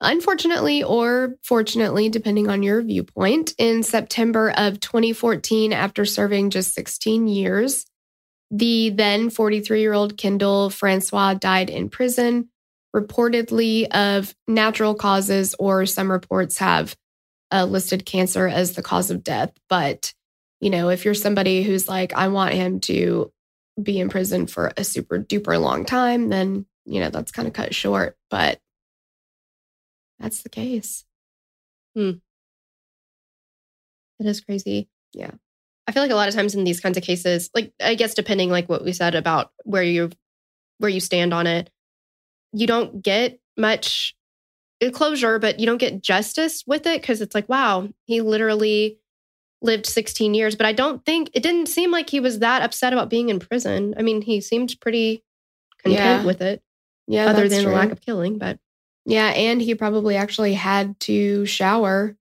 [0.00, 7.26] Unfortunately, or fortunately, depending on your viewpoint, in September of 2014, after serving just 16
[7.26, 7.84] years,
[8.50, 12.48] the then 43 year old Kendall Francois died in prison,
[12.94, 16.96] reportedly of natural causes, or some reports have
[17.52, 19.52] uh, listed cancer as the cause of death.
[19.68, 20.14] But,
[20.60, 23.32] you know, if you're somebody who's like, I want him to
[23.80, 27.54] be in prison for a super duper long time, then, you know, that's kind of
[27.54, 28.16] cut short.
[28.30, 28.60] But
[30.18, 31.04] that's the case.
[31.94, 32.12] Hmm.
[34.20, 34.88] It is crazy.
[35.12, 35.30] Yeah.
[35.86, 38.14] I feel like a lot of times in these kinds of cases, like I guess
[38.14, 40.10] depending like what we said about where you
[40.78, 41.70] where you stand on it,
[42.52, 44.14] you don't get much
[44.92, 48.98] closure, but you don't get justice with it because it's like, wow, he literally
[49.62, 50.54] lived 16 years.
[50.56, 53.38] But I don't think it didn't seem like he was that upset about being in
[53.40, 53.94] prison.
[53.98, 55.24] I mean, he seemed pretty
[55.82, 56.24] content Yeah.
[56.24, 56.62] with it,
[57.06, 57.26] Yeah.
[57.26, 58.38] other than the lack of killing.
[58.38, 58.58] But
[59.04, 59.28] Yeah.
[59.28, 62.16] And he probably actually had to shower.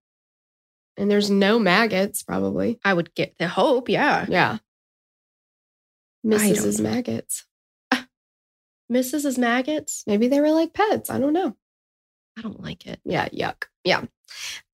[0.95, 2.79] And there's no maggots, probably.
[2.83, 4.25] I would get the hope, yeah.
[4.29, 4.57] Yeah.
[6.23, 7.45] His maggots.
[8.91, 9.25] Mrs.
[9.25, 10.03] is maggots.
[10.07, 11.09] Maybe they were like pets.
[11.09, 11.55] I don't know.
[12.37, 12.99] I don't like it.
[13.05, 13.65] Yeah, yuck.
[13.83, 14.05] Yeah.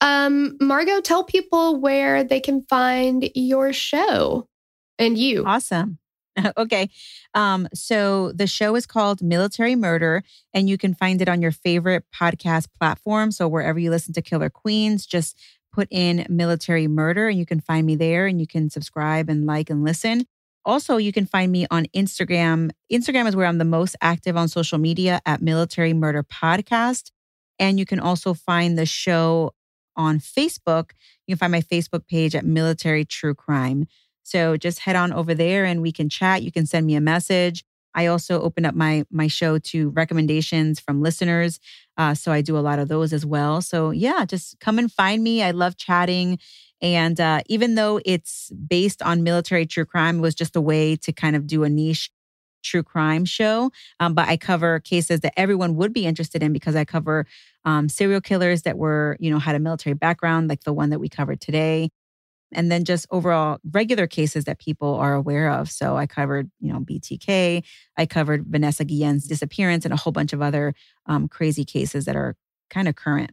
[0.02, 4.48] Um, Margot, tell people where they can find your show
[5.00, 5.46] and you.
[5.46, 6.00] Awesome.
[6.58, 6.90] okay.
[7.34, 10.24] Um, so the show is called Military Murder,
[10.54, 13.32] and you can find it on your favorite podcast platform.
[13.32, 15.40] So wherever you listen to Killer Queens, just
[15.72, 19.46] put in Military Murder, and you can find me there, and you can subscribe and
[19.46, 20.26] like and listen.
[20.66, 22.72] Also, you can find me on Instagram.
[22.92, 27.12] Instagram is where I'm the most active on social media at Military Murder Podcast.
[27.64, 29.54] And you can also find the show
[29.96, 30.92] on Facebook.
[31.26, 33.86] You can find my Facebook page at Military True Crime.
[34.24, 36.44] So just head on over there and we can chat.
[36.44, 37.64] You can send me a message.
[37.96, 41.62] I also open up my my show to recommendations from listeners.
[41.96, 43.62] Uh, so I do a lot of those as well.
[43.62, 45.42] So yeah, just come and find me.
[45.42, 46.40] I love chatting.
[46.82, 50.98] And uh, even though it's based on military true crime, it was just a way
[50.98, 52.12] to kind of do a niche
[52.64, 53.72] true crime show.
[54.00, 57.28] Um, but I cover cases that everyone would be interested in because I cover
[57.66, 61.00] um, serial killers that were, you know, had a military background, like the one that
[61.00, 61.90] we covered today
[62.54, 65.70] and then just overall regular cases that people are aware of.
[65.70, 67.64] So I covered, you know, BTK,
[67.98, 70.74] I covered Vanessa Guillen's disappearance, and a whole bunch of other
[71.06, 72.36] um, crazy cases that are
[72.70, 73.32] kind of current.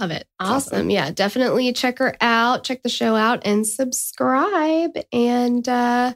[0.00, 0.28] Love it.
[0.38, 0.76] Awesome.
[0.76, 0.90] awesome.
[0.90, 4.92] Yeah, definitely check her out, check the show out, and subscribe.
[5.12, 6.14] And uh,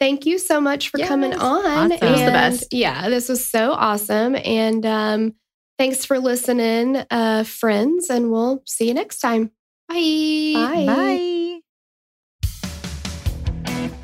[0.00, 1.08] thank you so much for yes.
[1.08, 1.92] coming on.
[1.92, 2.08] Awesome.
[2.08, 2.72] And, the best.
[2.72, 4.34] Yeah, this was so awesome.
[4.34, 5.34] And um,
[5.78, 8.10] thanks for listening, uh, friends.
[8.10, 9.52] And we'll see you next time.
[9.88, 10.52] Bye.
[10.54, 10.86] Bye.
[10.86, 11.36] Bye.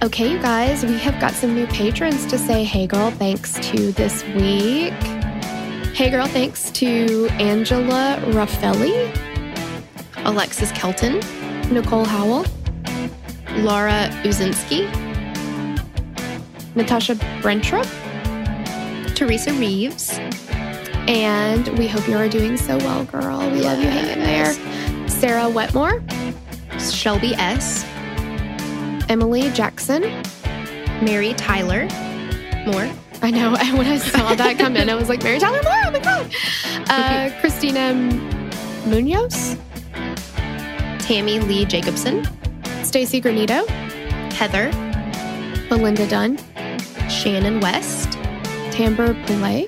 [0.03, 3.93] Okay, you guys, we have got some new patrons to say hey girl thanks to
[3.93, 4.93] this week.
[5.95, 9.11] Hey girl thanks to Angela Raffelli,
[10.27, 11.21] Alexis Kelton,
[11.73, 12.45] Nicole Howell,
[13.57, 15.06] Laura Uzinski,
[16.77, 17.87] Natasha Brentrup,
[19.15, 20.19] Teresa Reeves,
[21.09, 23.39] and we hope you are doing so well, girl.
[23.51, 23.65] We yes.
[23.65, 24.53] love you hanging there.
[25.09, 26.03] Sarah Wetmore,
[26.79, 27.87] Shelby S.,
[29.09, 30.03] Emily Jackson,
[31.03, 31.89] Mary Tyler,
[32.67, 32.91] Moore.
[33.23, 33.53] I know.
[33.77, 36.35] When I saw that come in, I was like, Mary Tyler Moore, oh my God.
[36.91, 37.95] Uh, Christina
[38.87, 39.57] Munoz,
[40.99, 42.29] Tammy Lee Jacobson,
[42.83, 43.67] Stacy Granito,
[44.33, 44.71] Heather,
[45.71, 46.39] Belinda Dunn,
[47.09, 48.13] Shannon West,
[48.73, 49.67] Tamber Pillay,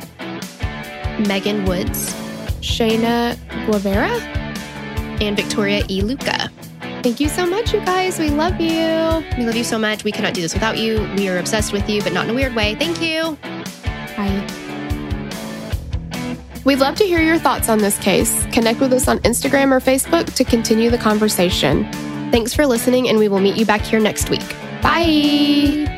[1.27, 2.15] Megan Woods,
[2.60, 3.36] Shayna
[3.66, 4.10] Guevara,
[5.20, 6.02] and Victoria E.
[6.02, 6.51] Luca.
[7.02, 8.19] Thank you so much, you guys.
[8.19, 9.24] We love you.
[9.36, 10.05] We love you so much.
[10.05, 11.09] We cannot do this without you.
[11.16, 12.74] We are obsessed with you, but not in a weird way.
[12.74, 13.39] Thank you.
[14.16, 14.47] Bye.
[16.65, 18.44] We'd love to hear your thoughts on this case.
[18.52, 21.90] Connect with us on Instagram or Facebook to continue the conversation.
[22.31, 24.47] Thanks for listening, and we will meet you back here next week.
[24.82, 25.98] Bye.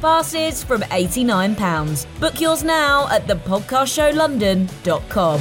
[0.00, 2.06] Passes from £89.
[2.20, 5.40] Book yours now at thepodcastshowlondon.com.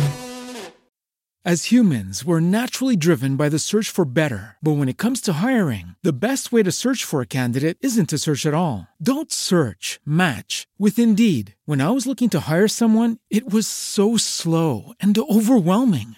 [1.46, 4.58] As humans, we're naturally driven by the search for better.
[4.62, 8.10] But when it comes to hiring, the best way to search for a candidate isn't
[8.10, 8.90] to search at all.
[9.02, 11.56] Don't search, match with Indeed.
[11.64, 16.18] When I was looking to hire someone, it was so slow and overwhelming.